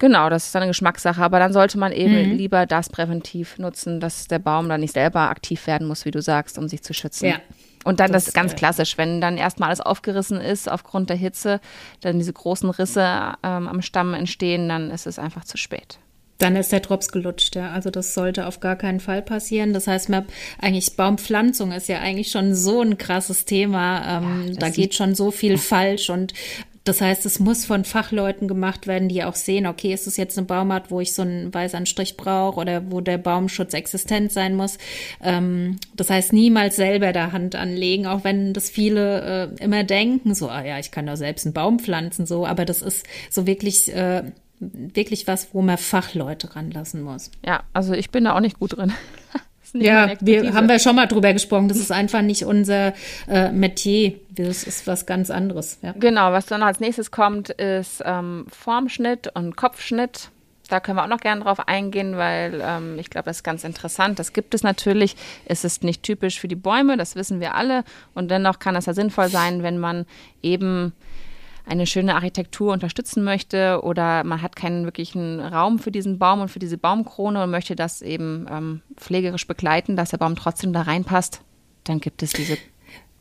Genau, 0.00 0.30
das 0.30 0.46
ist 0.46 0.54
dann 0.54 0.62
eine 0.62 0.70
Geschmackssache. 0.70 1.20
Aber 1.22 1.38
dann 1.40 1.52
sollte 1.52 1.76
man 1.78 1.90
eben 1.92 2.30
Mhm. 2.30 2.36
lieber 2.36 2.66
das 2.66 2.88
präventiv 2.88 3.58
nutzen, 3.58 3.98
dass 3.98 4.28
der 4.28 4.38
Baum 4.38 4.68
dann 4.68 4.80
nicht 4.80 4.94
selber 4.94 5.22
aktiv 5.28 5.66
werden 5.66 5.88
muss, 5.88 6.04
wie 6.04 6.12
du 6.12 6.22
sagst, 6.22 6.56
um 6.56 6.68
sich 6.68 6.82
zu 6.82 6.94
schützen. 6.94 7.26
Ja. 7.30 7.36
Und 7.84 8.00
dann 8.00 8.12
das, 8.12 8.26
Das, 8.26 8.34
ganz 8.34 8.52
äh, 8.52 8.56
klassisch, 8.56 8.98
wenn 8.98 9.20
dann 9.20 9.36
erstmal 9.38 9.68
alles 9.68 9.80
aufgerissen 9.80 10.40
ist 10.40 10.70
aufgrund 10.70 11.10
der 11.10 11.16
Hitze, 11.16 11.60
dann 12.00 12.18
diese 12.18 12.32
großen 12.32 12.70
Risse 12.70 13.02
ähm, 13.42 13.66
am 13.68 13.82
Stamm 13.82 14.14
entstehen, 14.14 14.68
dann 14.68 14.90
ist 14.90 15.06
es 15.06 15.18
einfach 15.18 15.44
zu 15.44 15.56
spät. 15.56 15.98
Dann 16.38 16.54
ist 16.54 16.70
der 16.70 16.80
Drops 16.80 17.10
gelutscht, 17.10 17.56
ja. 17.56 17.72
Also 17.72 17.90
das 17.90 18.14
sollte 18.14 18.46
auf 18.46 18.60
gar 18.60 18.76
keinen 18.76 19.00
Fall 19.00 19.22
passieren. 19.22 19.72
Das 19.72 19.86
heißt, 19.86 20.08
man, 20.08 20.24
eigentlich 20.60 20.96
Baumpflanzung 20.96 21.72
ist 21.72 21.88
ja 21.88 21.98
eigentlich 21.98 22.30
schon 22.30 22.54
so 22.54 22.80
ein 22.80 22.96
krasses 22.96 23.44
Thema. 23.44 24.18
Ähm, 24.18 24.46
das 24.48 24.58
da 24.58 24.68
geht 24.70 24.94
schon 24.94 25.14
so 25.14 25.30
viel 25.30 25.58
falsch 25.58 26.10
und 26.10 26.32
das 26.88 27.02
heißt, 27.02 27.26
es 27.26 27.38
muss 27.38 27.66
von 27.66 27.84
Fachleuten 27.84 28.48
gemacht 28.48 28.86
werden, 28.86 29.10
die 29.10 29.22
auch 29.22 29.34
sehen, 29.34 29.66
okay, 29.66 29.92
ist 29.92 30.06
es 30.06 30.16
jetzt 30.16 30.38
eine 30.38 30.46
Baumart, 30.46 30.90
wo 30.90 31.00
ich 31.00 31.12
so 31.12 31.20
einen 31.20 31.52
weißen 31.52 31.84
Strich 31.84 32.16
brauche 32.16 32.58
oder 32.58 32.90
wo 32.90 33.02
der 33.02 33.18
Baumschutz 33.18 33.74
existent 33.74 34.32
sein 34.32 34.56
muss. 34.56 34.78
Ähm, 35.22 35.76
das 35.94 36.08
heißt, 36.08 36.32
niemals 36.32 36.76
selber 36.76 37.12
da 37.12 37.32
Hand 37.32 37.56
anlegen, 37.56 38.06
auch 38.06 38.24
wenn 38.24 38.54
das 38.54 38.70
viele 38.70 39.50
äh, 39.60 39.62
immer 39.62 39.84
denken, 39.84 40.34
so, 40.34 40.48
ah 40.48 40.64
ja, 40.64 40.78
ich 40.78 40.90
kann 40.90 41.06
doch 41.06 41.16
selbst 41.16 41.44
einen 41.44 41.52
Baum 41.52 41.78
pflanzen, 41.78 42.24
so, 42.24 42.46
aber 42.46 42.64
das 42.64 42.80
ist 42.80 43.04
so 43.28 43.46
wirklich, 43.46 43.94
äh, 43.94 44.22
wirklich 44.60 45.26
was, 45.26 45.48
wo 45.52 45.62
man 45.62 45.78
Fachleute 45.78 46.54
ranlassen 46.56 47.02
muss. 47.02 47.30
Ja, 47.44 47.62
also 47.72 47.94
ich 47.94 48.10
bin 48.10 48.24
da 48.24 48.34
auch 48.34 48.40
nicht 48.40 48.58
gut 48.58 48.76
drin. 48.76 48.92
Nicht 49.74 49.86
Ja, 49.86 50.14
wir 50.20 50.54
haben 50.54 50.66
wir 50.66 50.78
schon 50.78 50.96
mal 50.96 51.04
drüber 51.04 51.34
gesprochen. 51.34 51.68
Das 51.68 51.76
ist 51.76 51.92
einfach 51.92 52.22
nicht 52.22 52.44
unser 52.46 52.94
äh, 53.28 53.52
Metier. 53.52 54.14
Das 54.30 54.64
ist 54.64 54.86
was 54.86 55.04
ganz 55.04 55.30
anderes. 55.30 55.78
Ja. 55.82 55.92
Genau, 55.92 56.32
was 56.32 56.46
dann 56.46 56.62
als 56.62 56.80
nächstes 56.80 57.10
kommt, 57.10 57.50
ist 57.50 58.02
ähm, 58.04 58.46
Formschnitt 58.48 59.30
und 59.34 59.56
Kopfschnitt. 59.56 60.30
Da 60.68 60.80
können 60.80 60.98
wir 60.98 61.04
auch 61.04 61.08
noch 61.08 61.20
gerne 61.20 61.42
drauf 61.42 61.66
eingehen, 61.66 62.16
weil 62.16 62.62
ähm, 62.62 62.98
ich 62.98 63.08
glaube, 63.08 63.24
das 63.26 63.38
ist 63.38 63.42
ganz 63.42 63.64
interessant. 63.64 64.18
Das 64.18 64.34
gibt 64.34 64.54
es 64.54 64.62
natürlich. 64.62 65.16
Es 65.46 65.64
ist 65.64 65.82
nicht 65.82 66.02
typisch 66.02 66.38
für 66.40 66.48
die 66.48 66.56
Bäume, 66.56 66.96
das 66.96 67.16
wissen 67.16 67.40
wir 67.40 67.54
alle. 67.54 67.84
Und 68.14 68.30
dennoch 68.30 68.58
kann 68.58 68.76
es 68.76 68.86
ja 68.86 68.92
sinnvoll 68.92 69.28
sein, 69.28 69.62
wenn 69.62 69.78
man 69.78 70.04
eben 70.42 70.92
eine 71.68 71.86
schöne 71.86 72.14
Architektur 72.14 72.72
unterstützen 72.72 73.22
möchte 73.22 73.80
oder 73.82 74.24
man 74.24 74.42
hat 74.42 74.56
keinen 74.56 74.84
wirklichen 74.84 75.40
Raum 75.40 75.78
für 75.78 75.90
diesen 75.90 76.18
Baum 76.18 76.40
und 76.40 76.48
für 76.48 76.58
diese 76.58 76.78
Baumkrone 76.78 77.42
und 77.42 77.50
möchte 77.50 77.76
das 77.76 78.02
eben 78.02 78.46
ähm, 78.50 78.82
pflegerisch 78.96 79.46
begleiten, 79.46 79.96
dass 79.96 80.10
der 80.10 80.18
Baum 80.18 80.36
trotzdem 80.36 80.72
da 80.72 80.82
reinpasst, 80.82 81.42
dann 81.84 82.00
gibt 82.00 82.22
es 82.22 82.32
diese 82.32 82.56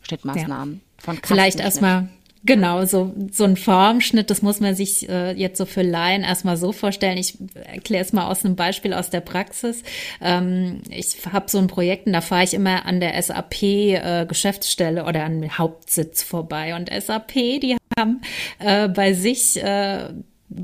Schnittmaßnahmen 0.02 0.82
von 0.98 1.20
Vielleicht 1.24 1.60
Kastenschnitt. 1.60 1.66
erstmal, 1.66 2.10
genau, 2.46 2.86
so, 2.86 3.14
so 3.32 3.44
ein 3.44 3.58
Formschnitt, 3.58 4.30
das 4.30 4.42
muss 4.42 4.60
man 4.60 4.76
sich 4.76 5.08
äh, 5.10 5.34
jetzt 5.34 5.58
so 5.58 5.66
für 5.66 5.82
Laien 5.82 6.24
erstmal 6.24 6.58
so 6.58 6.72
vorstellen. 6.72 7.18
Ich 7.18 7.38
erkläre 7.54 8.04
es 8.04 8.14
mal 8.14 8.28
aus 8.28 8.46
einem 8.46 8.56
Beispiel 8.56 8.94
aus 8.94 9.10
der 9.10 9.22
Praxis. 9.22 9.84
Ähm, 10.22 10.82
ich 10.90 11.18
habe 11.32 11.50
so 11.50 11.58
ein 11.58 11.68
Projekt 11.68 12.08
und 12.08 12.14
da 12.14 12.22
fahre 12.22 12.44
ich 12.44 12.54
immer 12.54 12.86
an 12.86 13.00
der 13.00 13.22
SAP-Geschäftsstelle 13.22 15.06
oder 15.06 15.26
an 15.26 15.42
dem 15.42 15.58
Hauptsitz 15.58 16.24
vorbei. 16.24 16.76
Und 16.76 16.90
SAP, 16.90 17.34
die 17.34 17.78
haben 17.98 18.22
äh, 18.60 18.88
bei 18.88 19.14
sich 19.14 19.62
äh, 19.62 20.10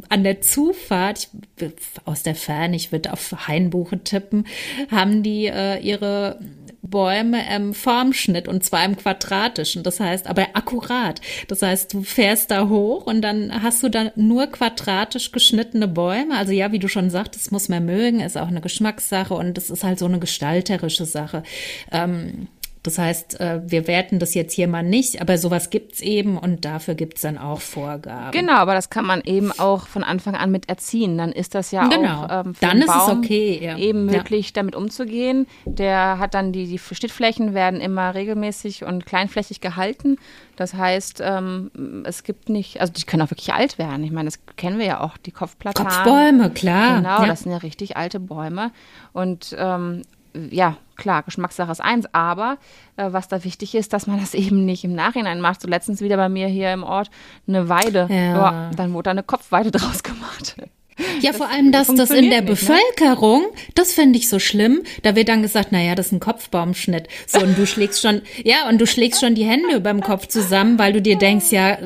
an 0.09 0.23
der 0.23 0.41
Zufahrt, 0.41 1.29
ich, 1.59 1.71
aus 2.05 2.23
der 2.23 2.35
Ferne, 2.35 2.75
ich 2.75 2.91
würde 2.91 3.11
auf 3.11 3.47
Hainbuche 3.47 4.03
tippen, 4.03 4.45
haben 4.89 5.23
die 5.23 5.47
äh, 5.47 5.79
ihre 5.79 6.39
Bäume 6.81 7.41
im 7.53 7.73
Formschnitt 7.73 8.47
und 8.47 8.63
zwar 8.63 8.85
im 8.85 8.95
quadratischen. 8.95 9.83
Das 9.83 9.99
heißt, 9.99 10.27
aber 10.27 10.47
akkurat. 10.53 11.21
Das 11.47 11.61
heißt, 11.61 11.93
du 11.93 12.03
fährst 12.03 12.51
da 12.51 12.69
hoch 12.69 13.05
und 13.07 13.21
dann 13.21 13.63
hast 13.63 13.83
du 13.83 13.89
da 13.89 14.11
nur 14.15 14.47
quadratisch 14.47 15.31
geschnittene 15.31 15.87
Bäume. 15.87 16.37
Also 16.37 16.51
ja, 16.51 16.71
wie 16.71 16.79
du 16.79 16.87
schon 16.87 17.09
sagtest, 17.09 17.51
muss 17.51 17.69
man 17.69 17.85
mögen, 17.85 18.19
ist 18.19 18.37
auch 18.37 18.47
eine 18.47 18.61
Geschmackssache 18.61 19.33
und 19.33 19.57
es 19.57 19.69
ist 19.69 19.83
halt 19.83 19.97
so 19.99 20.05
eine 20.05 20.19
gestalterische 20.19 21.05
Sache. 21.05 21.43
Ähm, 21.91 22.47
das 22.83 22.97
heißt, 22.97 23.39
äh, 23.39 23.61
wir 23.65 23.87
werten 23.87 24.19
das 24.19 24.33
jetzt 24.33 24.53
hier 24.53 24.67
mal 24.67 24.83
nicht, 24.83 25.21
aber 25.21 25.37
sowas 25.37 25.69
gibt's 25.69 26.01
eben 26.01 26.37
und 26.37 26.65
dafür 26.65 26.95
gibt's 26.95 27.21
dann 27.21 27.37
auch 27.37 27.61
Vorgaben. 27.61 28.31
Genau, 28.31 28.53
aber 28.55 28.73
das 28.73 28.89
kann 28.89 29.05
man 29.05 29.21
eben 29.21 29.51
auch 29.57 29.87
von 29.87 30.03
Anfang 30.03 30.35
an 30.35 30.51
mit 30.51 30.67
erziehen. 30.69 31.17
Dann 31.17 31.31
ist 31.31 31.55
das 31.55 31.71
ja 31.71 31.87
Genau. 31.87 32.25
auch 32.25 32.45
ähm, 32.45 32.55
für 32.55 32.61
Dann 32.65 32.77
den 32.79 32.87
ist 32.87 32.95
es 32.95 33.05
Baum 33.07 33.19
okay, 33.19 33.59
ja. 33.63 33.77
eben 33.77 34.09
Ja. 34.09 34.17
möglich, 34.17 34.51
damit 34.53 34.75
umzugehen. 34.75 35.47
Der 35.65 36.19
hat 36.19 36.33
dann 36.33 36.51
die, 36.51 36.67
die 36.67 36.77
Schnittflächen 36.77 37.53
werden 37.53 37.79
immer 37.79 38.13
regelmäßig 38.15 38.83
und 38.83 39.05
kleinflächig 39.05 39.61
gehalten. 39.61 40.17
Das 40.57 40.73
heißt, 40.73 41.21
ähm, 41.25 42.03
es 42.05 42.23
gibt 42.23 42.49
nicht, 42.49 42.81
also 42.81 42.91
die 42.93 43.03
können 43.03 43.21
auch 43.23 43.31
wirklich 43.31 43.53
alt 43.53 43.77
werden. 43.77 44.03
Ich 44.03 44.11
meine, 44.11 44.27
das 44.29 44.39
kennen 44.57 44.77
wir 44.77 44.85
ja 44.85 44.99
auch, 45.01 45.17
die 45.17 45.31
Kopfplatanen. 45.31 45.91
Kopfbäume, 45.91 46.49
klar. 46.51 46.97
Genau, 46.97 47.21
ja. 47.21 47.25
das 47.27 47.41
sind 47.41 47.51
ja 47.53 47.57
richtig 47.59 47.97
alte 47.97 48.19
Bäume. 48.19 48.71
Und 49.13 49.55
ähm, 49.57 50.01
ja, 50.33 50.77
klar, 50.95 51.23
Geschmackssache 51.23 51.71
ist 51.71 51.81
eins, 51.81 52.07
aber 52.11 52.57
äh, 52.97 53.11
was 53.11 53.27
da 53.27 53.43
wichtig 53.43 53.75
ist, 53.75 53.93
dass 53.93 54.07
man 54.07 54.19
das 54.21 54.33
eben 54.33 54.65
nicht 54.65 54.83
im 54.83 54.93
Nachhinein 54.95 55.41
macht. 55.41 55.61
So 55.61 55.67
letztens 55.67 56.01
wieder 56.01 56.17
bei 56.17 56.29
mir 56.29 56.47
hier 56.47 56.73
im 56.73 56.83
Ort 56.83 57.09
eine 57.47 57.69
Weide. 57.69 58.07
Ja. 58.09 58.71
dann 58.75 58.93
wurde 58.93 59.03
da 59.03 59.11
eine 59.11 59.23
Kopfweide 59.23 59.71
draus 59.71 60.03
gemacht. 60.03 60.55
Ja, 61.21 61.33
vor 61.33 61.49
allem, 61.49 61.71
dass 61.71 61.87
das 61.87 62.09
in 62.11 62.29
der 62.29 62.41
nicht, 62.41 62.61
ne? 62.63 62.77
Bevölkerung, 62.97 63.45
das 63.75 63.93
finde 63.93 64.19
ich 64.19 64.29
so 64.29 64.39
schlimm. 64.39 64.83
Da 65.01 65.15
wird 65.15 65.29
dann 65.29 65.41
gesagt, 65.41 65.69
na 65.71 65.81
ja, 65.81 65.95
das 65.95 66.07
ist 66.07 66.11
ein 66.11 66.19
Kopfbaumschnitt. 66.19 67.07
So, 67.27 67.39
und 67.39 67.57
du 67.57 67.65
schlägst 67.65 68.01
schon, 68.01 68.21
ja, 68.43 68.67
und 68.69 68.79
du 68.79 68.85
schlägst 68.85 69.21
schon 69.21 69.35
die 69.35 69.45
Hände 69.45 69.75
überm 69.75 70.01
Kopf 70.01 70.27
zusammen, 70.27 70.77
weil 70.79 70.93
du 70.93 71.01
dir 71.01 71.17
denkst, 71.17 71.51
ja, 71.51 71.77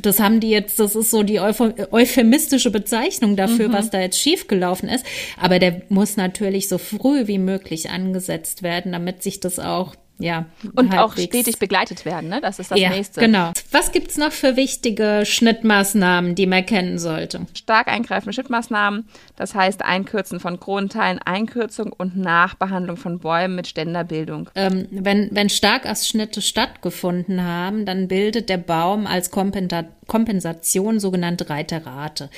das 0.00 0.20
haben 0.20 0.40
die 0.40 0.50
jetzt, 0.50 0.78
das 0.78 0.94
ist 0.94 1.10
so 1.10 1.22
die 1.22 1.40
euph- 1.40 1.88
euphemistische 1.92 2.70
Bezeichnung 2.70 3.36
dafür, 3.36 3.68
Mhm. 3.68 3.72
was 3.72 3.90
da 3.90 4.00
jetzt 4.00 4.20
schiefgelaufen 4.20 4.88
ist. 4.88 5.04
Aber 5.40 5.58
der 5.58 5.82
muss 5.88 6.16
natürlich 6.16 6.68
so 6.68 6.78
früh 6.78 7.26
wie 7.26 7.38
möglich 7.38 7.90
angesetzt 7.90 8.62
werden, 8.62 8.92
damit 8.92 9.22
sich 9.22 9.40
das 9.40 9.58
auch, 9.58 9.94
ja, 10.18 10.46
Und 10.76 10.92
auch 10.92 11.10
halbwegs- 11.10 11.24
stetig 11.24 11.58
begleitet 11.58 12.04
werden, 12.04 12.28
ne? 12.30 12.40
Das 12.40 12.58
ist 12.58 12.70
das 12.70 12.78
ja, 12.78 12.90
Nächste. 12.90 13.20
genau. 13.20 13.52
Was 13.72 13.90
gibt's 13.92 14.16
noch 14.16 14.30
für 14.32 14.56
wichtige 14.56 15.22
Schnittmaßnahmen, 15.26 16.34
die 16.34 16.46
man 16.46 16.64
kennen 16.64 16.98
sollte? 16.98 17.40
Stark 17.54 17.88
eingreifende 17.88 18.32
Schnittmaßnahmen, 18.32 19.08
das 19.36 19.54
heißt 19.54 19.82
Einkürzen 19.84 20.40
von 20.40 20.60
Kronenteilen, 20.60 21.18
Einkürzung 21.24 21.92
und 21.92 22.16
Nachbehandlung 22.16 22.96
von 22.96 23.18
Bäumen 23.18 23.56
mit 23.56 23.66
Ständerbildung. 23.66 24.50
ähm, 24.54 24.86
wenn, 24.90 25.30
wenn 25.32 25.48
Starkausschnitte 25.48 26.42
stattgefunden 26.42 27.42
haben, 27.44 27.84
dann 27.86 28.08
bildet 28.08 28.48
der 28.48 28.58
Baum 28.58 29.06
als 29.06 29.30
Kompensa 29.30 29.84
Kompensation 30.06 31.00
sogenannte 31.00 31.48
Reiterate. 31.50 32.30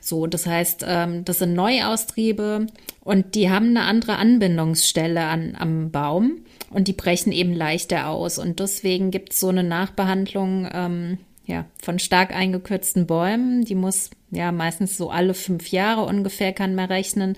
So, 0.00 0.26
das 0.26 0.46
heißt, 0.46 0.84
ähm, 0.86 1.24
das 1.24 1.38
sind 1.38 1.54
Neuaustriebe 1.54 2.66
und 3.02 3.34
die 3.34 3.50
haben 3.50 3.68
eine 3.68 3.82
andere 3.82 4.16
Anbindungsstelle 4.16 5.24
an, 5.24 5.56
am 5.58 5.90
Baum 5.90 6.44
und 6.70 6.88
die 6.88 6.92
brechen 6.92 7.32
eben 7.32 7.54
leichter 7.54 8.08
aus. 8.08 8.38
Und 8.38 8.60
deswegen 8.60 9.10
gibt 9.10 9.32
es 9.32 9.40
so 9.40 9.48
eine 9.48 9.64
Nachbehandlung 9.64 10.68
ähm, 10.72 11.18
ja, 11.46 11.66
von 11.82 11.98
stark 11.98 12.34
eingekürzten 12.34 13.06
Bäumen. 13.06 13.64
Die 13.64 13.74
muss 13.74 14.10
ja 14.30 14.52
meistens 14.52 14.96
so 14.96 15.10
alle 15.10 15.34
fünf 15.34 15.68
Jahre 15.68 16.04
ungefähr, 16.04 16.52
kann 16.52 16.74
man 16.74 16.86
rechnen 16.86 17.36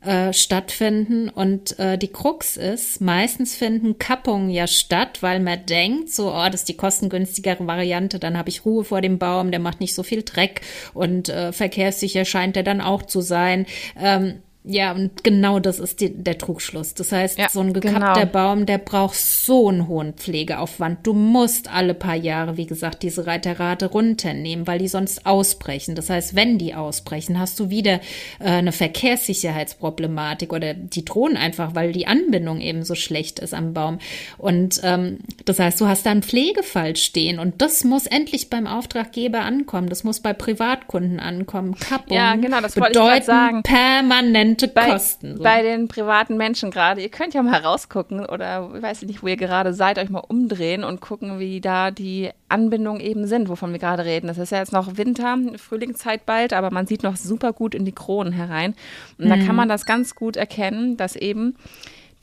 äh, 0.00 0.32
stattfinden. 0.32 1.28
Und 1.28 1.78
äh, 1.78 1.98
die 1.98 2.08
Krux 2.08 2.56
ist, 2.56 3.00
meistens 3.00 3.56
finden 3.56 3.98
Kappungen 3.98 4.50
ja 4.50 4.66
statt, 4.66 5.22
weil 5.22 5.40
man 5.40 5.66
denkt, 5.66 6.10
so, 6.12 6.32
oh, 6.32 6.46
das 6.46 6.60
ist 6.60 6.68
die 6.68 6.76
kostengünstigere 6.76 7.66
Variante, 7.66 8.18
dann 8.18 8.38
habe 8.38 8.48
ich 8.48 8.64
Ruhe 8.64 8.84
vor 8.84 9.00
dem 9.00 9.18
Baum, 9.18 9.50
der 9.50 9.60
macht 9.60 9.80
nicht 9.80 9.94
so 9.94 10.02
viel 10.02 10.22
Dreck 10.22 10.60
und 10.94 11.28
äh, 11.28 11.52
verkehrssicher 11.52 12.24
scheint 12.24 12.56
er 12.56 12.62
dann 12.62 12.80
auch 12.80 13.02
zu 13.02 13.20
sein. 13.20 13.66
Ähm, 14.00 14.42
ja, 14.64 14.92
und 14.92 15.24
genau 15.24 15.60
das 15.60 15.78
ist 15.78 16.00
die, 16.00 16.12
der 16.12 16.36
Trugschluss. 16.36 16.92
Das 16.92 17.10
heißt, 17.10 17.38
Ja, 17.38 17.48
so 17.48 17.60
ein 17.60 17.72
gekappter 17.72 18.26
genau. 18.26 18.32
Baum, 18.32 18.66
der 18.66 18.76
braucht 18.76 19.14
so 19.16 19.68
einen 19.68 19.88
hohen 19.88 20.12
Pflegeaufwand. 20.12 21.06
Du 21.06 21.14
musst 21.14 21.72
alle 21.72 21.94
paar 21.94 22.16
Jahre, 22.16 22.58
wie 22.58 22.66
gesagt, 22.66 23.02
diese 23.02 23.26
Reiterate 23.26 23.86
runternehmen, 23.86 24.66
weil 24.66 24.78
die 24.78 24.88
sonst 24.88 25.24
ausbrechen. 25.24 25.94
Das 25.94 26.10
heißt, 26.10 26.34
wenn 26.34 26.58
die 26.58 26.74
ausbrechen, 26.74 27.38
hast 27.38 27.58
du 27.60 27.70
wieder 27.70 28.00
äh, 28.40 28.50
eine 28.50 28.72
Verkehrssicherheitsproblematik 28.72 30.52
oder 30.52 30.74
die 30.74 31.04
drohen 31.04 31.38
einfach, 31.38 31.74
weil 31.74 31.92
die 31.92 32.06
Anbindung 32.06 32.60
eben 32.60 32.82
so 32.84 32.94
schlecht 32.94 33.38
ist 33.38 33.54
am 33.54 33.72
Baum. 33.72 33.98
Und 34.36 34.80
ähm, 34.82 35.20
das 35.46 35.60
heißt, 35.60 35.80
du 35.80 35.86
hast 35.86 36.04
da 36.04 36.10
einen 36.10 36.22
Pflegefall 36.22 36.96
stehen 36.96 37.38
und 37.38 37.62
das 37.62 37.84
muss 37.84 38.06
endlich 38.06 38.50
beim 38.50 38.66
Auftraggeber 38.66 39.40
ankommen. 39.40 39.88
Das 39.88 40.04
muss 40.04 40.20
bei 40.20 40.34
Privatkunden 40.34 41.20
ankommen. 41.20 41.74
Kappung 41.74 42.14
Ja, 42.14 42.34
genau, 42.34 42.60
das 42.60 42.76
wollte 42.76 43.00
ich 43.16 43.24
sagen. 43.24 43.62
permanente 43.62 44.47
Momente 44.48 44.68
bei, 44.68 44.90
kosten. 44.90 45.36
So. 45.36 45.42
Bei 45.42 45.62
den 45.62 45.88
privaten 45.88 46.36
Menschen 46.36 46.70
gerade. 46.70 47.02
Ihr 47.02 47.08
könnt 47.08 47.34
ja 47.34 47.42
mal 47.42 47.60
rausgucken 47.60 48.24
oder 48.26 48.70
ich 48.74 48.82
weiß 48.82 49.02
nicht, 49.02 49.22
wo 49.22 49.28
ihr 49.28 49.36
gerade 49.36 49.74
seid, 49.74 49.98
euch 49.98 50.10
mal 50.10 50.20
umdrehen 50.20 50.84
und 50.84 51.00
gucken, 51.00 51.38
wie 51.38 51.60
da 51.60 51.90
die 51.90 52.30
Anbindungen 52.48 53.00
eben 53.00 53.26
sind, 53.26 53.48
wovon 53.48 53.72
wir 53.72 53.78
gerade 53.78 54.04
reden. 54.04 54.26
Das 54.26 54.38
ist 54.38 54.50
ja 54.50 54.58
jetzt 54.58 54.72
noch 54.72 54.96
Winter, 54.96 55.36
Frühlingszeit 55.56 56.26
bald, 56.26 56.52
aber 56.52 56.70
man 56.70 56.86
sieht 56.86 57.02
noch 57.02 57.16
super 57.16 57.52
gut 57.52 57.74
in 57.74 57.84
die 57.84 57.92
Kronen 57.92 58.32
herein. 58.32 58.74
Und 59.18 59.26
mhm. 59.26 59.30
da 59.30 59.36
kann 59.36 59.56
man 59.56 59.68
das 59.68 59.86
ganz 59.86 60.14
gut 60.14 60.36
erkennen, 60.36 60.96
dass 60.96 61.16
eben 61.16 61.56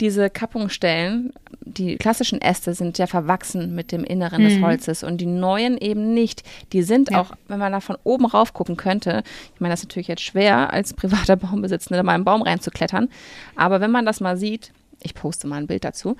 diese 0.00 0.28
Kappungsstellen, 0.28 1.32
die 1.66 1.96
klassischen 1.96 2.40
Äste 2.40 2.74
sind 2.74 2.96
ja 2.96 3.06
verwachsen 3.06 3.74
mit 3.74 3.90
dem 3.90 4.04
Inneren 4.04 4.42
mhm. 4.42 4.48
des 4.48 4.60
Holzes 4.60 5.02
und 5.02 5.20
die 5.20 5.26
neuen 5.26 5.76
eben 5.76 6.14
nicht. 6.14 6.44
Die 6.72 6.82
sind 6.82 7.10
ja. 7.10 7.20
auch, 7.20 7.32
wenn 7.48 7.58
man 7.58 7.72
da 7.72 7.80
von 7.80 7.96
oben 8.04 8.24
rauf 8.24 8.54
gucken 8.54 8.76
könnte, 8.76 9.24
ich 9.54 9.60
meine, 9.60 9.72
das 9.72 9.80
ist 9.80 9.88
natürlich 9.88 10.08
jetzt 10.08 10.22
schwer, 10.22 10.72
als 10.72 10.94
privater 10.94 11.36
Baumbesitzender 11.36 12.02
mal 12.02 12.14
einen 12.14 12.24
Baum 12.24 12.42
reinzuklettern, 12.42 13.08
aber 13.56 13.80
wenn 13.80 13.90
man 13.90 14.06
das 14.06 14.20
mal 14.20 14.36
sieht, 14.36 14.72
ich 15.02 15.14
poste 15.14 15.46
mal 15.46 15.56
ein 15.56 15.66
Bild 15.66 15.84
dazu, 15.84 16.16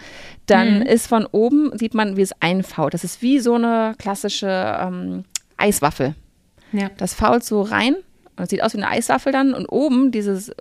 dann 0.47 0.80
mhm. 0.80 0.82
ist 0.82 1.07
von 1.07 1.26
oben, 1.26 1.76
sieht 1.78 1.94
man, 1.94 2.16
wie 2.16 2.22
es 2.22 2.34
einfaut. 2.40 2.92
Das 2.92 3.05
ist 3.05 3.22
wie 3.22 3.38
so 3.38 3.55
eine 3.55 3.94
klassische 3.99 4.78
ähm, 4.80 5.24
Eiswaffel. 5.57 6.14
Ja. 6.72 6.90
Das 6.99 7.14
fault 7.14 7.44
so 7.44 7.62
rein 7.62 7.94
und 8.36 8.44
es 8.44 8.51
sieht 8.51 8.62
aus 8.62 8.74
wie 8.74 8.78
eine 8.78 8.88
Eiswaffel 8.88 9.32
dann 9.32 9.55
und 9.55 9.66
oben 9.66 10.11
dieses 10.11 10.53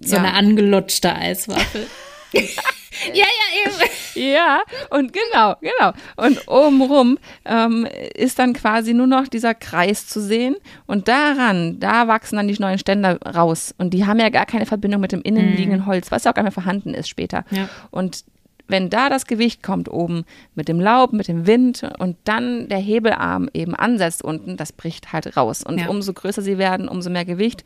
so 0.00 0.16
ja. 0.16 0.22
eine 0.22 0.34
angelutschte 0.34 1.14
Eiswaffel. 1.14 1.86
ja, 3.12 3.24
ja, 3.24 3.66
eben. 3.66 3.90
Ja, 4.14 4.60
und 4.90 5.12
genau, 5.12 5.56
genau. 5.60 5.92
Und 6.16 6.48
obenrum 6.48 7.18
ähm, 7.44 7.86
ist 8.14 8.38
dann 8.38 8.52
quasi 8.52 8.94
nur 8.94 9.06
noch 9.06 9.28
dieser 9.28 9.54
Kreis 9.54 10.06
zu 10.06 10.20
sehen. 10.20 10.56
Und 10.86 11.08
daran, 11.08 11.80
da 11.80 12.08
wachsen 12.08 12.36
dann 12.36 12.48
die 12.48 12.58
neuen 12.58 12.78
Ständer 12.78 13.20
raus. 13.22 13.74
Und 13.78 13.90
die 13.90 14.06
haben 14.06 14.20
ja 14.20 14.28
gar 14.28 14.46
keine 14.46 14.66
Verbindung 14.66 15.00
mit 15.00 15.12
dem 15.12 15.22
innenliegenden 15.22 15.80
mhm. 15.80 15.86
Holz, 15.86 16.10
was 16.10 16.24
ja 16.24 16.30
auch 16.30 16.34
gar 16.34 16.42
nicht 16.42 16.56
mehr 16.56 16.62
vorhanden 16.62 16.94
ist 16.94 17.08
später. 17.08 17.44
Ja. 17.50 17.68
Und 17.90 18.24
wenn 18.66 18.88
da 18.88 19.10
das 19.10 19.26
Gewicht 19.26 19.62
kommt 19.62 19.90
oben 19.90 20.24
mit 20.54 20.68
dem 20.68 20.80
Laub, 20.80 21.12
mit 21.12 21.28
dem 21.28 21.46
Wind 21.46 21.86
und 21.98 22.16
dann 22.24 22.68
der 22.68 22.78
Hebelarm 22.78 23.50
eben 23.52 23.74
ansetzt 23.74 24.24
unten, 24.24 24.56
das 24.56 24.72
bricht 24.72 25.12
halt 25.12 25.36
raus. 25.36 25.62
Und 25.62 25.78
ja. 25.78 25.88
umso 25.88 26.12
größer 26.12 26.40
sie 26.40 26.56
werden, 26.56 26.88
umso 26.88 27.10
mehr 27.10 27.26
Gewicht. 27.26 27.64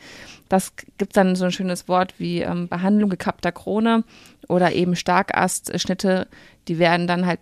Das 0.48 0.72
gibt 0.98 1.16
dann 1.16 1.36
so 1.36 1.44
ein 1.44 1.52
schönes 1.52 1.88
Wort 1.88 2.14
wie 2.18 2.40
ähm, 2.40 2.68
Behandlung 2.68 3.10
gekappter 3.10 3.52
Krone 3.52 4.02
oder 4.48 4.72
eben 4.72 4.96
Starkastschnitte. 4.96 6.26
Die 6.66 6.78
werden 6.78 7.06
dann 7.06 7.26
halt 7.26 7.40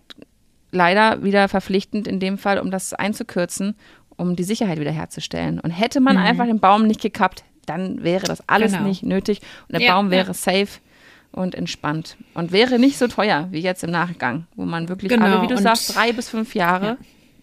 leider 0.71 1.23
wieder 1.23 1.47
verpflichtend 1.47 2.07
in 2.07 2.19
dem 2.19 2.37
Fall, 2.37 2.59
um 2.59 2.69
das 2.69 2.93
einzukürzen, 2.93 3.75
um 4.17 4.35
die 4.35 4.43
Sicherheit 4.43 4.79
wiederherzustellen. 4.79 5.59
Und 5.59 5.71
hätte 5.71 5.99
man 5.99 6.17
mhm. 6.17 6.23
einfach 6.23 6.45
den 6.45 6.59
Baum 6.59 6.85
nicht 6.85 7.01
gekappt, 7.01 7.43
dann 7.65 8.03
wäre 8.03 8.25
das 8.25 8.47
alles 8.47 8.73
genau. 8.73 8.85
nicht 8.85 9.03
nötig 9.03 9.41
und 9.67 9.73
der 9.73 9.81
ja, 9.81 9.95
Baum 9.95 10.11
wäre 10.11 10.27
ja. 10.27 10.33
safe 10.33 10.79
und 11.31 11.55
entspannt 11.55 12.17
und 12.33 12.51
wäre 12.51 12.79
nicht 12.79 12.97
so 12.97 13.07
teuer 13.07 13.47
wie 13.51 13.59
jetzt 13.59 13.83
im 13.83 13.91
Nachgang, 13.91 14.47
wo 14.55 14.65
man 14.65 14.89
wirklich 14.89 15.09
genau. 15.09 15.25
alle, 15.25 15.41
wie 15.43 15.47
du 15.47 15.55
und 15.55 15.63
sagst, 15.63 15.95
drei 15.95 16.13
bis 16.13 16.29
fünf 16.29 16.55
Jahre 16.55 16.85
ja. 16.85 16.97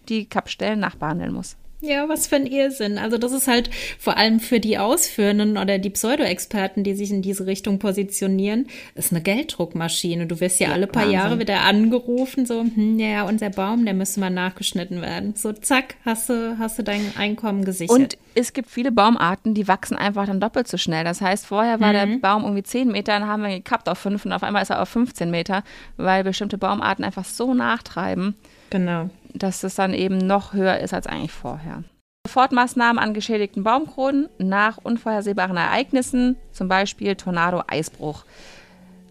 die 0.09 0.26
Kappstellen 0.26 0.80
nachbehandeln 0.80 1.32
muss. 1.32 1.57
Ja, 1.85 2.09
was 2.09 2.26
für 2.26 2.37
ein 2.37 2.47
Irrsinn. 2.47 2.97
Also 2.97 3.18
das 3.18 3.32
ist 3.32 3.47
halt 3.47 3.68
vor 3.99 4.16
allem 4.16 4.41
für 4.41 4.59
die 4.59 4.78
Ausführenden 4.78 5.59
oder 5.59 5.78
die 5.78 5.91
Pseudo-Experten, 5.91 6.82
die 6.82 6.95
sich 6.95 7.11
in 7.11 7.20
diese 7.20 7.47
Richtung 7.47 7.78
positionieren, 7.78 8.68
ist 8.95 9.12
eine 9.12 9.20
Gelddruckmaschine. 9.20 10.26
Du 10.26 10.41
wirst 10.41 10.61
ja, 10.61 10.68
ja 10.68 10.72
alle 10.72 10.87
paar 10.87 11.03
Wahnsinn. 11.03 11.14
Jahre 11.14 11.39
wieder 11.39 11.61
angerufen, 11.61 12.47
so, 12.47 12.62
hm, 12.62 12.99
ja, 12.99 13.24
unser 13.24 13.51
Baum, 13.51 13.85
der 13.85 13.93
müsste 13.93 14.20
mal 14.20 14.30
nachgeschnitten 14.30 15.03
werden. 15.03 15.35
So, 15.37 15.53
zack, 15.53 15.97
hast 16.07 16.30
du, 16.30 16.57
hast 16.59 16.78
du 16.78 16.82
dein 16.82 17.12
Einkommen 17.18 17.66
gesichert. 17.66 17.95
Und 17.95 18.18
es 18.35 18.55
gibt 18.55 18.70
viele 18.70 18.91
Baumarten, 18.91 19.53
die 19.53 19.68
wachsen 19.68 19.97
einfach 19.97 20.26
dann 20.26 20.41
doppelt 20.41 20.66
so 20.66 20.78
schnell. 20.78 21.05
Das 21.05 21.20
heißt, 21.20 21.47
vorher 21.47 21.80
war 21.80 21.89
mhm. 21.89 21.93
der 21.93 22.18
Baum 22.18 22.45
irgendwie 22.45 22.62
10 22.62 22.89
Meter, 22.91 23.12
dann 23.12 23.28
haben 23.28 23.43
wir 23.43 23.51
gekappt 23.51 23.91
auf 23.91 23.99
5 23.99 24.24
und 24.24 24.32
auf 24.32 24.43
einmal 24.43 24.62
ist 24.62 24.70
er 24.70 24.80
auf 24.80 24.89
15 24.89 25.30
Meter, 25.30 25.62
weil 25.99 26.24
bestimmte 26.24 26.57
Baumarten 26.57 27.05
einfach 27.05 27.26
so 27.26 27.53
nachtreiben. 27.53 28.35
Genau 28.70 29.11
dass 29.35 29.62
es 29.64 29.74
dann 29.74 29.93
eben 29.93 30.18
noch 30.18 30.53
höher 30.53 30.78
ist 30.78 30.95
als 30.95 31.07
eigentlich 31.07 31.32
vorher. 31.32 31.85
Sofortmaßnahmen 32.26 33.03
an 33.03 33.12
geschädigten 33.12 33.64
Baumkronen 33.64 34.28
nach 34.39 34.78
unvorhersehbaren 34.78 35.57
Ereignissen, 35.57 36.37
zum 36.53 36.68
Beispiel 36.68 37.16
Tornado, 37.16 37.62
Eisbruch. 37.66 38.24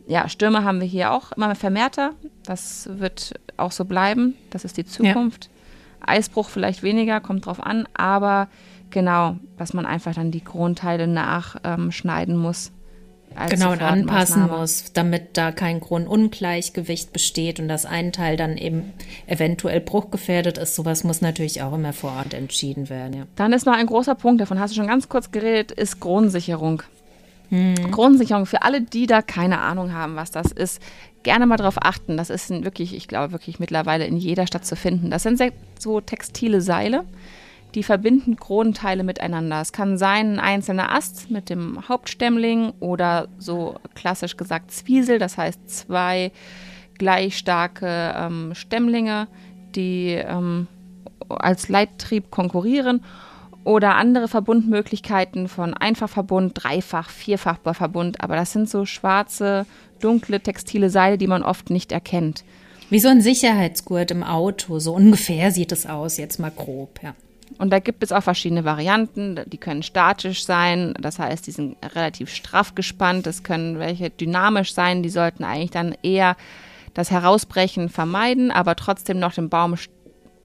Ja, 0.07 0.27
Stürme 0.27 0.63
haben 0.63 0.81
wir 0.81 0.87
hier 0.87 1.11
auch 1.11 1.31
immer 1.33 1.53
vermehrter. 1.55 2.11
Das 2.45 2.89
wird 2.91 3.33
auch 3.55 3.71
so 3.71 3.85
bleiben. 3.85 4.35
Das 4.49 4.65
ist 4.65 4.77
die 4.77 4.85
Zukunft. 4.85 5.45
Ja. 5.45 6.07
Eisbruch 6.07 6.49
vielleicht 6.49 6.83
weniger, 6.83 7.21
kommt 7.21 7.45
drauf 7.45 7.61
an, 7.63 7.87
aber 7.93 8.49
genau, 8.89 9.37
dass 9.57 9.73
man 9.73 9.85
einfach 9.85 10.13
dann 10.13 10.31
die 10.31 10.43
Kronteile 10.43 11.07
nachschneiden 11.07 12.35
ähm, 12.35 12.41
muss 12.41 12.71
genau 13.49 13.71
und 13.71 13.81
anpassen 13.81 14.47
muss, 14.47 14.93
damit 14.93 15.37
da 15.37 15.51
kein 15.51 15.79
Grundungleichgewicht 15.79 17.13
besteht 17.13 17.59
und 17.59 17.67
das 17.67 17.85
ein 17.85 18.11
Teil 18.11 18.37
dann 18.37 18.57
eben 18.57 18.93
eventuell 19.27 19.79
bruchgefährdet 19.79 20.57
ist. 20.57 20.75
Sowas 20.75 21.03
muss 21.03 21.21
natürlich 21.21 21.61
auch 21.61 21.73
immer 21.73 21.93
vor 21.93 22.11
Ort 22.17 22.33
entschieden 22.33 22.89
werden. 22.89 23.13
Ja. 23.13 23.23
Dann 23.35 23.53
ist 23.53 23.65
noch 23.65 23.73
ein 23.73 23.85
großer 23.85 24.15
Punkt, 24.15 24.41
davon 24.41 24.59
hast 24.59 24.71
du 24.71 24.75
schon 24.75 24.87
ganz 24.87 25.09
kurz 25.09 25.31
geredet, 25.31 25.71
ist 25.71 25.99
Kronensicherung. 25.99 26.83
Hm. 27.49 27.91
Kronensicherung 27.91 28.45
für 28.45 28.63
alle, 28.63 28.81
die 28.81 29.05
da 29.05 29.21
keine 29.21 29.59
Ahnung 29.59 29.93
haben, 29.93 30.15
was 30.15 30.31
das 30.31 30.51
ist. 30.51 30.81
Gerne 31.23 31.45
mal 31.45 31.57
darauf 31.57 31.77
achten. 31.81 32.17
Das 32.17 32.29
ist 32.29 32.49
wirklich, 32.49 32.95
ich 32.95 33.07
glaube, 33.07 33.31
wirklich 33.31 33.59
mittlerweile 33.59 34.05
in 34.05 34.17
jeder 34.17 34.47
Stadt 34.47 34.65
zu 34.65 34.75
finden. 34.75 35.09
Das 35.09 35.23
sind 35.23 35.41
so 35.79 36.01
textile 36.01 36.61
Seile 36.61 37.05
die 37.75 37.83
verbinden 37.83 38.35
Kronenteile 38.35 39.03
miteinander. 39.03 39.61
Es 39.61 39.71
kann 39.71 39.97
sein 39.97 40.39
ein 40.39 40.39
einzelner 40.39 40.91
Ast 40.91 41.31
mit 41.31 41.49
dem 41.49 41.87
Hauptstämmling 41.87 42.73
oder 42.79 43.27
so 43.37 43.75
klassisch 43.95 44.37
gesagt 44.37 44.71
Zwiesel, 44.71 45.19
das 45.19 45.37
heißt 45.37 45.69
zwei 45.69 46.31
gleich 46.97 47.37
starke 47.37 48.13
ähm, 48.15 48.53
Stämmlinge, 48.53 49.27
die 49.75 50.09
ähm, 50.09 50.67
als 51.29 51.69
Leittrieb 51.69 52.29
konkurrieren 52.31 53.03
oder 53.63 53.95
andere 53.95 54.27
Verbundmöglichkeiten 54.27 55.47
von 55.47 55.73
Einfachverbund, 55.73 56.51
Dreifach, 56.55 57.09
Vierfachverbund, 57.09 58.21
aber 58.21 58.35
das 58.35 58.51
sind 58.51 58.69
so 58.69 58.85
schwarze, 58.85 59.65
dunkle 59.99 60.41
textile 60.41 60.89
Seile, 60.89 61.17
die 61.17 61.27
man 61.27 61.43
oft 61.43 61.69
nicht 61.69 61.91
erkennt. 61.91 62.43
Wie 62.89 62.99
so 62.99 63.07
ein 63.07 63.21
Sicherheitsgurt 63.21 64.11
im 64.11 64.23
Auto, 64.23 64.79
so 64.79 64.93
ungefähr 64.93 65.51
sieht 65.51 65.71
es 65.71 65.85
aus, 65.85 66.17
jetzt 66.17 66.39
mal 66.39 66.51
grob, 66.51 66.99
ja. 67.01 67.15
Und 67.57 67.71
da 67.71 67.79
gibt 67.79 68.03
es 68.03 68.11
auch 68.11 68.23
verschiedene 68.23 68.65
Varianten. 68.65 69.41
Die 69.45 69.57
können 69.57 69.83
statisch 69.83 70.45
sein, 70.45 70.93
das 70.99 71.19
heißt, 71.19 71.45
die 71.47 71.51
sind 71.51 71.77
relativ 71.95 72.29
straff 72.29 72.75
gespannt. 72.75 73.27
Es 73.27 73.43
können 73.43 73.79
welche 73.79 74.09
dynamisch 74.09 74.73
sein, 74.73 75.03
die 75.03 75.09
sollten 75.09 75.43
eigentlich 75.43 75.71
dann 75.71 75.95
eher 76.03 76.35
das 76.93 77.11
Herausbrechen 77.11 77.89
vermeiden, 77.89 78.51
aber 78.51 78.75
trotzdem 78.75 79.19
noch 79.19 79.33
dem 79.33 79.49
Baum 79.49 79.75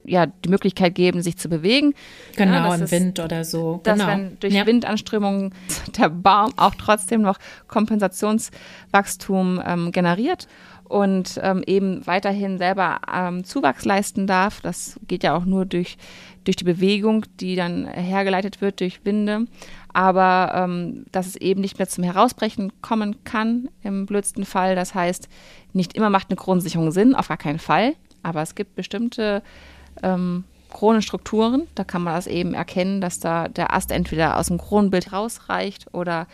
ja, 0.04 0.26
die 0.26 0.48
Möglichkeit 0.48 0.94
geben, 0.94 1.22
sich 1.22 1.36
zu 1.36 1.48
bewegen. 1.48 1.94
Genau, 2.36 2.68
ja, 2.68 2.74
im 2.74 2.82
ist, 2.82 2.90
Wind 2.90 3.20
oder 3.20 3.44
so. 3.44 3.80
Dass 3.82 3.98
genau. 3.98 4.10
wenn 4.10 4.40
durch 4.40 4.54
ja. 4.54 4.66
Windanströmungen 4.66 5.54
der 5.98 6.08
Baum 6.08 6.52
auch 6.56 6.74
trotzdem 6.74 7.22
noch 7.22 7.38
Kompensationswachstum 7.68 9.62
ähm, 9.64 9.92
generiert 9.92 10.48
und 10.84 11.38
ähm, 11.42 11.62
eben 11.66 12.06
weiterhin 12.06 12.58
selber 12.58 13.00
ähm, 13.12 13.44
Zuwachs 13.44 13.84
leisten 13.84 14.26
darf. 14.26 14.60
Das 14.60 14.98
geht 15.06 15.22
ja 15.22 15.36
auch 15.36 15.44
nur 15.44 15.66
durch 15.66 15.98
durch 16.44 16.56
die 16.56 16.64
Bewegung, 16.64 17.24
die 17.40 17.56
dann 17.56 17.86
hergeleitet 17.86 18.60
wird 18.60 18.80
durch 18.80 19.04
Winde, 19.04 19.46
aber 19.92 20.52
ähm, 20.54 21.04
dass 21.12 21.26
es 21.26 21.36
eben 21.36 21.60
nicht 21.60 21.78
mehr 21.78 21.88
zum 21.88 22.04
Herausbrechen 22.04 22.72
kommen 22.82 23.24
kann 23.24 23.68
im 23.82 24.06
blödsten 24.06 24.44
Fall. 24.44 24.74
Das 24.74 24.94
heißt, 24.94 25.28
nicht 25.72 25.94
immer 25.94 26.10
macht 26.10 26.30
eine 26.30 26.36
Kronensicherung 26.36 26.90
Sinn, 26.90 27.14
auf 27.14 27.28
gar 27.28 27.36
keinen 27.36 27.58
Fall, 27.58 27.94
aber 28.22 28.42
es 28.42 28.54
gibt 28.54 28.74
bestimmte 28.74 29.42
ähm, 30.02 30.44
Kronenstrukturen, 30.70 31.66
da 31.74 31.84
kann 31.84 32.02
man 32.02 32.14
das 32.14 32.26
eben 32.26 32.54
erkennen, 32.54 33.00
dass 33.00 33.20
da 33.20 33.48
der 33.48 33.72
Ast 33.72 33.90
entweder 33.90 34.36
aus 34.36 34.48
dem 34.48 34.58
Kronenbild 34.58 35.12
rausreicht 35.12 35.92
oder 35.94 36.26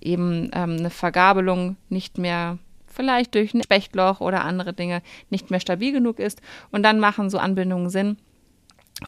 eben 0.00 0.50
ähm, 0.52 0.76
eine 0.78 0.90
Vergabelung 0.90 1.76
nicht 1.88 2.18
mehr 2.18 2.58
vielleicht 2.86 3.34
durch 3.34 3.54
ein 3.54 3.62
Spechtloch 3.62 4.20
oder 4.20 4.44
andere 4.44 4.72
Dinge 4.72 5.02
nicht 5.30 5.50
mehr 5.50 5.60
stabil 5.60 5.92
genug 5.92 6.18
ist. 6.18 6.42
Und 6.70 6.82
dann 6.82 6.98
machen 6.98 7.30
so 7.30 7.38
Anbindungen 7.38 7.88
Sinn, 7.88 8.18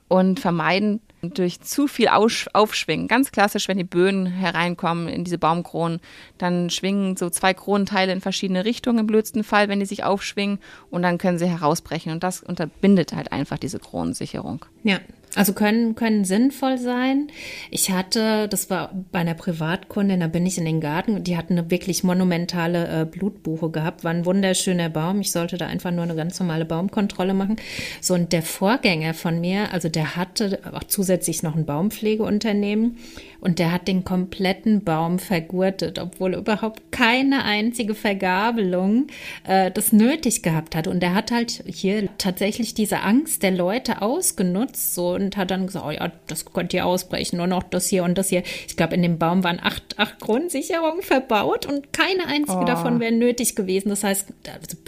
und 0.09 0.40
vermeiden 0.40 1.01
durch 1.22 1.61
zu 1.61 1.86
viel 1.86 2.09
Aufschwingen. 2.09 3.07
Ganz 3.07 3.30
klassisch, 3.30 3.68
wenn 3.68 3.78
die 3.78 3.84
Böen 3.84 4.26
hereinkommen 4.26 5.09
in 5.09 5.24
diese 5.24 5.38
Baumkronen, 5.38 6.01
dann 6.38 6.68
schwingen 6.68 7.16
so 7.16 7.30
zwei 7.30 7.55
Kronenteile 7.55 8.12
in 8.12 8.20
verschiedene 8.20 8.64
Richtungen 8.64 8.99
im 8.99 9.07
blödsten 9.07 9.45
Fall, 9.45 9.68
wenn 9.68 9.80
die 9.80 9.86
sich 9.86 10.03
aufschwingen 10.03 10.59
und 10.90 11.03
dann 11.03 11.18
können 11.18 11.38
sie 11.38 11.47
herausbrechen 11.47 12.12
und 12.12 12.24
das 12.24 12.43
unterbindet 12.43 13.12
halt 13.12 13.30
einfach 13.30 13.59
diese 13.59 13.78
Kronensicherung. 13.78 14.64
Ja. 14.82 14.99
Also 15.35 15.55
können, 15.55 15.95
können 15.95 16.24
sinnvoll 16.24 16.76
sein. 16.76 17.28
Ich 17.70 17.91
hatte, 17.91 18.49
das 18.49 18.68
war 18.68 18.93
bei 19.11 19.20
einer 19.20 19.33
Privatkundin, 19.33 20.20
da 20.20 20.26
bin 20.26 20.45
ich 20.45 20.59
in 20.59 20.66
den 20.66 20.80
Garten, 20.80 21.24
die 21.24 21.39
hatten 21.39 21.55
eine 21.55 21.70
wirklich 21.70 22.05
monumentale 22.05 23.01
äh, 23.01 23.05
Blutbuche 23.07 23.70
gehabt, 23.70 24.05
war 24.05 24.11
ein 24.11 24.26
wunderschöner 24.26 24.91
Baum. 24.91 25.20
Ich 25.20 25.33
sollte 25.33 25.57
da 25.57 25.66
einfach 25.66 25.91
nur 25.91 26.03
eine 26.03 26.16
ganz 26.16 26.39
normale 26.39 26.66
Baumkontrolle 26.66 27.33
machen. 27.33 27.57
So, 28.03 28.12
und 28.12 28.33
der 28.33 28.43
Vorgänger 28.43 29.14
von 29.14 29.41
mir, 29.41 29.72
also 29.72 29.89
der 29.89 30.16
hatte 30.16 30.61
auch 30.70 30.85
zusätzlich 30.85 31.43
noch 31.43 31.57
ein 31.57 31.64
Baumpflegeunternehmen 31.64 32.99
und 33.43 33.59
der 33.59 33.72
hat 33.72 33.88
den 33.88 34.05
kompletten 34.05 34.84
Baum 34.84 35.18
vergurtet, 35.18 35.99
obwohl 35.99 36.34
überhaupt 36.34 36.93
keine 36.93 37.45
einzige 37.45 37.97
Vergabelung 37.97 39.09
äh, 39.45 39.72
das 39.72 39.93
nötig 39.93 40.45
gehabt 40.45 40.76
hat. 40.76 40.86
Und 40.86 41.01
der 41.01 41.12
hat 41.14 41.32
halt 41.32 41.64
hier 41.66 42.09
tatsächlich 42.18 42.72
diese 42.72 43.01
Angst 43.01 43.43
der 43.43 43.51
Leute 43.51 44.01
ausgenutzt, 44.01 44.95
so 44.95 45.14
und 45.14 45.36
hat 45.36 45.51
dann 45.51 45.66
gesagt, 45.66 45.84
oh 45.84 45.90
ja, 45.90 46.12
das 46.28 46.45
könnt 46.45 46.72
ihr 46.72 46.86
ausbrechen, 46.86 47.36
nur 47.36 47.49
noch 47.49 47.64
das 47.64 47.88
hier 47.88 48.05
und 48.05 48.16
das 48.16 48.28
hier. 48.28 48.45
Ich 48.68 48.76
glaube, 48.76 48.95
in 48.95 49.03
dem 49.03 49.18
Baum 49.18 49.43
waren 49.43 49.59
acht, 49.61 49.99
acht 49.99 50.20
Grundsicherungen 50.20 51.03
verbaut 51.03 51.66
und 51.66 51.93
keine 51.93 52.26
einzige 52.28 52.61
oh. 52.61 52.64
davon 52.64 53.01
wäre 53.01 53.12
nötig 53.12 53.57
gewesen. 53.57 53.88
Das 53.88 54.05
heißt, 54.05 54.28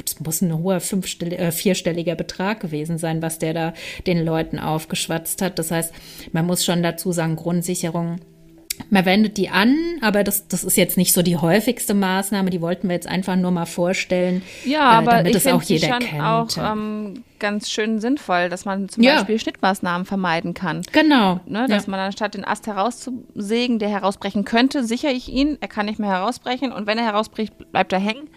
das 0.05 0.21
muss 0.21 0.43
ein 0.43 0.57
hoher 0.57 0.77
äh, 0.77 1.51
vierstelliger 1.51 2.15
Betrag 2.15 2.61
gewesen 2.61 2.99
sein, 2.99 3.21
was 3.21 3.41
der 3.41 3.53
da 3.53 3.75
den 4.07 4.25
Leuten 4.25 4.61
aufgeschwatzt 4.61 5.43
hat. 5.43 5.59
Das 5.59 5.73
heißt, 5.73 5.93
man 6.31 6.47
muss 6.47 6.65
schon 6.65 6.85
dazu 6.85 7.11
sagen, 7.11 7.35
Grundsicherung 7.35 8.21
man 8.91 9.05
wendet 9.05 9.37
die 9.37 9.49
an, 9.49 9.77
aber 10.01 10.25
das, 10.25 10.49
das 10.49 10.65
ist 10.65 10.77
jetzt 10.77 10.97
nicht 10.97 11.13
so 11.13 11.23
die 11.23 11.37
häufigste 11.37 11.95
Maßnahme. 11.95 12.51
Die 12.51 12.61
wollten 12.61 12.89
wir 12.89 12.95
jetzt 12.95 13.07
einfach 13.07 13.37
nur 13.37 13.51
mal 13.51 13.67
vorstellen, 13.67 14.43
ja, 14.65 14.93
äh, 14.93 14.97
aber 14.97 15.11
damit 15.13 15.31
ich 15.31 15.37
es 15.37 15.47
auch 15.47 15.63
jeder 15.63 15.89
schon 15.89 15.99
kennt. 16.01 16.23
auch 16.23 16.49
ähm, 16.59 17.25
ganz 17.39 17.71
schön 17.71 18.01
sinnvoll, 18.01 18.49
dass 18.49 18.65
man 18.65 18.89
zum 18.89 19.03
ja. 19.03 19.17
Beispiel 19.17 19.39
Schnittmaßnahmen 19.39 20.07
vermeiden 20.07 20.55
kann. 20.55 20.83
Genau. 20.93 21.41
Ne, 21.47 21.67
dass 21.69 21.87
ja. 21.87 21.91
man 21.91 22.01
anstatt 22.01 22.35
den 22.35 22.45
Ast 22.45 22.67
herauszusägen, 22.67 23.79
der 23.79 23.89
herausbrechen 23.89 24.45
könnte, 24.45 24.85
sichere 24.85 25.13
ich 25.13 25.29
ihn, 25.29 25.59
er 25.61 25.69
kann 25.69 25.87
nicht 25.87 25.99
mehr 25.99 26.11
herausbrechen 26.11 26.73
und 26.73 26.87
wenn 26.87 26.99
er 26.99 27.05
herausbricht, 27.05 27.53
bleibt 27.73 27.93
er 27.93 28.01
hängen. 28.01 28.29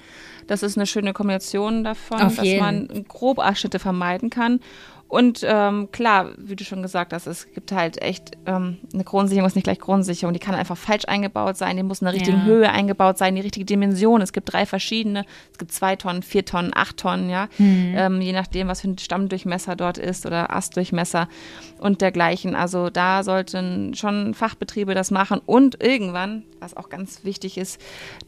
Das 0.47 0.63
ist 0.63 0.77
eine 0.77 0.87
schöne 0.87 1.13
Kombination 1.13 1.83
davon, 1.83 2.19
dass 2.19 2.37
man 2.37 3.05
Grobabschnitte 3.07 3.79
vermeiden 3.79 4.29
kann. 4.29 4.61
Und 5.09 5.45
ähm, 5.47 5.89
klar, 5.91 6.31
wie 6.37 6.57
du 6.57 6.65
schon 6.65 6.81
gesagt 6.81 7.13
hast, 7.13 7.27
es 7.27 7.49
gibt 7.53 7.71
halt 7.71 8.01
echt 8.01 8.31
ähm, 8.45 8.77
eine 8.93 9.05
Kronensicherung 9.05 9.47
ist 9.47 9.55
nicht 9.55 9.63
gleich 9.63 9.79
Kronensicherung. 9.79 10.33
Die 10.33 10.39
kann 10.39 10.53
einfach 10.53 10.75
falsch 10.75 11.05
eingebaut 11.07 11.55
sein, 11.55 11.77
die 11.77 11.83
muss 11.83 12.01
in 12.01 12.05
der 12.05 12.13
richtigen 12.13 12.39
ja. 12.39 12.43
Höhe 12.43 12.69
eingebaut 12.69 13.17
sein, 13.17 13.35
die 13.35 13.41
richtige 13.41 13.65
Dimension. 13.65 14.21
Es 14.21 14.33
gibt 14.33 14.51
drei 14.51 14.65
verschiedene. 14.65 15.23
Es 15.51 15.57
gibt 15.57 15.71
zwei 15.71 15.95
Tonnen, 15.95 16.23
vier 16.23 16.43
Tonnen, 16.43 16.71
acht 16.75 16.97
Tonnen, 16.97 17.29
ja. 17.29 17.47
Mhm. 17.57 17.93
Ähm, 17.95 18.21
je 18.21 18.33
nachdem, 18.33 18.67
was 18.67 18.81
für 18.81 18.89
ein 18.89 18.97
Stammdurchmesser 18.97 19.77
dort 19.77 19.97
ist 19.97 20.25
oder 20.25 20.53
Astdurchmesser 20.53 21.29
und 21.79 22.01
dergleichen. 22.01 22.53
Also 22.53 22.89
da 22.89 23.23
sollten 23.23 23.93
schon 23.93 24.33
Fachbetriebe 24.33 24.93
das 24.93 25.09
machen 25.09 25.39
und 25.45 25.81
irgendwann, 25.81 26.43
was 26.59 26.75
auch 26.75 26.89
ganz 26.89 27.23
wichtig 27.23 27.57
ist, 27.57 27.79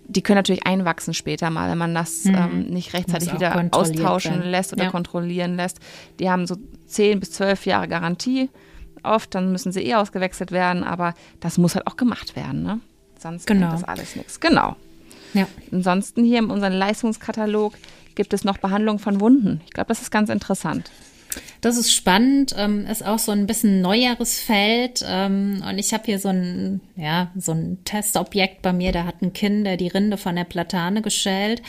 die 0.07 0.21
können 0.21 0.38
natürlich 0.38 0.65
einwachsen 0.65 1.13
später 1.13 1.49
mal, 1.49 1.69
wenn 1.69 1.77
man 1.77 1.93
das 1.93 2.23
mhm. 2.23 2.36
ähm, 2.36 2.67
nicht 2.69 2.93
rechtzeitig 2.93 3.34
wieder 3.34 3.67
austauschen 3.71 4.36
werden. 4.36 4.49
lässt 4.49 4.71
oder 4.71 4.86
ja. 4.86 4.91
kontrollieren 4.91 5.55
lässt. 5.55 5.80
Die 6.19 6.30
haben 6.30 6.47
so 6.47 6.55
zehn 6.89 7.19
bis 7.19 7.31
zwölf 7.31 7.65
Jahre 7.65 7.87
Garantie 7.87 8.49
oft, 9.03 9.33
dann 9.35 9.51
müssen 9.51 9.71
sie 9.71 9.81
eh 9.81 9.95
ausgewechselt 9.95 10.51
werden, 10.51 10.83
aber 10.83 11.13
das 11.39 11.57
muss 11.57 11.75
halt 11.75 11.87
auch 11.87 11.97
gemacht 11.97 12.35
werden, 12.35 12.63
ne? 12.63 12.79
Sonst 13.17 13.47
genau. 13.47 13.71
das 13.71 13.83
alles 13.83 14.15
nichts. 14.15 14.39
Genau. 14.39 14.75
Ja. 15.33 15.47
Ansonsten 15.71 16.23
hier 16.23 16.39
in 16.39 16.49
unserem 16.49 16.73
Leistungskatalog 16.73 17.73
gibt 18.15 18.33
es 18.33 18.43
noch 18.43 18.57
Behandlung 18.57 18.99
von 18.99 19.19
Wunden. 19.19 19.61
Ich 19.65 19.71
glaube, 19.71 19.89
das 19.89 20.01
ist 20.01 20.11
ganz 20.11 20.29
interessant. 20.29 20.89
Das 21.61 21.77
ist 21.77 21.93
spannend, 21.93 22.55
ähm, 22.57 22.87
ist 22.87 23.05
auch 23.05 23.19
so 23.19 23.31
ein 23.31 23.45
bisschen 23.45 23.81
neueres 23.81 24.39
Feld. 24.39 25.05
Ähm, 25.07 25.63
und 25.67 25.77
ich 25.77 25.93
habe 25.93 26.05
hier 26.05 26.17
so 26.17 26.29
ein, 26.29 26.81
ja, 26.95 27.29
so 27.35 27.51
ein 27.51 27.77
Testobjekt 27.83 28.61
bei 28.61 28.73
mir, 28.73 28.91
da 28.91 29.03
hat 29.03 29.21
ein 29.21 29.33
Kind 29.33 29.67
der 29.67 29.77
die 29.77 29.89
Rinde 29.89 30.17
von 30.17 30.35
der 30.35 30.45
Platane 30.45 31.01
geschält. 31.01 31.61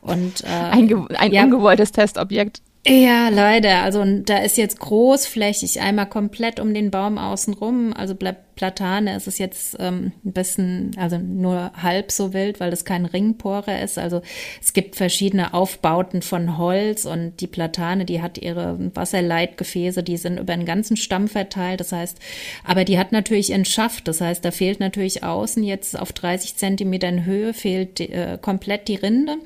Und, 0.00 0.42
äh, 0.44 0.46
ein, 0.46 1.08
ein 1.16 1.32
ja, 1.32 1.44
ungewolltes 1.44 1.92
Testobjekt. 1.92 2.60
Ja, 2.86 3.30
leider. 3.30 3.82
Also 3.82 4.04
da 4.04 4.38
ist 4.38 4.58
jetzt 4.58 4.78
großflächig 4.78 5.80
einmal 5.80 6.06
komplett 6.06 6.60
um 6.60 6.74
den 6.74 6.90
Baum 6.90 7.16
außenrum. 7.16 7.94
Also 7.94 8.14
bleibt 8.14 8.54
Platane 8.56 9.16
ist 9.16 9.26
es 9.26 9.38
jetzt 9.38 9.76
ähm, 9.80 10.12
ein 10.24 10.32
bisschen, 10.32 10.90
also 10.96 11.16
nur 11.18 11.72
halb 11.80 12.12
so 12.12 12.34
wild, 12.34 12.60
weil 12.60 12.70
das 12.70 12.84
kein 12.84 13.06
Ringpore 13.06 13.80
ist. 13.80 13.98
Also 13.98 14.20
es 14.62 14.74
gibt 14.74 14.96
verschiedene 14.96 15.54
Aufbauten 15.54 16.20
von 16.20 16.58
Holz 16.58 17.06
und 17.06 17.40
die 17.40 17.46
Platane, 17.46 18.04
die 18.04 18.20
hat 18.20 18.36
ihre 18.38 18.78
Wasserleitgefäße, 18.94 20.02
die 20.02 20.18
sind 20.18 20.38
über 20.38 20.54
den 20.54 20.66
ganzen 20.66 20.96
Stamm 20.98 21.26
verteilt. 21.26 21.80
Das 21.80 21.90
heißt, 21.90 22.18
aber 22.64 22.84
die 22.84 22.98
hat 22.98 23.12
natürlich 23.12 23.50
ihren 23.50 23.64
Schaft. 23.64 24.08
Das 24.08 24.20
heißt, 24.20 24.44
da 24.44 24.50
fehlt 24.50 24.78
natürlich 24.78 25.24
außen 25.24 25.64
jetzt 25.64 25.98
auf 25.98 26.12
30 26.12 26.56
Zentimetern 26.56 27.24
Höhe 27.24 27.54
fehlt 27.54 27.98
äh, 27.98 28.38
komplett 28.40 28.88
die 28.88 28.96
Rinde 28.96 29.38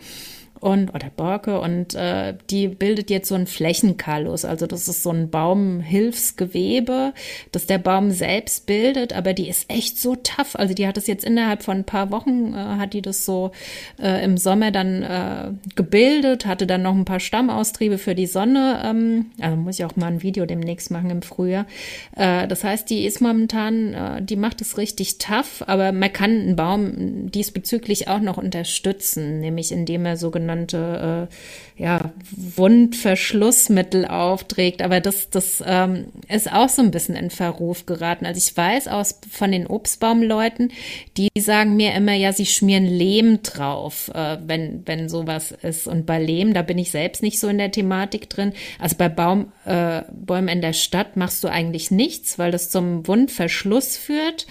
und 0.61 0.95
oder 0.95 1.11
Borke 1.17 1.61
und 1.61 1.95
äh, 1.95 2.35
die 2.51 2.69
bildet 2.69 3.11
jetzt 3.11 3.29
so 3.29 3.35
ein 3.35 3.47
Flächenkallus. 3.47 4.45
Also 4.45 4.67
das 4.67 4.89
ist 4.89 5.03
so 5.03 5.11
ein 5.11 5.31
Baumhilfsgewebe, 5.31 7.13
das 7.53 7.67
der 7.67 7.79
Baum 7.79 8.11
selbst 8.11 8.67
bildet, 8.67 9.13
aber 9.13 9.35
die 9.35 9.49
ist 9.49 9.71
echt 9.71 9.99
so 9.99 10.17
tough. 10.17 10.55
Also 10.55 10.75
die 10.75 10.87
hat 10.87 10.97
das 10.97 11.07
jetzt 11.07 11.25
innerhalb 11.25 11.63
von 11.63 11.79
ein 11.79 11.85
paar 11.85 12.11
Wochen 12.11 12.55
äh, 12.55 12.57
hat 12.57 12.95
die 12.95 13.03
das 13.03 13.25
so 13.25 13.53
äh, 14.01 14.25
im 14.25 14.37
Sommer 14.37 14.71
dann 14.71 15.03
äh, 15.03 15.51
gebildet, 15.75 16.47
hatte 16.47 16.67
dann 16.67 16.83
noch 16.83 16.95
ein 16.95 17.05
paar 17.05 17.21
Stammaustriebe 17.21 17.99
für 17.99 18.15
die 18.15 18.27
Sonne. 18.27 18.83
Ähm, 18.85 19.27
also 19.41 19.57
muss 19.57 19.79
ich 19.79 19.85
auch 19.85 19.97
mal 19.97 20.07
ein 20.07 20.23
Video 20.23 20.47
demnächst 20.47 20.91
machen 20.91 21.11
im 21.11 21.23
Frühjahr. 21.23 21.67
Äh, 22.17 22.49
das 22.49 22.65
heißt, 22.65 22.89
die 22.91 23.05
ist 23.05 23.21
momentan, 23.21 23.95
äh, 23.95 24.23
die 24.23 24.37
macht 24.37 24.61
es 24.61 24.79
richtig 24.79 25.19
tough, 25.19 25.63
aber 25.67 25.93
man 25.93 26.13
kann 26.13 26.31
einen 26.31 26.57
Baum 26.57 27.31
diesbezüglich 27.31 28.09
auch 28.09 28.21
noch 28.21 28.39
unterstützen, 28.39 29.41
nämlich 29.41 29.73
indem 29.73 30.07
er 30.07 30.17
so 30.17 30.31
sogenannte 30.49 31.29
äh, 31.31 31.83
ja, 31.83 32.13
Wundverschlussmittel 32.33 34.05
aufträgt. 34.07 34.83
Aber 34.83 35.01
das, 35.01 35.31
das 35.31 35.63
ähm, 35.65 36.07
ist 36.29 36.53
auch 36.53 36.69
so 36.69 36.83
ein 36.83 36.91
bisschen 36.91 37.15
in 37.15 37.31
Verruf 37.31 37.87
geraten. 37.87 38.27
Also 38.27 38.39
ich 38.39 38.57
weiß 38.57 38.89
aus 38.89 39.21
von 39.31 39.53
den 39.53 39.67
Obstbaumleuten, 39.67 40.73
die 41.17 41.29
sagen 41.39 41.77
mir 41.77 41.95
immer, 41.95 42.15
ja, 42.15 42.33
sie 42.33 42.47
schmieren 42.47 42.87
Lehm 42.87 43.43
drauf, 43.43 44.11
äh, 44.15 44.39
wenn, 44.45 44.83
wenn 44.87 45.09
sowas 45.09 45.53
ist. 45.63 45.87
Und 45.87 46.07
bei 46.07 46.21
Lehm, 46.21 46.55
da 46.55 46.63
bin 46.63 46.79
ich 46.79 46.91
selbst 46.91 47.23
nicht 47.23 47.39
so 47.39 47.49
in 47.49 47.59
der 47.59 47.71
Thematik 47.71 48.29
drin. 48.29 48.53
Also 48.79 48.97
bei 48.97 49.09
Baum, 49.09 49.53
äh, 49.65 50.03
Bäumen 50.11 50.49
in 50.49 50.63
der 50.63 50.73
Stadt 50.73 51.17
machst 51.17 51.45
du 51.45 51.49
eigentlich 51.49 51.91
nichts, 51.91 52.39
weil 52.39 52.51
das 52.51 52.71
zum 52.71 53.07
Wundverschluss 53.07 53.97
führt 53.97 54.47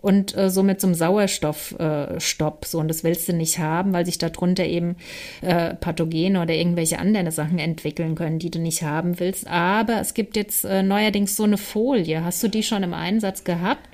und 0.00 0.36
äh, 0.36 0.50
somit 0.50 0.80
zum 0.80 0.94
Sauerstoffstopp. 0.94 2.62
Äh, 2.62 2.66
so, 2.66 2.78
und 2.78 2.88
das 2.88 3.04
willst 3.04 3.28
du 3.28 3.32
nicht 3.32 3.58
haben, 3.58 3.92
weil 3.92 4.06
sich 4.06 4.18
darunter 4.18 4.64
eben 4.64 4.96
äh, 5.42 5.74
Pathogene 5.74 6.40
oder 6.40 6.54
irgendwelche 6.54 6.98
anderen 6.98 7.30
Sachen 7.30 7.58
entwickeln 7.58 8.14
können, 8.14 8.38
die 8.38 8.50
du 8.50 8.58
nicht 8.58 8.82
haben 8.82 9.20
willst. 9.20 9.46
Aber 9.46 10.00
es 10.00 10.14
gibt 10.14 10.36
jetzt 10.36 10.64
äh, 10.64 10.82
neuerdings 10.82 11.36
so 11.36 11.44
eine 11.44 11.58
Folie. 11.58 12.24
Hast 12.24 12.42
du 12.42 12.48
die 12.48 12.62
schon 12.62 12.82
im 12.82 12.94
Einsatz 12.94 13.44
gehabt? 13.44 13.88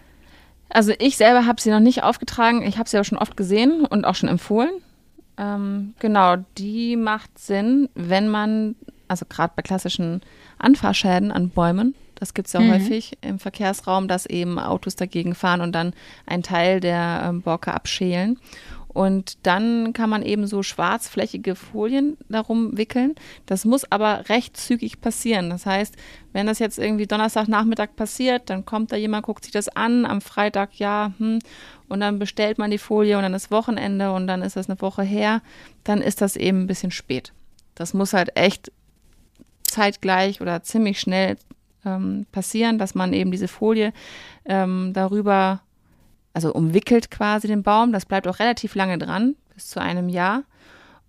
Also 0.69 0.93
ich 0.99 1.17
selber 1.17 1.47
habe 1.47 1.61
sie 1.61 1.71
noch 1.71 1.81
nicht 1.81 2.03
aufgetragen. 2.03 2.63
Ich 2.63 2.79
habe 2.79 2.89
sie 2.89 2.97
aber 2.97 3.05
schon 3.05 3.19
oft 3.19 3.37
gesehen 3.37 3.85
und 3.85 4.05
auch 4.05 4.15
schon 4.15 4.29
empfohlen. 4.29 4.71
Ähm, 5.39 5.95
genau, 5.99 6.37
die 6.57 6.97
macht 6.97 7.39
Sinn, 7.39 7.89
wenn 7.95 8.29
man, 8.29 8.75
also 9.09 9.27
gerade 9.29 9.53
bei 9.55 9.63
klassischen 9.63 10.23
Anfahrschäden 10.59 11.31
an 11.31 11.51
Bäumen, 11.51 11.95
das 12.17 12.35
gibt 12.35 12.49
es 12.49 12.53
ja 12.55 12.61
mhm. 12.61 12.73
häufig 12.73 13.17
im 13.21 13.39
Verkehrsraum, 13.39 14.09
dass 14.09 14.27
eben 14.27 14.59
Autos 14.59 14.97
dagegen 14.97 15.35
fahren 15.35 15.61
und 15.61 15.73
dann 15.73 15.93
einen 16.27 16.43
Teil 16.43 16.81
der 16.81 17.23
ähm, 17.29 17.43
Borke 17.43 17.73
abschälen. 17.73 18.39
Und 18.89 19.47
dann 19.47 19.93
kann 19.93 20.09
man 20.09 20.23
eben 20.23 20.47
so 20.47 20.63
schwarzflächige 20.63 21.55
Folien 21.55 22.17
darum 22.31 22.79
wickeln. 22.79 23.15
Das 23.45 23.67
muss 23.67 23.85
aber 23.93 24.31
recht 24.31 24.57
zügig 24.57 25.03
passieren. 25.03 25.51
Das 25.51 25.67
heißt, 25.67 25.95
wenn 26.33 26.47
das 26.47 26.61
jetzt 26.61 26.79
irgendwie 26.79 27.07
Donnerstagnachmittag 27.07 27.95
passiert, 27.95 28.49
dann 28.49 28.65
kommt 28.65 28.93
da 28.93 28.97
jemand, 28.97 29.27
guckt 29.27 29.45
sich 29.45 29.53
das 29.53 29.69
an, 29.69 30.07
am 30.07 30.23
Freitag, 30.23 30.79
ja, 30.79 31.13
hm, 31.19 31.41
und 31.89 32.01
dann 32.01 32.19
bestellt 32.19 32.57
man 32.57 32.71
die 32.71 32.79
Folie 32.79 33.19
und 33.19 33.23
dann 33.23 33.35
ist 33.35 33.51
Wochenende 33.51 34.13
und 34.13 34.27
dann 34.29 34.41
ist 34.41 34.57
das 34.57 34.71
eine 34.71 34.81
Woche 34.81 35.03
her, 35.03 35.43
dann 35.85 36.01
ist 36.01 36.23
das 36.23 36.35
eben 36.35 36.63
ein 36.63 36.67
bisschen 36.67 36.91
spät. 36.91 37.35
Das 37.75 37.93
muss 37.93 38.15
halt 38.15 38.35
echt 38.35 38.73
zeitgleich 39.63 40.41
oder 40.41 40.63
ziemlich 40.63 41.01
schnell 41.01 41.37
ähm, 41.87 42.27
passieren, 42.33 42.79
dass 42.79 42.95
man 42.95 43.13
eben 43.13 43.31
diese 43.31 43.49
Folie 43.49 43.93
ähm, 44.45 44.93
darüber, 44.93 45.61
also 46.35 46.53
umwickelt 46.53 47.11
quasi 47.11 47.49
den 47.49 47.63
Baum. 47.63 47.93
Das 47.93 48.05
bleibt 48.05 48.29
auch 48.29 48.39
relativ 48.41 48.75
lange 48.75 48.99
dran, 48.99 49.37
bis 49.55 49.69
zu 49.69 49.81
einem 49.81 50.11
Jahr. 50.11 50.43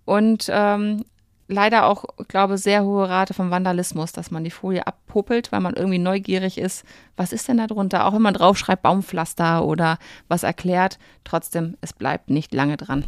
Und 0.04 0.48
ähm, 0.50 1.04
leider 1.48 1.86
auch, 1.86 2.04
glaube 2.28 2.58
sehr 2.58 2.84
hohe 2.84 3.08
Rate 3.08 3.34
von 3.34 3.50
Vandalismus, 3.50 4.12
dass 4.12 4.30
man 4.30 4.44
die 4.44 4.50
Folie 4.50 4.86
abpuppelt, 4.86 5.50
weil 5.50 5.60
man 5.60 5.74
irgendwie 5.74 5.98
neugierig 5.98 6.58
ist, 6.58 6.84
was 7.16 7.32
ist 7.32 7.48
denn 7.48 7.56
da 7.56 7.66
drunter? 7.66 8.06
Auch 8.06 8.14
wenn 8.14 8.22
man 8.22 8.34
draufschreibt 8.34 8.82
Baumpflaster 8.82 9.64
oder 9.64 9.98
was 10.28 10.42
erklärt, 10.42 10.98
trotzdem, 11.24 11.76
es 11.80 11.92
bleibt 11.92 12.30
nicht 12.30 12.54
lange 12.54 12.76
dran. 12.76 13.04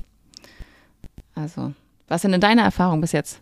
Also, 1.34 1.72
was 2.08 2.22
sind 2.22 2.32
denn 2.32 2.40
deine 2.40 2.62
Erfahrungen 2.62 3.00
bis 3.00 3.12
jetzt? 3.12 3.40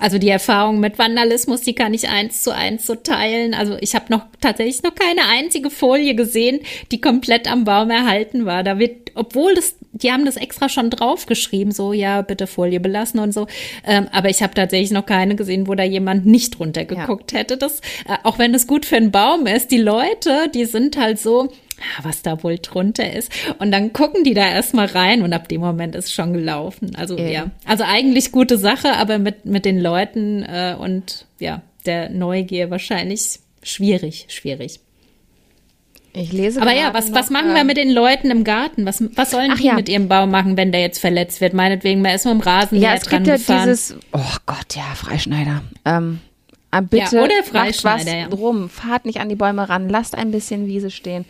Also 0.00 0.18
die 0.18 0.28
Erfahrung 0.28 0.78
mit 0.78 0.96
Vandalismus, 0.96 1.62
die 1.62 1.74
kann 1.74 1.92
ich 1.92 2.08
eins 2.08 2.42
zu 2.42 2.54
eins 2.54 2.86
so 2.86 2.94
teilen. 2.94 3.52
Also 3.52 3.76
ich 3.80 3.96
habe 3.96 4.06
noch 4.10 4.22
tatsächlich 4.40 4.82
noch 4.84 4.94
keine 4.94 5.26
einzige 5.28 5.70
Folie 5.70 6.14
gesehen, 6.14 6.60
die 6.92 7.00
komplett 7.00 7.50
am 7.50 7.64
Baum 7.64 7.90
erhalten 7.90 8.46
war. 8.46 8.62
Da 8.62 8.78
wird, 8.78 9.10
obwohl 9.16 9.56
das, 9.56 9.74
die 9.90 10.12
haben 10.12 10.24
das 10.24 10.36
extra 10.36 10.68
schon 10.68 10.90
draufgeschrieben, 10.90 11.72
so 11.72 11.92
ja, 11.92 12.22
bitte 12.22 12.46
Folie 12.46 12.78
belassen 12.78 13.18
und 13.18 13.34
so. 13.34 13.48
Ähm, 13.84 14.06
aber 14.12 14.30
ich 14.30 14.40
habe 14.40 14.54
tatsächlich 14.54 14.92
noch 14.92 15.04
keine 15.04 15.34
gesehen, 15.34 15.66
wo 15.66 15.74
da 15.74 15.82
jemand 15.82 16.26
nicht 16.26 16.60
runtergeguckt 16.60 17.32
ja. 17.32 17.38
hätte. 17.40 17.56
Das, 17.56 17.80
äh, 18.06 18.18
auch 18.22 18.38
wenn 18.38 18.54
es 18.54 18.68
gut 18.68 18.86
für 18.86 18.96
einen 18.96 19.10
Baum 19.10 19.46
ist, 19.46 19.72
die 19.72 19.78
Leute, 19.78 20.48
die 20.54 20.64
sind 20.64 20.96
halt 20.96 21.18
so, 21.18 21.48
was 22.02 22.22
da 22.22 22.42
wohl 22.42 22.58
drunter 22.58 23.12
ist. 23.12 23.32
Und 23.58 23.72
dann 23.72 23.92
gucken 23.92 24.24
die 24.24 24.34
da 24.34 24.48
erstmal 24.48 24.86
rein 24.86 25.22
und 25.22 25.32
ab 25.32 25.48
dem 25.48 25.60
Moment 25.60 25.94
ist 25.94 26.12
schon 26.12 26.32
gelaufen. 26.32 26.94
Also 26.96 27.16
Eben. 27.16 27.30
ja, 27.30 27.50
also 27.64 27.84
eigentlich 27.84 28.32
gute 28.32 28.58
Sache, 28.58 28.94
aber 28.96 29.18
mit, 29.18 29.44
mit 29.44 29.64
den 29.64 29.80
Leuten 29.80 30.42
äh, 30.42 30.76
und 30.78 31.26
ja, 31.38 31.62
der 31.86 32.10
Neugier 32.10 32.70
wahrscheinlich 32.70 33.40
schwierig, 33.62 34.26
schwierig. 34.28 34.80
Ich 36.14 36.32
lese. 36.32 36.60
Aber 36.60 36.72
ja, 36.72 36.92
was, 36.94 37.10
noch, 37.10 37.18
was 37.18 37.30
machen 37.30 37.54
wir 37.54 37.64
mit 37.64 37.76
den 37.76 37.90
Leuten 37.90 38.30
im 38.30 38.42
Garten? 38.42 38.86
Was, 38.86 39.02
was 39.14 39.30
sollen 39.30 39.54
die 39.56 39.66
ja. 39.66 39.74
mit 39.74 39.88
ihrem 39.88 40.08
Baum 40.08 40.30
machen, 40.30 40.56
wenn 40.56 40.72
der 40.72 40.80
jetzt 40.80 40.98
verletzt 40.98 41.40
wird? 41.40 41.52
Meinetwegen, 41.52 42.02
man 42.02 42.14
ist 42.14 42.24
mit 42.24 42.34
dem 42.34 42.40
Rasen 42.40 42.80
ja, 42.80 42.94
es 42.94 43.08
gibt 43.08 43.26
ja 43.26 43.36
gefahren. 43.36 43.68
dieses, 43.68 43.94
oh 44.12 44.36
Gott, 44.46 44.74
ja, 44.74 44.94
Freischneider. 44.94 45.62
Ähm, 45.84 46.20
ah, 46.70 46.80
bitte 46.80 47.16
ja, 47.16 47.22
oder 47.22 47.42
Freischneider, 47.44 47.98
macht 47.98 48.06
was 48.06 48.12
ja. 48.12 48.28
drum, 48.28 48.68
fahrt 48.68 49.04
nicht 49.04 49.20
an 49.20 49.28
die 49.28 49.36
Bäume 49.36 49.68
ran, 49.68 49.88
lasst 49.88 50.16
ein 50.16 50.30
bisschen 50.30 50.66
Wiese 50.66 50.90
stehen 50.90 51.24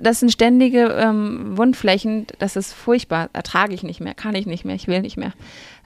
das 0.00 0.20
sind 0.20 0.30
ständige 0.30 0.86
ähm, 0.86 1.56
Wundflächen, 1.56 2.26
das 2.38 2.56
ist 2.56 2.72
furchtbar, 2.72 3.30
ertrage 3.32 3.74
ich 3.74 3.82
nicht 3.82 4.00
mehr, 4.00 4.14
kann 4.14 4.34
ich 4.34 4.46
nicht 4.46 4.64
mehr, 4.64 4.74
ich 4.74 4.88
will 4.88 5.00
nicht 5.00 5.16
mehr. 5.16 5.32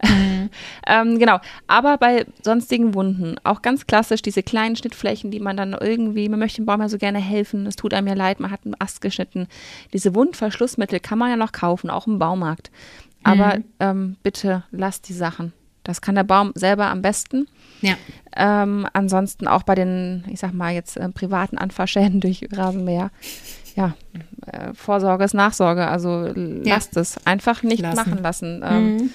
Mhm. 0.02 0.50
ähm, 0.86 1.18
genau, 1.18 1.38
aber 1.66 1.98
bei 1.98 2.26
sonstigen 2.42 2.94
Wunden, 2.94 3.36
auch 3.44 3.62
ganz 3.62 3.86
klassisch 3.86 4.22
diese 4.22 4.42
kleinen 4.42 4.76
Schnittflächen, 4.76 5.30
die 5.30 5.40
man 5.40 5.56
dann 5.56 5.72
irgendwie, 5.72 6.28
man 6.28 6.38
möchte 6.38 6.62
dem 6.62 6.66
Baum 6.66 6.80
ja 6.80 6.88
so 6.88 6.98
gerne 6.98 7.18
helfen, 7.18 7.66
es 7.66 7.76
tut 7.76 7.94
einem 7.94 8.06
ja 8.06 8.14
leid, 8.14 8.40
man 8.40 8.50
hat 8.50 8.64
einen 8.64 8.76
Ast 8.78 9.00
geschnitten. 9.00 9.48
Diese 9.92 10.14
Wundverschlussmittel 10.14 11.00
kann 11.00 11.18
man 11.18 11.30
ja 11.30 11.36
noch 11.36 11.52
kaufen, 11.52 11.90
auch 11.90 12.06
im 12.06 12.18
Baumarkt. 12.18 12.70
Aber 13.22 13.56
mhm. 13.58 13.64
ähm, 13.80 14.16
bitte 14.22 14.64
lasst 14.70 15.08
die 15.08 15.14
Sachen. 15.14 15.52
Das 15.84 16.00
kann 16.00 16.16
der 16.16 16.24
Baum 16.24 16.52
selber 16.54 16.86
am 16.86 17.02
besten. 17.02 17.46
Ja. 17.80 17.94
Ähm, 18.36 18.86
ansonsten 18.92 19.46
auch 19.46 19.62
bei 19.62 19.74
den, 19.74 20.24
ich 20.28 20.40
sag 20.40 20.52
mal 20.52 20.74
jetzt 20.74 20.96
äh, 20.96 21.08
privaten 21.10 21.58
Anfahrschäden 21.58 22.20
durch 22.20 22.48
Rasenmäher 22.52 23.10
ja, 23.76 23.94
äh, 24.46 24.72
Vorsorge 24.74 25.24
ist 25.24 25.34
Nachsorge. 25.34 25.88
Also 25.88 26.30
lasst 26.34 26.96
ja. 26.96 27.02
es 27.02 27.16
einfach 27.26 27.62
nicht 27.62 27.82
lassen. 27.82 27.96
machen 27.96 28.22
lassen. 28.22 28.64
Ähm, 28.64 28.96
mhm. 28.96 29.10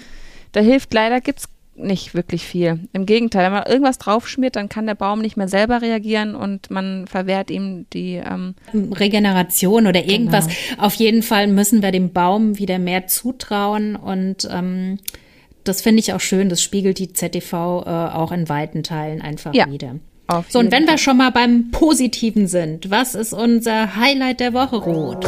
Da 0.51 0.59
hilft 0.61 0.93
leider 0.93 1.22
gibt 1.22 1.39
es 1.39 1.49
nicht 1.76 2.13
wirklich 2.13 2.43
viel. 2.43 2.89
Im 2.91 3.05
Gegenteil, 3.05 3.45
wenn 3.45 3.53
man 3.53 3.65
irgendwas 3.65 3.97
draufschmiert, 3.99 4.57
dann 4.57 4.67
kann 4.67 4.86
der 4.86 4.95
Baum 4.95 5.20
nicht 5.20 5.38
mehr 5.38 5.47
selber 5.47 5.82
reagieren 5.82 6.36
und 6.36 6.70
man 6.70 7.07
verwehrt 7.07 7.49
ihm 7.49 7.86
die 7.93 8.15
ähm 8.15 8.55
Regeneration 8.74 9.88
oder 9.88 10.03
irgendwas. 10.03 10.47
Genau. 10.47 10.84
Auf 10.84 10.95
jeden 10.95 11.24
Fall 11.24 11.47
müssen 11.47 11.82
wir 11.82 11.91
dem 11.91 12.11
Baum 12.11 12.57
wieder 12.57 12.80
mehr 12.80 13.07
zutrauen 13.07 13.95
und 13.95 14.47
ähm, 14.51 14.99
das 15.64 15.82
finde 15.82 15.99
ich 15.99 16.14
auch 16.14 16.20
schön. 16.20 16.49
Das 16.49 16.62
spiegelt 16.62 16.99
die 16.99 17.14
ZTV 17.14 17.53
äh, 17.53 17.89
auch 17.89 18.32
in 18.32 18.49
weiten 18.49 18.84
Teilen 18.84 19.22
einfach 19.22 19.53
ja. 19.53 19.70
wieder. 19.70 19.95
Auf 20.28 20.45
so, 20.49 20.60
und 20.60 20.72
wenn 20.72 20.86
Fall. 20.86 20.93
wir 20.93 20.97
schon 20.99 21.18
mal 21.18 21.32
beim 21.32 21.72
Positiven 21.72 22.47
sind, 22.47 22.91
was 22.91 23.16
ist 23.16 23.34
unser 23.34 23.95
Highlight 23.95 24.39
der 24.39 24.53
Woche, 24.53 24.76
Rot? 24.76 25.26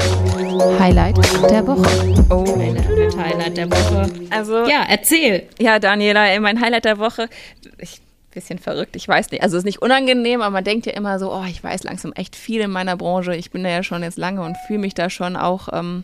Highlight 0.79 1.17
der 1.49 1.65
Woche. 1.65 2.23
Oh. 2.29 2.45
Highlight, 2.45 3.17
Highlight 3.17 3.57
der 3.57 3.71
Woche. 3.71 4.11
Also. 4.29 4.67
Ja, 4.67 4.85
erzähl. 4.87 5.47
Ja, 5.59 5.79
Daniela, 5.79 6.39
mein 6.39 6.61
Highlight 6.61 6.85
der 6.85 6.99
Woche. 6.99 7.29
Ich 7.79 7.99
bisschen 8.31 8.59
verrückt, 8.59 8.95
ich 8.95 9.07
weiß 9.07 9.31
nicht. 9.31 9.43
Also 9.43 9.57
es 9.57 9.61
ist 9.61 9.65
nicht 9.65 9.81
unangenehm, 9.81 10.41
aber 10.41 10.51
man 10.51 10.63
denkt 10.63 10.85
ja 10.85 10.93
immer 10.93 11.19
so, 11.19 11.33
oh, 11.33 11.43
ich 11.49 11.63
weiß 11.63 11.83
langsam 11.83 12.13
echt 12.13 12.35
viel 12.35 12.61
in 12.61 12.71
meiner 12.71 12.97
Branche. 12.97 13.35
Ich 13.35 13.51
bin 13.51 13.63
da 13.63 13.69
ja 13.69 13.83
schon 13.83 14.03
jetzt 14.03 14.17
lange 14.17 14.41
und 14.41 14.57
fühle 14.67 14.79
mich 14.79 14.93
da 14.93 15.09
schon 15.09 15.35
auch 15.35 15.69
ähm, 15.73 16.03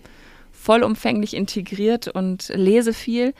vollumfänglich 0.51 1.35
integriert 1.35 2.07
und 2.07 2.49
lese 2.53 2.93
viel. 2.93 3.33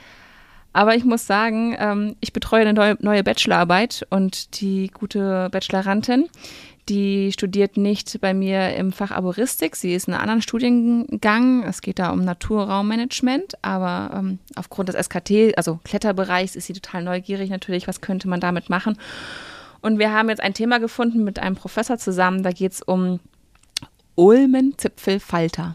Aber 0.78 0.94
ich 0.94 1.04
muss 1.04 1.26
sagen, 1.26 1.74
ähm, 1.76 2.14
ich 2.20 2.32
betreue 2.32 2.60
eine 2.60 2.72
neue, 2.72 2.96
neue 3.00 3.24
Bachelorarbeit 3.24 4.06
und 4.10 4.60
die 4.60 4.92
gute 4.94 5.48
Bachelorantin, 5.50 6.28
die 6.88 7.32
studiert 7.32 7.76
nicht 7.76 8.20
bei 8.20 8.32
mir 8.32 8.76
im 8.76 8.92
Fach 8.92 9.10
Arboristik. 9.10 9.74
Sie 9.74 9.92
ist 9.92 10.06
in 10.06 10.14
einem 10.14 10.22
anderen 10.22 10.42
Studiengang. 10.42 11.64
Es 11.64 11.82
geht 11.82 11.98
da 11.98 12.10
um 12.10 12.24
Naturraummanagement. 12.24 13.54
Aber 13.60 14.16
ähm, 14.16 14.38
aufgrund 14.54 14.88
des 14.88 15.04
SKT, 15.04 15.56
also 15.56 15.80
Kletterbereichs, 15.82 16.54
ist 16.54 16.68
sie 16.68 16.74
total 16.74 17.02
neugierig 17.02 17.50
natürlich. 17.50 17.88
Was 17.88 18.00
könnte 18.00 18.28
man 18.28 18.38
damit 18.38 18.70
machen? 18.70 18.96
Und 19.80 19.98
wir 19.98 20.12
haben 20.12 20.28
jetzt 20.28 20.40
ein 20.40 20.54
Thema 20.54 20.78
gefunden 20.78 21.24
mit 21.24 21.40
einem 21.40 21.56
Professor 21.56 21.98
zusammen. 21.98 22.44
Da 22.44 22.52
geht 22.52 22.70
es 22.70 22.82
um 22.82 23.18
Ulmenzipfelfalter. 24.14 25.74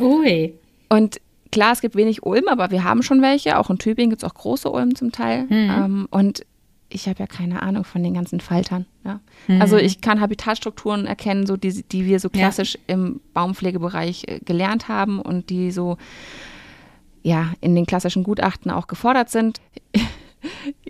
Ui. 0.00 0.54
Und 0.88 1.20
klar, 1.50 1.72
es 1.72 1.80
gibt 1.80 1.96
wenig 1.96 2.24
Ulm, 2.24 2.48
aber 2.48 2.70
wir 2.70 2.84
haben 2.84 3.02
schon 3.02 3.22
welche. 3.22 3.58
Auch 3.58 3.70
in 3.70 3.78
Tübingen 3.78 4.10
gibt 4.10 4.22
es 4.22 4.28
auch 4.28 4.34
große 4.34 4.70
Ulm 4.70 4.94
zum 4.94 5.12
Teil. 5.12 5.44
Mhm. 5.44 5.50
Ähm, 5.50 6.08
und 6.10 6.44
ich 6.88 7.08
habe 7.08 7.20
ja 7.20 7.26
keine 7.26 7.62
Ahnung 7.62 7.84
von 7.84 8.02
den 8.02 8.14
ganzen 8.14 8.40
Faltern. 8.40 8.86
Ja? 9.04 9.20
Mhm. 9.46 9.62
Also 9.62 9.76
ich 9.76 10.00
kann 10.00 10.20
Habitatstrukturen 10.20 11.06
erkennen, 11.06 11.46
so 11.46 11.56
die, 11.56 11.82
die 11.84 12.04
wir 12.04 12.20
so 12.20 12.28
klassisch 12.28 12.74
ja. 12.74 12.94
im 12.94 13.20
Baumpflegebereich 13.32 14.24
äh, 14.26 14.40
gelernt 14.40 14.88
haben 14.88 15.20
und 15.20 15.50
die 15.50 15.70
so 15.70 15.96
ja 17.22 17.52
in 17.60 17.74
den 17.74 17.86
klassischen 17.86 18.24
Gutachten 18.24 18.70
auch 18.70 18.86
gefordert 18.86 19.30
sind. 19.30 19.60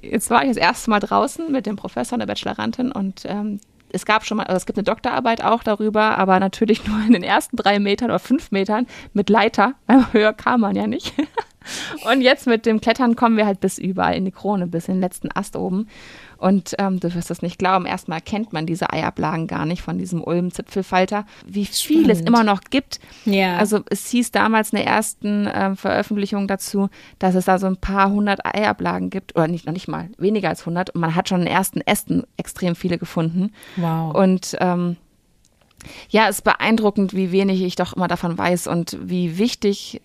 Jetzt 0.00 0.30
war 0.30 0.42
ich 0.42 0.48
das 0.48 0.56
erste 0.56 0.90
Mal 0.90 1.00
draußen 1.00 1.50
mit 1.50 1.66
dem 1.66 1.76
Professor 1.76 2.14
und 2.14 2.20
der 2.20 2.26
Bachelorantin 2.26 2.92
und 2.92 3.22
ähm, 3.26 3.60
es 3.92 4.04
gab 4.04 4.24
schon 4.24 4.36
mal, 4.36 4.44
also 4.44 4.56
es 4.56 4.66
gibt 4.66 4.78
eine 4.78 4.84
Doktorarbeit 4.84 5.42
auch 5.42 5.62
darüber, 5.62 6.18
aber 6.18 6.40
natürlich 6.40 6.86
nur 6.88 6.98
in 7.06 7.12
den 7.12 7.22
ersten 7.22 7.56
drei 7.56 7.78
Metern 7.78 8.10
oder 8.10 8.18
fünf 8.18 8.50
Metern 8.50 8.86
mit 9.12 9.30
Leiter, 9.30 9.74
weil 9.86 10.12
höher 10.12 10.32
kam 10.32 10.60
man 10.60 10.76
ja 10.76 10.86
nicht. 10.86 11.14
Und 12.10 12.22
jetzt 12.22 12.46
mit 12.46 12.64
dem 12.64 12.80
Klettern 12.80 13.16
kommen 13.16 13.36
wir 13.36 13.44
halt 13.44 13.60
bis 13.60 13.78
überall 13.78 14.14
in 14.14 14.24
die 14.24 14.30
Krone, 14.30 14.66
bis 14.66 14.88
in 14.88 14.94
den 14.94 15.00
letzten 15.02 15.30
Ast 15.30 15.56
oben. 15.56 15.88
Und 16.40 16.74
ähm, 16.78 16.98
du 17.00 17.14
wirst 17.14 17.30
es 17.30 17.42
nicht 17.42 17.58
glauben, 17.58 17.84
erstmal 17.84 18.20
kennt 18.22 18.52
man 18.52 18.64
diese 18.64 18.90
Eiablagen 18.90 19.46
gar 19.46 19.66
nicht 19.66 19.82
von 19.82 19.98
diesem 19.98 20.24
Ulm-Zipfelfalter, 20.24 21.26
wie 21.46 21.66
viel 21.66 21.98
Spannend. 21.98 22.10
es 22.10 22.20
immer 22.22 22.44
noch 22.44 22.62
gibt. 22.70 22.98
Ja. 23.26 23.58
Also 23.58 23.80
es 23.90 24.08
hieß 24.08 24.30
damals 24.30 24.70
in 24.70 24.78
der 24.78 24.86
ersten 24.86 25.48
ähm, 25.52 25.76
Veröffentlichung 25.76 26.48
dazu, 26.48 26.88
dass 27.18 27.34
es 27.34 27.44
da 27.44 27.58
so 27.58 27.66
ein 27.66 27.76
paar 27.76 28.10
hundert 28.10 28.44
Eiablagen 28.46 29.10
gibt, 29.10 29.36
oder 29.36 29.48
nicht, 29.48 29.66
noch 29.66 29.74
nicht 29.74 29.86
mal, 29.86 30.08
weniger 30.16 30.48
als 30.48 30.64
hundert. 30.64 30.90
Und 30.90 31.02
man 31.02 31.14
hat 31.14 31.28
schon 31.28 31.40
in 31.40 31.46
den 31.46 31.54
ersten 31.54 31.82
Ästen 31.82 32.24
extrem 32.38 32.74
viele 32.74 32.96
gefunden. 32.96 33.52
Wow. 33.76 34.14
Und 34.14 34.56
ähm, 34.60 34.96
ja, 36.08 36.28
es 36.28 36.36
ist 36.36 36.44
beeindruckend, 36.44 37.14
wie 37.14 37.32
wenig 37.32 37.62
ich 37.62 37.76
doch 37.76 37.92
immer 37.92 38.08
davon 38.08 38.36
weiß 38.36 38.66
und 38.66 38.96
wie 39.02 39.36
wichtig 39.38 40.00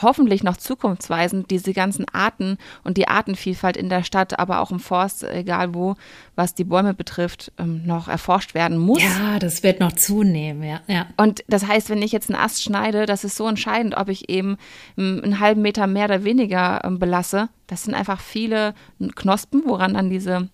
hoffentlich 0.00 0.42
noch 0.42 0.56
zukunftsweisend 0.56 1.50
diese 1.50 1.72
ganzen 1.72 2.06
Arten 2.12 2.58
und 2.84 2.96
die 2.96 3.08
Artenvielfalt 3.08 3.76
in 3.76 3.88
der 3.88 4.02
Stadt, 4.04 4.38
aber 4.38 4.60
auch 4.60 4.70
im 4.70 4.80
Forst, 4.80 5.24
egal 5.24 5.74
wo, 5.74 5.94
was 6.36 6.54
die 6.54 6.64
Bäume 6.64 6.94
betrifft, 6.94 7.52
ähm, 7.58 7.82
noch 7.84 8.08
erforscht 8.08 8.54
werden 8.54 8.78
muss. 8.78 9.02
Ja, 9.02 9.38
das 9.38 9.62
wird 9.62 9.80
noch 9.80 9.92
zunehmen, 9.92 10.62
ja. 10.62 10.80
ja. 10.86 11.06
Und 11.16 11.44
das 11.48 11.66
heißt, 11.66 11.90
wenn 11.90 12.02
ich 12.02 12.12
jetzt 12.12 12.30
einen 12.30 12.40
Ast 12.40 12.62
schneide, 12.62 13.06
das 13.06 13.24
ist 13.24 13.36
so 13.36 13.48
entscheidend, 13.48 13.96
ob 13.96 14.08
ich 14.08 14.28
eben 14.28 14.56
einen 14.96 15.40
halben 15.40 15.62
Meter 15.62 15.86
mehr 15.86 16.06
oder 16.06 16.24
weniger 16.24 16.82
ähm, 16.84 16.98
belasse. 16.98 17.48
Das 17.66 17.84
sind 17.84 17.94
einfach 17.94 18.20
viele 18.20 18.74
Knospen, 19.14 19.62
woran 19.66 19.94
dann 19.94 20.10
diese 20.10 20.48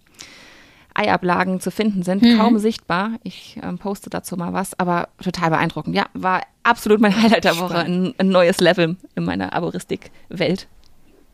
Eiablagen 0.95 1.61
zu 1.61 1.70
finden 1.70 2.03
sind, 2.03 2.22
mhm. 2.22 2.38
kaum 2.38 2.59
sichtbar. 2.59 3.12
Ich 3.22 3.59
ähm, 3.62 3.78
poste 3.78 4.11
dazu 4.11 4.36
mal 4.36 4.53
was, 4.53 4.78
aber 4.78 5.09
total 5.22 5.51
beeindruckend. 5.51 5.95
Ja, 5.95 6.07
war 6.14 6.42
absolut 6.62 7.01
mein 7.01 7.20
Highlight 7.20 7.45
der 7.45 7.59
Woche, 7.59 7.78
ein, 7.78 8.14
ein 8.18 8.28
neues 8.28 8.61
Level 8.61 8.97
in 9.14 9.24
meiner 9.24 9.53
Arboristik-Welt. 9.53 10.68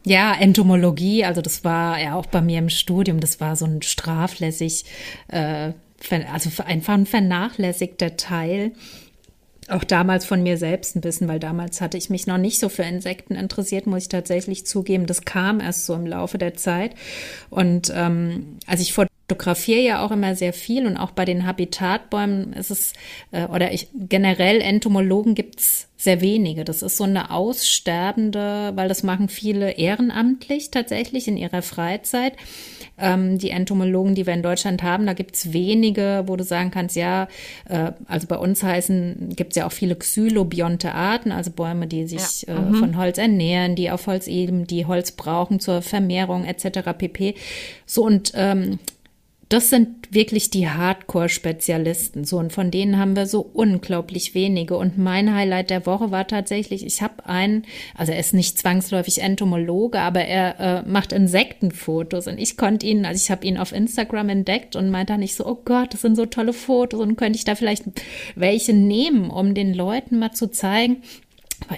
Ja, 0.05 0.33
Entomologie, 0.33 1.25
also 1.27 1.43
das 1.43 1.63
war 1.63 2.01
ja 2.01 2.15
auch 2.15 2.27
bei 2.27 2.41
mir 2.41 2.59
im 2.59 2.71
Studium, 2.71 3.21
das 3.21 3.39
war 3.39 3.55
so 3.55 3.67
ein 3.67 3.83
straflässig, 3.83 4.87
äh, 5.29 5.73
also 6.33 6.51
einfach 6.65 6.97
ein 6.97 7.07
vernachlässigter 7.07 8.17
Teil 8.17 8.73
auch 9.71 9.85
damals 9.85 10.25
von 10.25 10.43
mir 10.43 10.57
selbst 10.57 10.97
ein 10.97 11.01
bisschen, 11.01 11.29
weil 11.29 11.39
damals 11.39 11.81
hatte 11.81 11.97
ich 11.97 12.11
mich 12.11 12.27
noch 12.27 12.39
nicht 12.39 12.59
so 12.59 12.69
für 12.69 12.83
Insekten 12.83 13.35
interessiert, 13.35 13.87
muss 13.87 14.03
ich 14.03 14.09
tatsächlich 14.09 14.67
zugeben. 14.67 15.07
Das 15.07 15.25
kam 15.25 15.61
erst 15.61 15.87
so 15.87 15.95
im 15.95 16.07
Laufe 16.07 16.39
der 16.39 16.55
Zeit. 16.55 16.95
Und 17.51 17.93
ähm, 17.95 18.59
als 18.67 18.81
ich 18.81 18.93
vor 18.93 19.07
fotografiere 19.31 19.81
ja 19.81 20.05
auch 20.05 20.11
immer 20.11 20.35
sehr 20.35 20.53
viel 20.53 20.87
und 20.87 20.97
auch 20.97 21.13
bei 21.13 21.25
den 21.25 21.47
Habitatbäumen 21.47 22.53
ist 22.53 22.71
es, 22.71 22.93
äh, 23.31 23.45
oder 23.47 23.73
ich, 23.73 23.87
generell 23.95 24.61
Entomologen 24.61 25.37
gibt's 25.37 25.89
sehr 25.97 26.21
wenige. 26.21 26.65
Das 26.65 26.83
ist 26.83 26.97
so 26.97 27.05
eine 27.05 27.31
aussterbende, 27.31 28.73
weil 28.75 28.89
das 28.89 29.03
machen 29.03 29.29
viele 29.29 29.73
ehrenamtlich 29.73 30.71
tatsächlich 30.71 31.29
in 31.29 31.37
ihrer 31.37 31.63
Freizeit. 31.63 32.33
Ähm, 32.99 33.39
die 33.39 33.51
Entomologen, 33.51 34.15
die 34.15 34.27
wir 34.27 34.35
in 34.35 34.43
Deutschland 34.43 34.83
haben, 34.83 35.07
da 35.07 35.13
gibt's 35.13 35.53
wenige, 35.53 36.25
wo 36.27 36.37
du 36.37 36.43
sagen 36.43 36.71
kannst, 36.71 36.97
ja, 36.97 37.29
äh, 37.69 37.93
also 38.07 38.27
bei 38.27 38.37
uns 38.37 38.63
heißen, 38.63 39.35
gibt's 39.37 39.57
ja 39.57 39.67
auch 39.67 39.73
viele 39.73 39.95
xylobionte 39.95 40.93
Arten, 40.93 41.31
also 41.31 41.51
Bäume, 41.53 41.87
die 41.87 42.07
sich 42.09 42.43
ja. 42.49 42.57
äh, 42.57 42.61
mhm. 42.61 42.75
von 42.77 42.97
Holz 42.97 43.19
ernähren, 43.19 43.77
die 43.77 43.91
auf 43.91 44.07
Holz 44.07 44.27
eben, 44.27 44.67
die 44.67 44.87
Holz 44.87 45.13
brauchen 45.13 45.61
zur 45.61 45.83
Vermehrung 45.83 46.47
etc. 46.47 46.91
pp. 46.99 47.35
So 47.87 48.05
und 48.05 48.33
ähm, 48.35 48.81
das 49.51 49.69
sind 49.69 50.15
wirklich 50.15 50.51
die 50.51 50.69
Hardcore-Spezialisten. 50.69 52.25
So, 52.25 52.39
und 52.39 52.53
von 52.53 52.71
denen 52.71 52.99
haben 52.99 53.17
wir 53.17 53.27
so 53.27 53.41
unglaublich 53.41 54.33
wenige. 54.33 54.77
Und 54.77 54.97
mein 54.97 55.35
Highlight 55.35 55.71
der 55.71 55.87
Woche 55.87 56.13
war 56.13 56.29
tatsächlich, 56.29 56.87
ich 56.87 57.03
habe 57.03 57.27
einen, 57.27 57.65
also 57.97 58.13
er 58.13 58.21
ist 58.21 58.33
nicht 58.33 58.59
zwangsläufig 58.59 59.21
Entomologe, 59.23 59.99
aber 59.99 60.21
er 60.21 60.61
äh, 60.61 60.89
macht 60.89 61.13
Insektenfotos. 61.13 62.29
Und 62.29 62.39
ich 62.39 62.57
konnte 62.57 62.87
ihn, 62.87 63.05
also 63.05 63.21
ich 63.21 63.33
habe 63.33 63.45
ihn 63.45 63.59
auf 63.59 63.73
Instagram 63.73 64.29
entdeckt 64.29 64.77
und 64.77 64.89
meinte 64.89 65.15
dann 65.15 65.21
nicht 65.21 65.35
so, 65.35 65.45
oh 65.45 65.59
Gott, 65.65 65.95
das 65.95 66.03
sind 66.03 66.15
so 66.15 66.27
tolle 66.27 66.53
Fotos 66.53 67.01
und 67.01 67.17
könnte 67.17 67.37
ich 67.37 67.45
da 67.45 67.57
vielleicht 67.57 67.83
welche 68.37 68.73
nehmen, 68.73 69.31
um 69.31 69.55
den 69.55 69.75
Leuten 69.75 70.21
mal 70.21 70.31
zu 70.31 70.49
zeigen, 70.53 71.03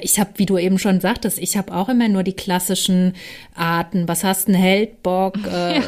ich 0.00 0.18
habe, 0.18 0.30
wie 0.36 0.46
du 0.46 0.58
eben 0.58 0.78
schon 0.78 1.00
sagtest, 1.00 1.38
ich 1.38 1.56
habe 1.56 1.74
auch 1.74 1.88
immer 1.88 2.08
nur 2.08 2.22
die 2.22 2.32
klassischen 2.32 3.14
Arten. 3.54 4.08
Was 4.08 4.24
hast 4.24 4.48
du, 4.48 4.52
einen 4.52 4.62
Heldbock, 4.62 5.38
äh, 5.46 5.76
ja. 5.76 5.82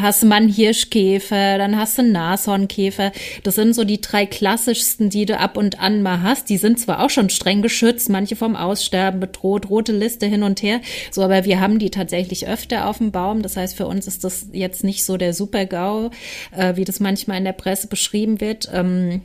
hast 0.00 0.22
du 0.22 0.26
mal 0.26 0.36
einen 0.36 0.48
Hirschkäfer, 0.48 1.58
dann 1.58 1.76
hast 1.76 1.98
du 1.98 2.02
einen 2.02 2.12
Nashornkäfer. 2.12 3.12
Das 3.42 3.56
sind 3.56 3.74
so 3.74 3.84
die 3.84 4.00
drei 4.00 4.26
klassischsten, 4.26 5.10
die 5.10 5.26
du 5.26 5.38
ab 5.38 5.56
und 5.56 5.80
an 5.80 6.02
mal 6.02 6.22
hast. 6.22 6.48
Die 6.48 6.56
sind 6.56 6.78
zwar 6.78 7.04
auch 7.04 7.10
schon 7.10 7.30
streng 7.30 7.62
geschützt, 7.62 8.08
manche 8.08 8.36
vom 8.36 8.56
Aussterben 8.56 9.20
bedroht, 9.20 9.68
rote 9.68 9.92
Liste 9.92 10.26
hin 10.26 10.42
und 10.42 10.62
her. 10.62 10.80
So, 11.10 11.22
aber 11.22 11.44
wir 11.44 11.60
haben 11.60 11.78
die 11.78 11.90
tatsächlich 11.90 12.46
öfter 12.46 12.86
auf 12.86 12.98
dem 12.98 13.10
Baum. 13.10 13.42
Das 13.42 13.56
heißt, 13.56 13.76
für 13.76 13.86
uns 13.86 14.06
ist 14.06 14.24
das 14.24 14.48
jetzt 14.52 14.84
nicht 14.84 15.04
so 15.04 15.16
der 15.16 15.34
Super-GAU, 15.34 16.10
äh, 16.56 16.76
wie 16.76 16.84
das 16.84 17.00
manchmal 17.00 17.38
in 17.38 17.44
der 17.44 17.52
Presse 17.52 17.88
beschrieben 17.88 18.40
wird. 18.40 18.68
Ähm, 18.72 19.22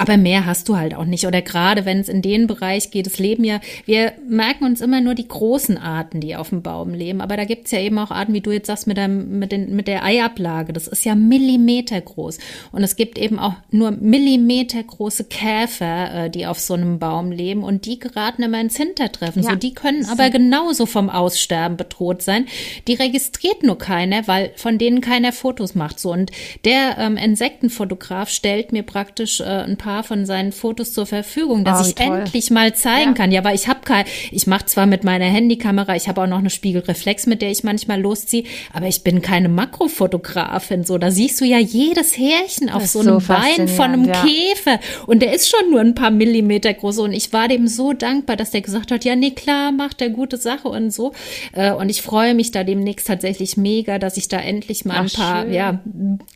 aber 0.00 0.16
mehr 0.16 0.46
hast 0.46 0.66
du 0.70 0.78
halt 0.78 0.94
auch 0.94 1.04
nicht. 1.04 1.26
Oder 1.26 1.42
gerade 1.42 1.84
wenn 1.84 1.98
es 1.98 2.08
in 2.08 2.22
den 2.22 2.46
Bereich 2.46 2.90
geht, 2.90 3.06
es 3.06 3.18
leben 3.18 3.44
ja, 3.44 3.60
wir 3.84 4.14
merken 4.26 4.64
uns 4.64 4.80
immer 4.80 5.02
nur 5.02 5.14
die 5.14 5.28
großen 5.28 5.76
Arten, 5.76 6.20
die 6.20 6.36
auf 6.36 6.48
dem 6.48 6.62
Baum 6.62 6.94
leben. 6.94 7.20
Aber 7.20 7.36
da 7.36 7.44
gibt 7.44 7.66
es 7.66 7.72
ja 7.72 7.80
eben 7.80 7.98
auch 7.98 8.10
Arten, 8.10 8.32
wie 8.32 8.40
du 8.40 8.50
jetzt 8.50 8.68
sagst, 8.68 8.86
mit, 8.86 8.96
dem, 8.96 9.38
mit, 9.38 9.52
den, 9.52 9.76
mit 9.76 9.88
der 9.88 10.02
Eiablage. 10.02 10.72
Das 10.72 10.88
ist 10.88 11.04
ja 11.04 11.14
Millimeter 11.14 12.00
groß. 12.00 12.38
Und 12.72 12.82
es 12.82 12.96
gibt 12.96 13.18
eben 13.18 13.38
auch 13.38 13.52
nur 13.70 13.90
Millimeter 13.90 14.82
große 14.82 15.24
Käfer, 15.24 16.24
äh, 16.24 16.30
die 16.30 16.46
auf 16.46 16.58
so 16.58 16.72
einem 16.72 16.98
Baum 16.98 17.30
leben. 17.30 17.62
Und 17.62 17.84
die 17.84 17.98
geraten 17.98 18.42
immer 18.42 18.60
ins 18.60 18.78
Hintertreffen. 18.78 19.42
Ja. 19.42 19.50
So, 19.50 19.56
die 19.56 19.74
können 19.74 20.06
aber 20.06 20.30
genauso 20.30 20.86
vom 20.86 21.10
Aussterben 21.10 21.76
bedroht 21.76 22.22
sein. 22.22 22.46
Die 22.88 22.94
registriert 22.94 23.62
nur 23.64 23.76
keiner, 23.76 24.26
weil 24.26 24.52
von 24.56 24.78
denen 24.78 25.02
keiner 25.02 25.32
Fotos 25.32 25.74
macht. 25.74 26.00
So, 26.00 26.10
und 26.12 26.30
der 26.64 26.96
ähm, 26.96 27.18
Insektenfotograf 27.18 28.30
stellt 28.30 28.72
mir 28.72 28.82
praktisch 28.82 29.40
äh, 29.40 29.44
ein 29.44 29.76
paar 29.76 29.89
von 30.02 30.26
seinen 30.26 30.52
Fotos 30.52 30.92
zur 30.92 31.06
Verfügung, 31.06 31.64
dass 31.64 31.84
oh, 31.84 31.88
ich 31.88 31.94
toll. 31.94 32.20
endlich 32.20 32.50
mal 32.50 32.74
zeigen 32.74 33.10
ja. 33.10 33.14
kann. 33.14 33.32
Ja, 33.32 33.40
aber 33.40 33.54
ich 33.54 33.68
habe 33.68 33.80
kein, 33.84 34.04
ich 34.30 34.46
mache 34.46 34.66
zwar 34.66 34.86
mit 34.86 35.04
meiner 35.04 35.26
Handykamera, 35.26 35.96
ich 35.96 36.08
habe 36.08 36.22
auch 36.22 36.26
noch 36.26 36.38
eine 36.38 36.50
Spiegelreflex, 36.50 37.26
mit 37.26 37.42
der 37.42 37.50
ich 37.50 37.64
manchmal 37.64 38.00
losziehe, 38.00 38.44
aber 38.72 38.86
ich 38.86 39.02
bin 39.02 39.22
keine 39.22 39.48
Makrofotografin. 39.48 40.84
So, 40.84 40.98
da 40.98 41.10
siehst 41.10 41.40
du 41.40 41.44
ja 41.44 41.58
jedes 41.58 42.16
Härchen 42.16 42.70
auf 42.70 42.86
so 42.86 43.00
einem 43.00 43.20
so 43.20 43.28
Bein 43.28 43.68
von 43.68 43.86
einem 43.86 44.04
ja. 44.04 44.22
Käfer 44.22 44.80
und 45.06 45.20
der 45.20 45.32
ist 45.34 45.48
schon 45.48 45.70
nur 45.70 45.80
ein 45.80 45.94
paar 45.94 46.10
Millimeter 46.10 46.72
groß 46.72 46.98
und 46.98 47.12
ich 47.12 47.32
war 47.32 47.48
dem 47.48 47.66
so 47.66 47.92
dankbar, 47.92 48.36
dass 48.36 48.50
der 48.50 48.60
gesagt 48.60 48.90
hat, 48.90 49.04
ja, 49.04 49.16
nee, 49.16 49.30
klar, 49.30 49.72
macht 49.72 50.00
der 50.00 50.10
gute 50.10 50.36
Sache 50.36 50.68
und 50.68 50.92
so. 50.92 51.12
Äh, 51.52 51.72
und 51.72 51.88
ich 51.88 52.02
freue 52.02 52.34
mich 52.34 52.50
da 52.50 52.64
demnächst 52.64 53.06
tatsächlich 53.06 53.56
mega, 53.56 53.98
dass 53.98 54.16
ich 54.16 54.28
da 54.28 54.38
endlich 54.38 54.84
mal 54.84 54.96
Ach, 54.98 55.02
ein 55.02 55.10
paar, 55.10 55.42
schön. 55.42 55.52
ja, 55.52 55.80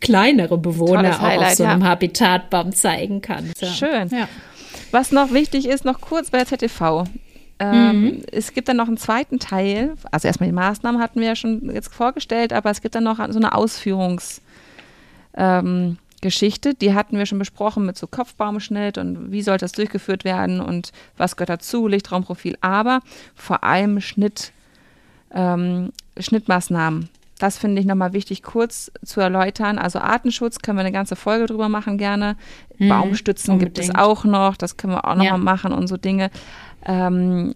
kleinere 0.01 0.59
Bewohner 0.59 1.21
auch 1.21 1.43
auf 1.43 1.55
so 1.55 1.65
einem 1.65 1.83
ja. 1.83 1.89
Habitatbaum 1.89 2.73
zeigen 2.73 3.21
kannst. 3.37 3.61
Ja. 3.61 3.69
Schön. 3.69 4.09
Ja. 4.09 4.29
Was 4.91 5.13
noch 5.13 5.33
wichtig 5.33 5.67
ist, 5.67 5.85
noch 5.85 6.01
kurz 6.01 6.31
bei 6.31 6.39
der 6.39 6.47
ZTV. 6.47 7.05
Ähm, 7.59 8.03
mhm. 8.03 8.23
Es 8.33 8.53
gibt 8.53 8.69
dann 8.69 8.77
noch 8.77 8.89
einen 8.89 8.97
zweiten 8.97 9.39
Teil. 9.39 9.95
Also 10.11 10.27
erstmal 10.29 10.49
die 10.49 10.55
Maßnahmen 10.55 11.01
hatten 11.01 11.21
wir 11.21 11.29
ja 11.29 11.37
schon 11.37 11.71
jetzt 11.73 11.93
vorgestellt, 11.93 12.53
aber 12.53 12.71
es 12.71 12.81
gibt 12.81 12.95
dann 12.95 13.05
noch 13.05 13.19
so 13.31 13.39
eine 13.39 13.55
Ausführungsgeschichte. 13.55 14.41
Ähm, 15.37 16.77
die 16.81 16.95
hatten 16.95 17.17
wir 17.17 17.27
schon 17.27 17.39
besprochen 17.39 17.87
mit 17.87 17.97
so 17.97 18.07
Kopfbaumschnitt 18.07 18.99
und 18.99 19.31
wie 19.31 19.43
sollte 19.43 19.65
das 19.65 19.73
durchgeführt 19.73 20.25
werden 20.25 20.61
und 20.61 20.93
was 21.17 21.37
gehört 21.37 21.51
dazu, 21.51 21.87
Lichtraumprofil, 21.87 22.57
aber 22.61 23.01
vor 23.35 23.63
allem 23.63 24.01
Schnitt, 24.01 24.53
ähm, 25.33 25.93
Schnittmaßnahmen 26.19 27.09
das 27.39 27.59
finde 27.59 27.81
ich 27.81 27.87
nochmal 27.87 28.13
wichtig, 28.13 28.43
kurz 28.43 28.93
zu 29.05 29.21
erläutern. 29.21 29.79
Also 29.79 29.99
Artenschutz 29.99 30.61
können 30.61 30.79
wir 30.79 30.83
eine 30.83 30.93
ganze 30.93 31.17
Folge 31.17 31.47
drüber 31.47 31.69
machen, 31.69 31.99
gerne. 31.99 32.37
Mhm, 32.79 32.89
Baumstützen 32.89 33.55
unbedingt. 33.55 33.77
gibt 33.77 33.89
es 33.89 33.95
auch 33.95 34.25
noch, 34.25 34.57
das 34.57 34.77
können 34.77 34.95
wir 34.95 35.05
auch 35.05 35.17
nochmal 35.17 35.27
ja. 35.27 35.37
machen 35.39 35.73
und 35.73 35.89
so 35.89 35.97
Dinge. 35.97 36.31
Ähm, 36.85 37.55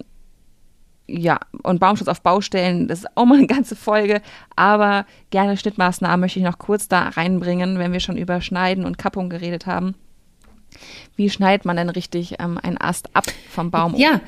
ja, 1.06 1.38
und 1.62 1.80
Baumschutz 1.80 2.08
auf 2.08 2.20
Baustellen, 2.20 2.86
das 2.86 3.00
ist 3.00 3.16
auch 3.16 3.24
mal 3.24 3.38
eine 3.38 3.46
ganze 3.46 3.76
Folge, 3.76 4.20
aber 4.56 5.06
gerne 5.30 5.56
Schnittmaßnahmen 5.56 6.20
möchte 6.20 6.38
ich 6.38 6.44
noch 6.44 6.58
kurz 6.58 6.86
da 6.88 7.08
reinbringen, 7.08 7.78
wenn 7.78 7.92
wir 7.92 8.00
schon 8.00 8.18
über 8.18 8.42
Schneiden 8.42 8.84
und 8.84 8.98
Kappung 8.98 9.30
geredet 9.30 9.66
haben. 9.66 9.94
Wie 11.16 11.30
schneidet 11.30 11.64
man 11.64 11.76
denn 11.76 11.88
richtig 11.88 12.36
ähm, 12.40 12.58
einen 12.62 12.78
Ast 12.78 13.16
ab 13.16 13.24
vom 13.48 13.70
Baum? 13.70 13.94
Ja, 13.96 14.20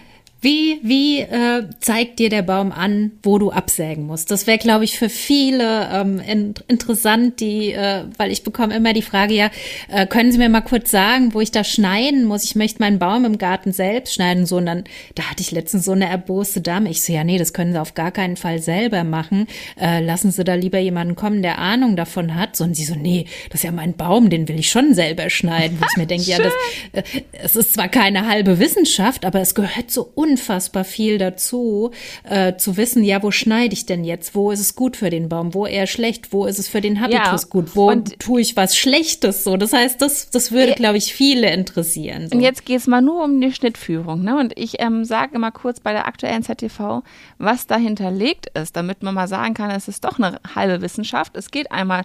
wie, 0.42 0.80
wie 0.82 1.20
äh, 1.20 1.64
zeigt 1.80 2.18
dir 2.18 2.30
der 2.30 2.40
Baum 2.40 2.72
an, 2.72 3.12
wo 3.22 3.38
du 3.38 3.50
absägen 3.50 4.06
musst? 4.06 4.30
Das 4.30 4.46
wäre, 4.46 4.56
glaube 4.56 4.84
ich, 4.84 4.98
für 4.98 5.10
viele 5.10 5.90
ähm, 5.92 6.18
in, 6.20 6.54
interessant, 6.66 7.40
die, 7.40 7.72
äh, 7.72 8.04
weil 8.16 8.32
ich 8.32 8.42
bekomme 8.42 8.74
immer 8.74 8.94
die 8.94 9.02
Frage, 9.02 9.34
ja, 9.34 9.50
äh, 9.88 10.06
können 10.06 10.32
Sie 10.32 10.38
mir 10.38 10.48
mal 10.48 10.62
kurz 10.62 10.90
sagen, 10.90 11.34
wo 11.34 11.42
ich 11.42 11.50
da 11.50 11.62
schneiden 11.62 12.24
muss? 12.24 12.44
Ich 12.44 12.56
möchte 12.56 12.80
meinen 12.80 12.98
Baum 12.98 13.26
im 13.26 13.36
Garten 13.36 13.72
selbst 13.72 14.14
schneiden. 14.14 14.46
So, 14.46 14.56
und 14.56 14.66
dann, 14.66 14.84
da 15.14 15.24
hatte 15.24 15.42
ich 15.42 15.50
letztens 15.50 15.84
so 15.84 15.92
eine 15.92 16.08
erboste 16.08 16.62
Dame. 16.62 16.88
Ich 16.88 17.02
so, 17.02 17.12
ja, 17.12 17.22
nee, 17.22 17.36
das 17.36 17.52
können 17.52 17.72
Sie 17.72 17.80
auf 17.80 17.92
gar 17.92 18.10
keinen 18.10 18.38
Fall 18.38 18.60
selber 18.60 19.04
machen. 19.04 19.46
Äh, 19.78 20.02
lassen 20.02 20.30
Sie 20.30 20.42
da 20.42 20.54
lieber 20.54 20.78
jemanden 20.78 21.16
kommen, 21.16 21.42
der 21.42 21.58
Ahnung 21.58 21.96
davon 21.96 22.34
hat. 22.34 22.56
So, 22.56 22.64
und 22.64 22.74
sie 22.74 22.84
so, 22.84 22.94
nee, 22.94 23.26
das 23.50 23.60
ist 23.60 23.64
ja 23.64 23.72
mein 23.72 23.92
Baum, 23.92 24.30
den 24.30 24.48
will 24.48 24.58
ich 24.58 24.70
schon 24.70 24.94
selber 24.94 25.28
schneiden. 25.28 25.78
Wo 25.78 25.84
ich 25.90 25.98
mir 25.98 26.06
denke, 26.06 26.30
ja, 26.30 26.38
das, 26.38 26.54
äh, 26.92 27.02
es 27.32 27.56
ist 27.56 27.74
zwar 27.74 27.88
keine 27.88 28.26
halbe 28.26 28.58
Wissenschaft, 28.58 29.26
aber 29.26 29.40
es 29.40 29.54
gehört 29.54 29.90
so 29.90 30.10
un 30.14 30.29
unfassbar 30.30 30.84
viel 30.84 31.18
dazu, 31.18 31.90
äh, 32.24 32.56
zu 32.56 32.76
wissen, 32.76 33.02
ja, 33.04 33.22
wo 33.22 33.30
schneide 33.30 33.74
ich 33.74 33.86
denn 33.86 34.04
jetzt? 34.04 34.34
Wo 34.34 34.50
ist 34.50 34.60
es 34.60 34.74
gut 34.74 34.96
für 34.96 35.10
den 35.10 35.28
Baum? 35.28 35.54
Wo 35.54 35.66
eher 35.66 35.86
schlecht? 35.86 36.32
Wo 36.32 36.46
ist 36.46 36.58
es 36.58 36.68
für 36.68 36.80
den 36.80 37.00
Habitus 37.00 37.42
ja, 37.42 37.48
gut? 37.48 37.74
Wo 37.74 37.94
tue 37.94 38.40
ich 38.40 38.56
was 38.56 38.76
Schlechtes? 38.76 39.44
So, 39.44 39.56
das 39.56 39.72
heißt, 39.72 40.00
das, 40.00 40.30
das 40.30 40.52
würde, 40.52 40.74
glaube 40.74 40.98
ich, 40.98 41.12
viele 41.12 41.52
interessieren. 41.52 42.28
So. 42.28 42.36
Und 42.36 42.42
jetzt 42.42 42.64
geht 42.64 42.78
es 42.78 42.86
mal 42.86 43.02
nur 43.02 43.24
um 43.24 43.40
die 43.40 43.52
Schnittführung. 43.52 44.22
Ne? 44.22 44.38
Und 44.38 44.58
ich 44.58 44.80
ähm, 44.80 45.04
sage 45.04 45.38
mal 45.38 45.50
kurz 45.50 45.80
bei 45.80 45.92
der 45.92 46.06
aktuellen 46.06 46.42
ZTV, 46.42 47.02
was 47.38 47.66
dahinter 47.66 48.10
liegt 48.10 48.46
ist, 48.58 48.76
damit 48.76 49.02
man 49.02 49.14
mal 49.14 49.28
sagen 49.28 49.54
kann, 49.54 49.70
es 49.70 49.88
ist 49.88 50.04
doch 50.04 50.18
eine 50.18 50.38
halbe 50.54 50.82
Wissenschaft. 50.82 51.36
Es 51.36 51.50
geht 51.50 51.72
einmal 51.72 52.04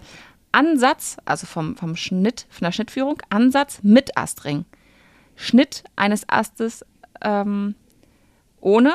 Ansatz, 0.51 1.17
also 1.25 1.45
vom, 1.45 1.75
vom 1.75 1.95
Schnitt, 1.95 2.45
von 2.49 2.65
der 2.65 2.71
Schnittführung, 2.71 3.21
Ansatz 3.29 3.79
mit 3.83 4.17
Astring. 4.17 4.65
Schnitt 5.35 5.83
eines 5.97 6.27
Astes 6.29 6.85
ähm, 7.21 7.75
ohne 8.65 8.93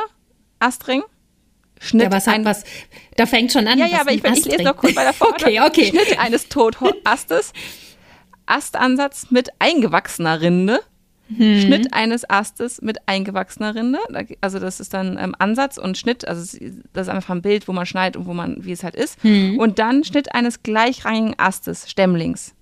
Astring. 0.59 1.03
Schnitt 1.81 2.05
ja, 2.05 2.12
was 2.12 2.27
hat 2.27 2.45
was? 2.45 2.64
Da 3.16 3.25
fängt 3.25 3.53
schon 3.53 3.66
an. 3.66 3.79
Ja, 3.79 3.87
ja, 3.87 4.03
aber 4.03 4.12
ich, 4.12 4.23
ich 4.23 4.45
lese 4.45 4.64
noch 4.64 4.77
kurz 4.77 4.95
bei 4.95 5.05
der 5.05 5.14
Vorder 5.14 5.35
okay, 5.47 5.61
okay. 5.61 5.87
Schnitt 5.87 6.18
eines 6.18 6.49
Totastes. 6.49 7.53
Astansatz 8.45 9.31
mit 9.31 9.49
eingewachsener 9.61 10.43
Rinde. 10.43 10.81
Hm. 11.35 11.61
Schnitt 11.61 11.95
eines 11.95 12.29
Astes 12.29 12.83
mit 12.83 12.99
eingewachsener 13.07 13.75
Rinde. 13.75 14.01
Also 14.41 14.59
das 14.59 14.81
ist 14.81 14.93
dann 14.93 15.16
ähm, 15.18 15.35
Ansatz 15.39 15.79
und 15.79 15.97
Schnitt. 15.97 16.27
Also 16.27 16.59
das 16.93 17.07
ist 17.07 17.09
einfach 17.09 17.35
ein 17.35 17.43
Bild, 17.43 17.68
wo 17.68 17.73
man 17.73 17.87
schneidet 17.87 18.16
und 18.16 18.27
wo 18.27 18.35
man, 18.35 18.64
wie 18.64 18.73
es 18.73 18.83
halt 18.83 18.97
ist. 18.97 19.23
Hm. 19.23 19.59
Und 19.59 19.79
dann 19.79 20.05
Schnitt 20.05 20.35
eines 20.35 20.62
gleichrangigen 20.62 21.35
Astes, 21.39 21.89
Stämmlings. 21.89 22.55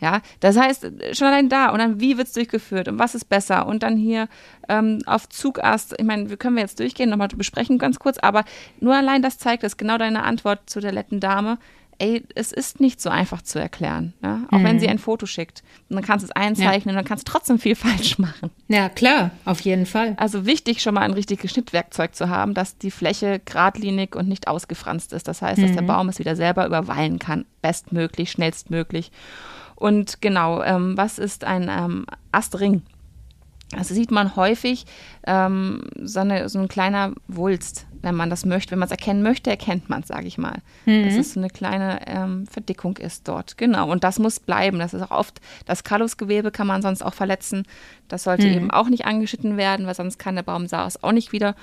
Ja, 0.00 0.20
das 0.40 0.58
heißt, 0.58 0.90
schon 1.12 1.26
allein 1.26 1.48
da 1.48 1.70
und 1.70 1.78
dann, 1.78 2.00
wie 2.00 2.18
wird 2.18 2.26
es 2.26 2.34
durchgeführt 2.34 2.88
und 2.88 2.98
was 2.98 3.14
ist 3.14 3.26
besser 3.26 3.66
und 3.66 3.82
dann 3.82 3.96
hier 3.96 4.28
ähm, 4.68 4.98
auf 5.06 5.28
Zugast, 5.28 5.94
ich 5.98 6.04
meine, 6.04 6.28
wir 6.28 6.36
können 6.36 6.56
wir 6.56 6.62
jetzt 6.62 6.80
durchgehen, 6.80 7.08
nochmal 7.08 7.28
besprechen 7.28 7.78
ganz 7.78 7.98
kurz, 7.98 8.18
aber 8.18 8.44
nur 8.78 8.94
allein 8.94 9.22
das 9.22 9.38
zeigt 9.38 9.64
es, 9.64 9.78
genau 9.78 9.96
deine 9.96 10.22
Antwort 10.24 10.68
zu 10.68 10.80
der 10.80 10.92
letzten 10.92 11.20
Dame. 11.20 11.58
ey, 11.98 12.22
es 12.34 12.52
ist 12.52 12.78
nicht 12.78 13.00
so 13.00 13.08
einfach 13.08 13.40
zu 13.40 13.58
erklären. 13.58 14.12
Ja? 14.22 14.42
Auch 14.50 14.58
mhm. 14.58 14.64
wenn 14.64 14.80
sie 14.80 14.88
ein 14.88 14.98
Foto 14.98 15.24
schickt. 15.24 15.62
Und 15.88 15.96
dann 15.96 16.04
kannst 16.04 16.24
du 16.24 16.26
es 16.26 16.32
einzeichnen 16.36 16.88
ja. 16.88 16.90
und 16.90 16.96
dann 16.96 17.04
kannst 17.06 17.26
du 17.26 17.32
trotzdem 17.32 17.58
viel 17.58 17.74
falsch 17.74 18.18
machen. 18.18 18.50
Ja, 18.68 18.90
klar, 18.90 19.30
auf 19.46 19.60
jeden 19.60 19.86
Fall. 19.86 20.12
Also 20.18 20.44
wichtig, 20.44 20.82
schon 20.82 20.92
mal 20.92 21.02
ein 21.02 21.14
richtiges 21.14 21.50
Schnittwerkzeug 21.50 22.14
zu 22.14 22.28
haben, 22.28 22.52
dass 22.52 22.76
die 22.76 22.90
Fläche 22.90 23.40
geradlinig 23.42 24.14
und 24.14 24.28
nicht 24.28 24.46
ausgefranst 24.46 25.14
ist. 25.14 25.26
Das 25.26 25.40
heißt, 25.40 25.62
dass 25.62 25.70
mhm. 25.70 25.76
der 25.76 25.82
Baum 25.82 26.10
es 26.10 26.18
wieder 26.18 26.36
selber 26.36 26.66
überweilen 26.66 27.18
kann. 27.18 27.46
Bestmöglich, 27.62 28.30
schnellstmöglich. 28.30 29.10
Und 29.76 30.20
genau, 30.20 30.62
ähm, 30.62 30.96
was 30.96 31.18
ist 31.18 31.44
ein 31.44 31.68
ähm, 31.70 32.06
Astring? 32.32 32.82
Also 33.74 33.94
sieht 33.94 34.10
man 34.12 34.36
häufig 34.36 34.86
ähm, 35.26 35.82
so, 36.00 36.20
eine, 36.20 36.48
so 36.48 36.58
ein 36.60 36.68
kleiner 36.68 37.12
Wulst, 37.26 37.86
wenn 38.00 38.14
man 38.14 38.30
das 38.30 38.46
möchte. 38.46 38.70
Wenn 38.70 38.78
man 38.78 38.86
es 38.86 38.92
erkennen 38.92 39.22
möchte, 39.22 39.50
erkennt 39.50 39.90
man 39.90 40.02
es, 40.02 40.08
sage 40.08 40.26
ich 40.28 40.38
mal. 40.38 40.58
Mhm. 40.84 41.04
Dass 41.04 41.16
es 41.16 41.34
so 41.34 41.40
eine 41.40 41.50
kleine 41.50 41.98
ähm, 42.06 42.46
Verdickung 42.46 42.96
ist 42.96 43.26
dort. 43.26 43.58
Genau. 43.58 43.90
Und 43.90 44.04
das 44.04 44.20
muss 44.20 44.38
bleiben. 44.38 44.78
Das 44.78 44.94
ist 44.94 45.02
auch 45.02 45.10
oft, 45.10 45.40
das 45.66 45.82
Kallusgewebe 45.82 46.52
kann 46.52 46.68
man 46.68 46.80
sonst 46.80 47.02
auch 47.02 47.14
verletzen. 47.14 47.64
Das 48.06 48.22
sollte 48.22 48.46
mhm. 48.46 48.54
eben 48.54 48.70
auch 48.70 48.88
nicht 48.88 49.04
angeschnitten 49.04 49.56
werden, 49.56 49.86
weil 49.86 49.96
sonst 49.96 50.18
kann 50.18 50.36
der 50.36 50.44
Baumsaus 50.44 51.02
auch 51.02 51.12
nicht 51.12 51.32
wieder 51.32 51.56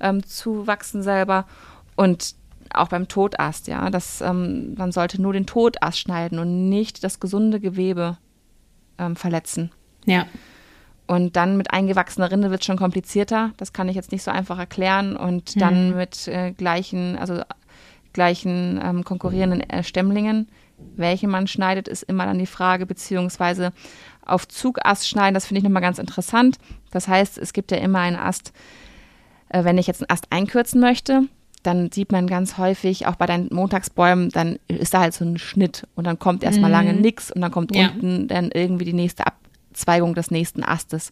ähm, 0.00 0.24
zuwachsen 0.24 1.02
selber. 1.02 1.44
Und 1.96 2.36
auch 2.74 2.88
beim 2.88 3.08
Totast, 3.08 3.68
ja, 3.68 3.90
das, 3.90 4.20
ähm, 4.20 4.74
man 4.74 4.92
sollte 4.92 5.20
nur 5.20 5.32
den 5.32 5.46
Totast 5.46 5.98
schneiden 5.98 6.38
und 6.38 6.68
nicht 6.68 7.04
das 7.04 7.20
gesunde 7.20 7.60
Gewebe 7.60 8.18
ähm, 8.98 9.16
verletzen. 9.16 9.70
Ja. 10.04 10.26
Und 11.06 11.36
dann 11.36 11.56
mit 11.56 11.72
eingewachsener 11.72 12.30
Rinde 12.30 12.50
wird 12.50 12.60
es 12.60 12.66
schon 12.66 12.76
komplizierter. 12.76 13.52
Das 13.56 13.72
kann 13.72 13.88
ich 13.88 13.96
jetzt 13.96 14.12
nicht 14.12 14.22
so 14.22 14.30
einfach 14.30 14.58
erklären. 14.58 15.16
Und 15.16 15.56
mhm. 15.56 15.60
dann 15.60 15.96
mit 15.96 16.28
äh, 16.28 16.52
gleichen, 16.52 17.16
also 17.16 17.40
gleichen 18.12 18.80
ähm, 18.84 19.04
konkurrierenden 19.04 19.68
äh, 19.70 19.82
Stämmlingen, 19.82 20.48
welche 20.96 21.26
man 21.26 21.46
schneidet, 21.46 21.88
ist 21.88 22.02
immer 22.02 22.26
dann 22.26 22.38
die 22.38 22.46
Frage, 22.46 22.84
beziehungsweise 22.84 23.72
auf 24.24 24.46
Zugast 24.46 25.08
schneiden, 25.08 25.34
das 25.34 25.46
finde 25.46 25.58
ich 25.58 25.64
nochmal 25.64 25.82
ganz 25.82 25.98
interessant. 25.98 26.58
Das 26.90 27.08
heißt, 27.08 27.38
es 27.38 27.52
gibt 27.52 27.70
ja 27.70 27.78
immer 27.78 28.00
einen 28.00 28.16
Ast, 28.16 28.52
äh, 29.48 29.64
wenn 29.64 29.78
ich 29.78 29.86
jetzt 29.86 30.02
einen 30.02 30.10
Ast 30.10 30.26
einkürzen 30.30 30.80
möchte, 30.80 31.22
dann 31.62 31.90
sieht 31.92 32.12
man 32.12 32.26
ganz 32.26 32.58
häufig, 32.58 33.06
auch 33.06 33.16
bei 33.16 33.26
deinen 33.26 33.48
Montagsbäumen, 33.52 34.30
dann 34.30 34.58
ist 34.68 34.94
da 34.94 35.00
halt 35.00 35.14
so 35.14 35.24
ein 35.24 35.38
Schnitt 35.38 35.86
und 35.94 36.06
dann 36.06 36.18
kommt 36.18 36.44
erstmal 36.44 36.70
mhm. 36.70 36.76
lange 36.76 36.94
nichts 36.94 37.30
und 37.30 37.40
dann 37.40 37.50
kommt 37.50 37.74
ja. 37.74 37.88
unten 37.88 38.28
dann 38.28 38.50
irgendwie 38.52 38.84
die 38.84 38.92
nächste 38.92 39.26
Ab 39.26 39.34
Verzweigung 39.78 40.14
des 40.14 40.30
nächsten 40.30 40.64
Astes. 40.64 41.10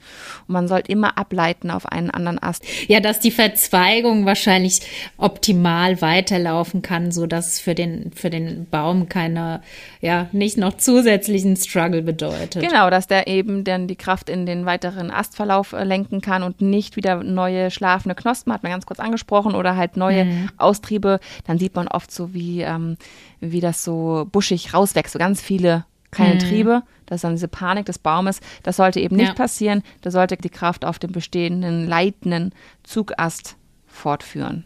Und 0.49 0.55
man 0.55 0.69
sollte 0.69 0.91
immer 0.91 1.17
ableiten 1.17 1.71
auf 1.71 1.87
einen 1.87 2.11
anderen 2.11 2.43
Ast. 2.43 2.65
Ja, 2.89 3.01
dass 3.01 3.21
die 3.21 3.31
Verzweigung 3.31 4.27
wahrscheinlich 4.27 4.81
optimal 5.17 6.03
weiterlaufen 6.03 6.83
kann, 6.83 7.13
so 7.13 7.27
dass 7.27 7.47
es 7.47 7.61
für 7.61 7.75
den, 7.75 8.11
für 8.13 8.29
den 8.29 8.67
Baum 8.69 9.09
keine, 9.09 9.63
ja, 10.01 10.29
nicht 10.33 10.59
noch 10.59 10.77
zusätzlichen 10.77 11.57
Struggle 11.57 12.03
bedeutet. 12.03 12.63
Genau, 12.63 12.91
dass 12.91 13.07
der 13.07 13.29
eben 13.29 13.63
dann 13.63 13.87
die 13.87 13.97
Kraft 13.97 14.29
in 14.29 14.47
den 14.47 14.67
weiteren 14.67 15.11
Astverlauf 15.11 15.73
äh, 15.73 15.85
lenken 15.85 16.21
kann 16.21 16.43
und 16.43 16.61
nicht 16.61 16.97
wieder 16.97 17.23
neue 17.23 17.71
schlafende 17.71 18.17
Knospen, 18.17 18.53
hat 18.53 18.63
man 18.63 18.73
ganz 18.73 18.87
kurz 18.87 18.99
angesprochen, 18.99 19.55
oder 19.55 19.77
halt 19.77 19.97
neue 19.97 20.25
mhm. 20.25 20.51
Austriebe. 20.57 21.21
Dann 21.47 21.59
sieht 21.59 21.77
man 21.77 21.87
oft 21.87 22.11
so, 22.11 22.35
wie, 22.35 22.63
ähm, 22.63 22.97
wie 23.41 23.61
das 23.61 23.85
so 23.85 24.27
buschig 24.33 24.75
rauswächst, 24.75 25.13
so 25.13 25.19
ganz 25.19 25.41
viele 25.41 25.85
keine 26.17 26.35
mhm. 26.35 26.39
Triebe. 26.41 26.83
Das 27.07 27.17
ist 27.17 27.25
dann 27.25 27.35
diese 27.35 27.49
Panik 27.49 27.87
des 27.87 27.99
Baumes. 27.99 28.41
Das 28.63 28.77
sollte 28.77 29.01
eben 29.01 29.17
nicht 29.17 29.29
ja. 29.29 29.35
passieren. 29.35 29.83
Da 30.01 30.11
sollte 30.11 30.37
die 30.37 30.51
Kraft 30.51 30.85
auf 30.85 30.99
dem 30.99 31.13
bestehenden 31.13 31.87
leitenden 31.87 32.53
Zugast 32.83 33.57
fortführen. 33.87 34.65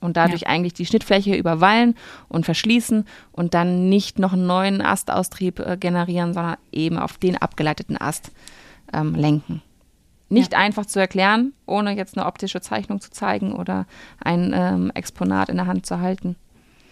Und 0.00 0.16
dadurch 0.16 0.42
ja. 0.42 0.48
eigentlich 0.48 0.74
die 0.74 0.86
Schnittfläche 0.86 1.34
überwallen 1.34 1.94
und 2.28 2.44
verschließen 2.44 3.04
und 3.32 3.54
dann 3.54 3.88
nicht 3.88 4.18
noch 4.18 4.32
einen 4.32 4.46
neuen 4.46 4.80
Astaustrieb 4.80 5.58
äh, 5.58 5.76
generieren, 5.76 6.34
sondern 6.34 6.56
eben 6.70 6.98
auf 6.98 7.18
den 7.18 7.36
abgeleiteten 7.36 8.00
Ast 8.00 8.30
ähm, 8.92 9.14
lenken. 9.14 9.62
Nicht 10.28 10.52
ja. 10.52 10.58
einfach 10.58 10.86
zu 10.86 11.00
erklären, 11.00 11.52
ohne 11.66 11.96
jetzt 11.96 12.16
eine 12.16 12.26
optische 12.26 12.60
Zeichnung 12.60 13.00
zu 13.00 13.10
zeigen 13.10 13.52
oder 13.52 13.86
ein 14.22 14.52
ähm, 14.54 14.92
Exponat 14.94 15.48
in 15.48 15.56
der 15.56 15.66
Hand 15.66 15.86
zu 15.86 16.00
halten. 16.00 16.36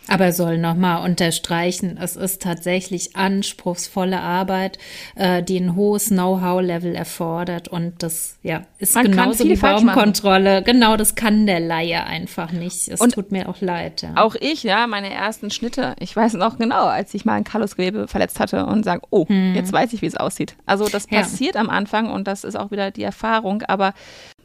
Aber 0.08 0.32
soll 0.32 0.58
nochmal 0.58 1.04
unterstreichen, 1.04 1.98
es 2.00 2.16
ist 2.16 2.42
tatsächlich 2.42 3.16
anspruchsvolle 3.16 4.20
Arbeit, 4.20 4.78
äh, 5.16 5.42
die 5.42 5.58
ein 5.58 5.74
hohes 5.74 6.08
Know-how-Level 6.08 6.94
erfordert. 6.94 7.68
Und 7.68 8.02
das 8.02 8.38
ja, 8.42 8.62
ist 8.78 8.94
Man 8.94 9.10
genauso 9.10 9.44
wie 9.44 9.56
Baumkontrolle. 9.56 10.62
Genau, 10.62 10.96
das 10.96 11.14
kann 11.16 11.46
der 11.46 11.60
Laie 11.60 12.04
einfach 12.04 12.52
nicht. 12.52 12.88
Es 12.88 13.00
und 13.00 13.14
tut 13.14 13.32
mir 13.32 13.48
auch 13.48 13.60
leid. 13.60 14.02
Ja. 14.02 14.12
Auch 14.16 14.36
ich, 14.36 14.62
ja, 14.62 14.86
meine 14.86 15.12
ersten 15.12 15.50
Schnitte, 15.50 15.96
ich 15.98 16.14
weiß 16.14 16.34
noch 16.34 16.58
genau, 16.58 16.84
als 16.84 17.12
ich 17.14 17.24
mal 17.24 17.34
ein 17.34 17.44
Kallusgewebe 17.44 18.06
verletzt 18.06 18.38
hatte 18.38 18.66
und 18.66 18.84
sage, 18.84 19.02
oh, 19.10 19.26
hm. 19.28 19.54
jetzt 19.54 19.72
weiß 19.72 19.92
ich, 19.92 20.02
wie 20.02 20.06
es 20.06 20.16
aussieht. 20.16 20.56
Also 20.66 20.88
das 20.88 21.06
passiert 21.06 21.56
ja. 21.56 21.60
am 21.60 21.70
Anfang 21.70 22.10
und 22.10 22.28
das 22.28 22.44
ist 22.44 22.56
auch 22.56 22.70
wieder 22.70 22.90
die 22.90 23.02
Erfahrung. 23.02 23.62
Aber 23.62 23.92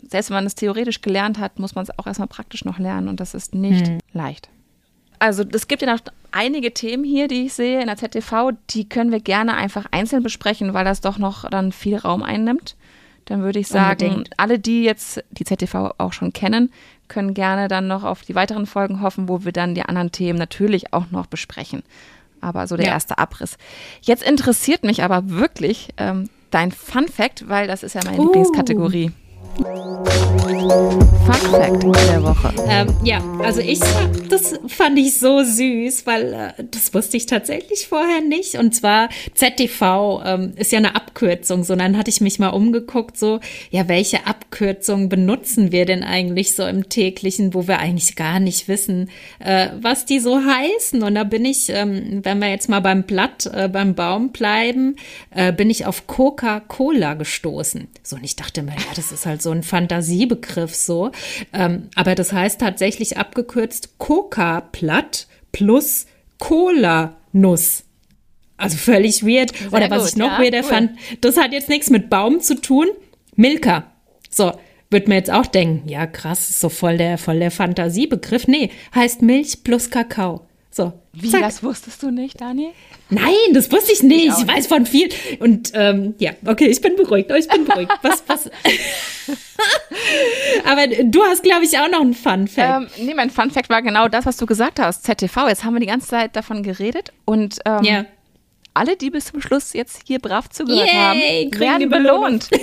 selbst 0.07 0.31
wenn 0.31 0.37
man 0.37 0.45
es 0.47 0.55
theoretisch 0.55 1.01
gelernt 1.01 1.39
hat, 1.39 1.59
muss 1.59 1.75
man 1.75 1.83
es 1.83 1.97
auch 1.99 2.07
erstmal 2.07 2.27
praktisch 2.27 2.65
noch 2.65 2.79
lernen 2.79 3.07
und 3.07 3.19
das 3.19 3.35
ist 3.35 3.53
nicht 3.53 3.87
hm. 3.87 3.99
leicht 4.13 4.49
also 5.21 5.43
es 5.53 5.67
gibt 5.67 5.83
ja 5.83 5.93
noch 5.93 6.01
einige 6.31 6.73
Themen 6.73 7.03
hier, 7.03 7.27
die 7.27 7.45
ich 7.45 7.53
sehe 7.53 7.79
in 7.79 7.87
der 7.87 7.97
ZTV, 7.97 8.51
die 8.71 8.89
können 8.89 9.11
wir 9.11 9.19
gerne 9.19 9.53
einfach 9.53 9.85
einzeln 9.91 10.23
besprechen, 10.23 10.73
weil 10.73 10.83
das 10.83 10.99
doch 11.01 11.19
noch 11.19 11.47
dann 11.49 11.71
viel 11.71 11.97
Raum 11.97 12.23
einnimmt. 12.23 12.75
Dann 13.25 13.43
würde 13.43 13.59
ich 13.59 13.67
sagen, 13.67 14.03
Unbedingt. 14.03 14.39
alle, 14.39 14.57
die 14.57 14.83
jetzt 14.83 15.23
die 15.29 15.43
ZTV 15.43 15.93
auch 15.99 16.11
schon 16.11 16.33
kennen, 16.33 16.71
können 17.07 17.35
gerne 17.35 17.67
dann 17.67 17.87
noch 17.87 18.03
auf 18.03 18.23
die 18.23 18.33
weiteren 18.33 18.65
Folgen 18.65 19.01
hoffen, 19.01 19.29
wo 19.29 19.45
wir 19.45 19.51
dann 19.51 19.75
die 19.75 19.83
anderen 19.83 20.11
Themen 20.11 20.39
natürlich 20.39 20.91
auch 20.91 21.11
noch 21.11 21.27
besprechen. 21.27 21.83
Aber 22.39 22.65
so 22.65 22.75
der 22.75 22.87
ja. 22.87 22.93
erste 22.93 23.19
Abriss. 23.19 23.57
Jetzt 24.01 24.23
interessiert 24.23 24.83
mich 24.83 25.03
aber 25.03 25.29
wirklich 25.29 25.89
ähm, 25.97 26.29
dein 26.49 26.71
Fun 26.71 27.07
Fact, 27.07 27.47
weil 27.47 27.67
das 27.67 27.83
ist 27.83 27.93
ja 27.93 28.01
meine 28.03 28.17
uh. 28.17 28.25
Lieblingskategorie. 28.25 29.11
Fun 29.57 31.41
Fact 31.51 31.83
der 32.09 32.23
Woche. 32.23 32.53
Ähm, 32.67 32.87
ja, 33.03 33.21
also 33.43 33.59
ich, 33.59 33.79
das 34.29 34.53
fand 34.67 34.97
ich 34.97 35.17
so 35.19 35.43
süß, 35.43 36.05
weil 36.05 36.33
äh, 36.33 36.63
das 36.71 36.93
wusste 36.93 37.17
ich 37.17 37.25
tatsächlich 37.25 37.87
vorher 37.87 38.21
nicht. 38.21 38.55
Und 38.55 38.73
zwar 38.73 39.09
ZTV 39.33 40.21
ähm, 40.25 40.53
ist 40.55 40.71
ja 40.71 40.79
eine 40.79 40.95
Abkürzung, 40.95 41.63
so 41.63 41.75
dann 41.75 41.97
hatte 41.97 42.09
ich 42.09 42.21
mich 42.21 42.39
mal 42.39 42.49
umgeguckt, 42.49 43.17
so, 43.17 43.39
ja, 43.69 43.87
welche 43.87 44.25
Abkürzungen 44.27 45.09
benutzen 45.09 45.71
wir 45.71 45.85
denn 45.85 46.03
eigentlich 46.03 46.55
so 46.55 46.65
im 46.65 46.89
täglichen, 46.89 47.53
wo 47.53 47.67
wir 47.67 47.79
eigentlich 47.79 48.15
gar 48.15 48.39
nicht 48.39 48.67
wissen, 48.67 49.09
äh, 49.39 49.69
was 49.81 50.05
die 50.05 50.19
so 50.19 50.39
heißen. 50.43 51.03
Und 51.03 51.15
da 51.15 51.23
bin 51.23 51.43
ich, 51.45 51.69
ähm, 51.69 52.21
wenn 52.23 52.39
wir 52.39 52.49
jetzt 52.49 52.69
mal 52.69 52.81
beim 52.81 53.03
Blatt, 53.03 53.49
äh, 53.53 53.67
beim 53.67 53.95
Baum 53.95 54.31
bleiben, 54.31 54.95
äh, 55.31 55.51
bin 55.51 55.69
ich 55.69 55.85
auf 55.85 56.07
Coca-Cola 56.07 57.15
gestoßen. 57.15 57.87
So, 58.03 58.15
und 58.15 58.23
ich 58.23 58.35
dachte 58.35 58.63
mir, 58.63 58.71
ja, 58.71 58.93
das 58.95 59.11
ist 59.11 59.25
halt 59.25 59.40
so 59.41 59.51
ein 59.51 59.63
Fantasiebegriff 59.63 60.73
so. 60.75 61.11
Ähm, 61.53 61.89
aber 61.95 62.15
das 62.15 62.31
heißt 62.33 62.61
tatsächlich 62.61 63.17
abgekürzt 63.17 63.97
Coca-Platt 63.97 65.27
plus 65.51 66.05
Cola-Nuss. 66.39 67.83
Also 68.57 68.77
völlig 68.77 69.25
weird. 69.25 69.55
Sehr 69.55 69.73
Oder 69.73 69.89
was 69.89 70.03
gut, 70.03 70.09
ich 70.11 70.17
noch 70.17 70.33
ja, 70.33 70.39
weirder 70.39 70.59
cool. 70.59 70.69
fand, 70.69 70.91
das 71.21 71.37
hat 71.37 71.51
jetzt 71.51 71.69
nichts 71.69 71.89
mit 71.89 72.09
Baum 72.09 72.41
zu 72.41 72.55
tun. 72.55 72.87
Milka. 73.35 73.91
So, 74.29 74.51
wird 74.91 75.07
mir 75.07 75.15
jetzt 75.15 75.31
auch 75.31 75.47
denken, 75.47 75.89
ja 75.89 76.05
krass, 76.05 76.49
ist 76.49 76.59
so 76.59 76.69
voll 76.69 76.97
der, 76.97 77.17
voll 77.17 77.39
der 77.39 77.49
Fantasiebegriff. 77.49 78.47
Nee, 78.47 78.69
heißt 78.93 79.21
Milch 79.21 79.63
plus 79.63 79.89
Kakao. 79.89 80.45
So. 80.73 80.93
Wie, 81.11 81.29
zack. 81.29 81.41
das 81.41 81.61
wusstest 81.63 82.01
du 82.01 82.11
nicht, 82.11 82.39
Daniel? 82.39 82.71
Nein, 83.09 83.33
das 83.53 83.69
wusste 83.69 83.91
ich 83.91 84.03
nicht. 84.03 84.27
Ich, 84.27 84.39
ich 84.39 84.47
weiß 84.47 84.67
von 84.67 84.85
viel. 84.85 85.09
Und 85.39 85.71
ähm, 85.73 86.15
ja, 86.17 86.31
okay, 86.45 86.67
ich 86.67 86.79
bin 86.79 86.95
beruhigt. 86.95 87.29
Oh, 87.29 87.35
ich 87.35 87.49
bin 87.49 87.65
beruhigt. 87.65 87.91
Was, 88.01 88.23
was? 88.27 88.45
Aber 90.65 90.87
du 90.87 91.21
hast, 91.23 91.43
glaube 91.43 91.65
ich, 91.65 91.77
auch 91.77 91.89
noch 91.89 91.99
einen 91.99 92.13
Fun 92.13 92.47
Fact. 92.47 92.89
Ähm, 92.99 93.05
nee, 93.05 93.13
mein 93.13 93.29
Fun 93.29 93.51
Fact 93.51 93.69
war 93.69 93.81
genau 93.81 94.07
das, 94.07 94.25
was 94.25 94.37
du 94.37 94.45
gesagt 94.45 94.79
hast. 94.79 95.03
ZTV. 95.03 95.49
Jetzt 95.49 95.65
haben 95.65 95.73
wir 95.73 95.81
die 95.81 95.87
ganze 95.87 96.07
Zeit 96.07 96.37
davon 96.37 96.63
geredet 96.63 97.11
und 97.25 97.59
ähm, 97.65 97.83
yeah. 97.83 98.05
alle, 98.73 98.95
die 98.95 99.09
bis 99.09 99.25
zum 99.25 99.41
Schluss 99.41 99.73
jetzt 99.73 100.03
hier 100.07 100.19
brav 100.19 100.49
zugehört 100.49 100.87
Yay, 100.87 101.49
haben, 101.51 101.59
werden 101.59 101.89
belohnt. 101.89 102.49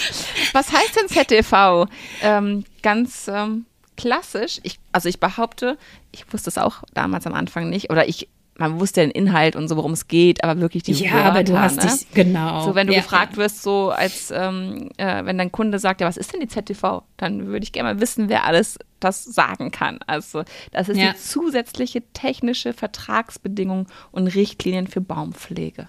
was 0.52 0.72
heißt 0.72 0.96
denn 0.96 1.08
ZTV? 1.08 1.86
Ähm, 2.22 2.64
ganz 2.82 3.26
ähm, 3.26 3.66
klassisch. 4.00 4.60
Ich, 4.62 4.78
also 4.92 5.08
ich 5.08 5.20
behaupte, 5.20 5.78
ich 6.12 6.32
wusste 6.32 6.50
es 6.50 6.58
auch 6.58 6.82
damals 6.94 7.26
am 7.26 7.34
Anfang 7.34 7.68
nicht, 7.68 7.90
oder 7.90 8.08
ich 8.08 8.28
man 8.60 8.78
wusste 8.78 9.00
den 9.00 9.10
Inhalt 9.10 9.56
und 9.56 9.68
so, 9.68 9.76
worum 9.76 9.92
es 9.92 10.06
geht, 10.06 10.44
aber 10.44 10.60
wirklich 10.60 10.82
die 10.82 10.92
Ja, 10.92 11.12
Wörter, 11.12 11.24
aber 11.24 11.44
du 11.44 11.58
hast 11.58 11.76
ne? 11.76 11.82
dich, 11.90 12.10
genau. 12.12 12.66
So, 12.66 12.74
wenn 12.74 12.86
du 12.86 12.92
ja, 12.92 13.00
gefragt 13.00 13.38
wirst, 13.38 13.62
so 13.62 13.88
als, 13.88 14.30
ähm, 14.30 14.90
äh, 14.98 15.24
wenn 15.24 15.38
dein 15.38 15.50
Kunde 15.50 15.78
sagt, 15.78 16.02
ja, 16.02 16.06
was 16.06 16.18
ist 16.18 16.34
denn 16.34 16.40
die 16.40 16.46
ZTV? 16.46 17.02
Dann 17.16 17.46
würde 17.46 17.64
ich 17.64 17.72
gerne 17.72 17.94
mal 17.94 18.00
wissen, 18.02 18.28
wer 18.28 18.44
alles 18.44 18.78
das 19.00 19.24
sagen 19.24 19.70
kann. 19.70 20.00
Also, 20.06 20.44
das 20.72 20.90
ist 20.90 20.98
ja. 20.98 21.12
die 21.12 21.18
zusätzliche 21.18 22.02
technische 22.12 22.74
Vertragsbedingung 22.74 23.86
und 24.12 24.26
Richtlinien 24.26 24.88
für 24.88 25.00
Baumpflege. 25.00 25.88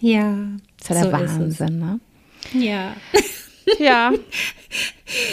Ja. 0.00 0.34
Das 0.80 0.90
ist 0.90 1.04
ja 1.04 1.10
der 1.10 1.28
so 1.28 1.36
Wahnsinn, 1.36 1.78
ne? 1.78 2.00
Ja. 2.52 2.94
Ja. 3.78 4.12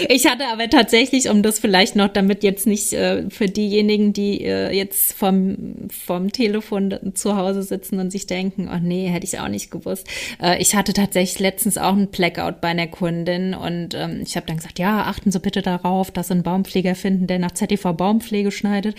Ich 0.07 0.25
hatte 0.25 0.45
aber 0.47 0.69
tatsächlich, 0.69 1.29
um 1.29 1.43
das 1.43 1.59
vielleicht 1.59 1.97
noch, 1.97 2.07
damit 2.07 2.43
jetzt 2.43 2.65
nicht 2.65 2.93
äh, 2.93 3.29
für 3.29 3.47
diejenigen, 3.47 4.13
die 4.13 4.45
äh, 4.45 4.71
jetzt 4.71 5.11
vom, 5.11 5.89
vom 5.89 6.31
Telefon 6.31 6.97
zu 7.13 7.35
Hause 7.35 7.61
sitzen 7.61 7.99
und 7.99 8.09
sich 8.09 8.25
denken, 8.25 8.69
oh 8.73 8.79
nee, 8.81 9.07
hätte 9.07 9.25
ich 9.25 9.37
auch 9.39 9.49
nicht 9.49 9.71
gewusst. 9.71 10.07
Äh, 10.41 10.61
ich 10.61 10.75
hatte 10.75 10.93
tatsächlich 10.93 11.39
letztens 11.39 11.77
auch 11.77 11.91
einen 11.91 12.07
Blackout 12.07 12.61
bei 12.61 12.69
einer 12.69 12.87
Kundin 12.87 13.53
und 13.53 13.93
ähm, 13.95 14.21
ich 14.25 14.37
habe 14.37 14.47
dann 14.47 14.57
gesagt, 14.57 14.79
ja, 14.79 15.03
achten 15.03 15.31
Sie 15.31 15.39
bitte 15.41 15.61
darauf, 15.61 16.09
dass 16.09 16.29
Sie 16.29 16.35
einen 16.35 16.43
Baumpfleger 16.43 16.95
finden, 16.95 17.27
der 17.27 17.39
nach 17.39 17.51
ZTV 17.51 17.93
Baumpflege 17.93 18.51
schneidet. 18.51 18.95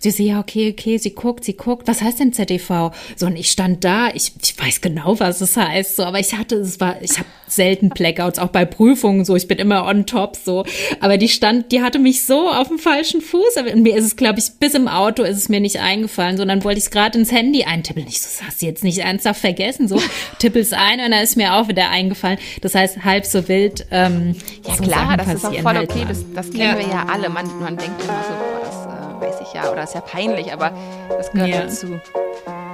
Sie 0.00 0.10
so, 0.10 0.24
ja, 0.24 0.40
okay, 0.40 0.74
okay, 0.76 0.98
sie 0.98 1.14
guckt, 1.14 1.44
sie 1.44 1.56
guckt, 1.56 1.86
was 1.86 2.02
heißt 2.02 2.18
denn 2.18 2.32
ZTV? 2.32 2.90
So, 3.14 3.26
und 3.26 3.36
ich 3.36 3.52
stand 3.52 3.84
da, 3.84 4.08
ich, 4.12 4.32
ich 4.42 4.58
weiß 4.58 4.80
genau, 4.80 5.20
was 5.20 5.40
es 5.40 5.56
heißt, 5.56 5.96
so, 5.96 6.04
aber 6.04 6.18
ich 6.18 6.34
hatte, 6.34 6.56
es 6.56 6.80
war, 6.80 7.00
ich 7.02 7.18
habe 7.18 7.28
selten 7.46 7.88
Blackouts, 7.90 8.38
auch 8.38 8.48
bei 8.48 8.67
Prüfungen 8.68 9.24
so, 9.24 9.36
ich 9.36 9.48
bin 9.48 9.58
immer 9.58 9.86
on 9.86 10.06
top 10.06 10.36
so. 10.36 10.64
Aber 11.00 11.18
die 11.18 11.28
stand, 11.28 11.72
die 11.72 11.82
hatte 11.82 11.98
mich 11.98 12.24
so 12.24 12.48
auf 12.48 12.68
dem 12.68 12.78
falschen 12.78 13.20
Fuß. 13.20 13.56
Aber 13.56 13.74
mir 13.76 13.96
ist 13.96 14.04
es, 14.04 14.16
glaube 14.16 14.38
ich, 14.38 14.52
bis 14.58 14.74
im 14.74 14.88
Auto 14.88 15.22
ist 15.22 15.36
es 15.36 15.48
mir 15.48 15.60
nicht 15.60 15.80
eingefallen, 15.80 16.36
sondern 16.36 16.64
wollte 16.64 16.78
ich 16.78 16.84
es 16.84 16.90
gerade 16.90 17.18
ins 17.18 17.32
Handy 17.32 17.64
eintippeln. 17.64 18.06
Ich 18.08 18.20
so, 18.20 18.44
hast 18.46 18.62
du 18.62 18.66
jetzt 18.66 18.84
nicht 18.84 18.98
ernsthaft 18.98 19.40
vergessen? 19.40 19.88
So, 19.88 20.00
tippel's 20.38 20.72
ein 20.72 21.00
und 21.00 21.10
dann 21.10 21.22
ist 21.22 21.36
mir 21.36 21.54
auch 21.54 21.68
wieder 21.68 21.90
eingefallen. 21.90 22.38
Das 22.62 22.74
heißt, 22.74 23.04
halb 23.04 23.26
so 23.26 23.48
wild. 23.48 23.86
Ähm, 23.90 24.34
ja 24.66 24.74
so 24.74 24.82
klar, 24.82 25.16
das 25.16 25.34
ist 25.34 25.44
auch 25.44 25.54
voll 25.54 25.74
halt 25.74 25.90
okay. 25.90 26.04
Das, 26.06 26.24
das 26.34 26.50
kennen 26.50 26.60
ja. 26.60 26.78
wir 26.78 26.86
ja 26.86 27.06
alle. 27.10 27.28
Man, 27.28 27.46
man 27.60 27.76
denkt 27.76 28.02
immer 28.02 28.22
so, 28.22 28.34
boah, 28.34 28.60
das 28.64 28.86
äh, 28.86 29.20
weiß 29.20 29.46
ich 29.46 29.54
ja 29.54 29.70
oder 29.70 29.82
ist 29.84 29.94
ja 29.94 30.00
peinlich, 30.00 30.52
aber 30.52 30.72
das 31.08 31.30
gehört 31.32 31.50
ja. 31.50 31.62
dazu. 31.62 32.00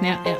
Ja, 0.01 0.17
ja. 0.25 0.37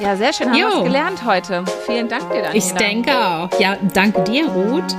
Ja, 0.00 0.14
sehr 0.16 0.32
schön. 0.32 0.50
Haben 0.50 0.58
wir 0.58 0.84
gelernt 0.84 1.24
heute. 1.24 1.64
Vielen 1.86 2.08
Dank 2.08 2.30
dir, 2.30 2.42
Daniela. 2.42 2.54
Ich 2.54 2.72
denke 2.74 3.10
auch. 3.12 3.48
Ja, 3.58 3.76
danke 3.94 4.22
dir, 4.24 4.46
Ruth. 4.46 4.94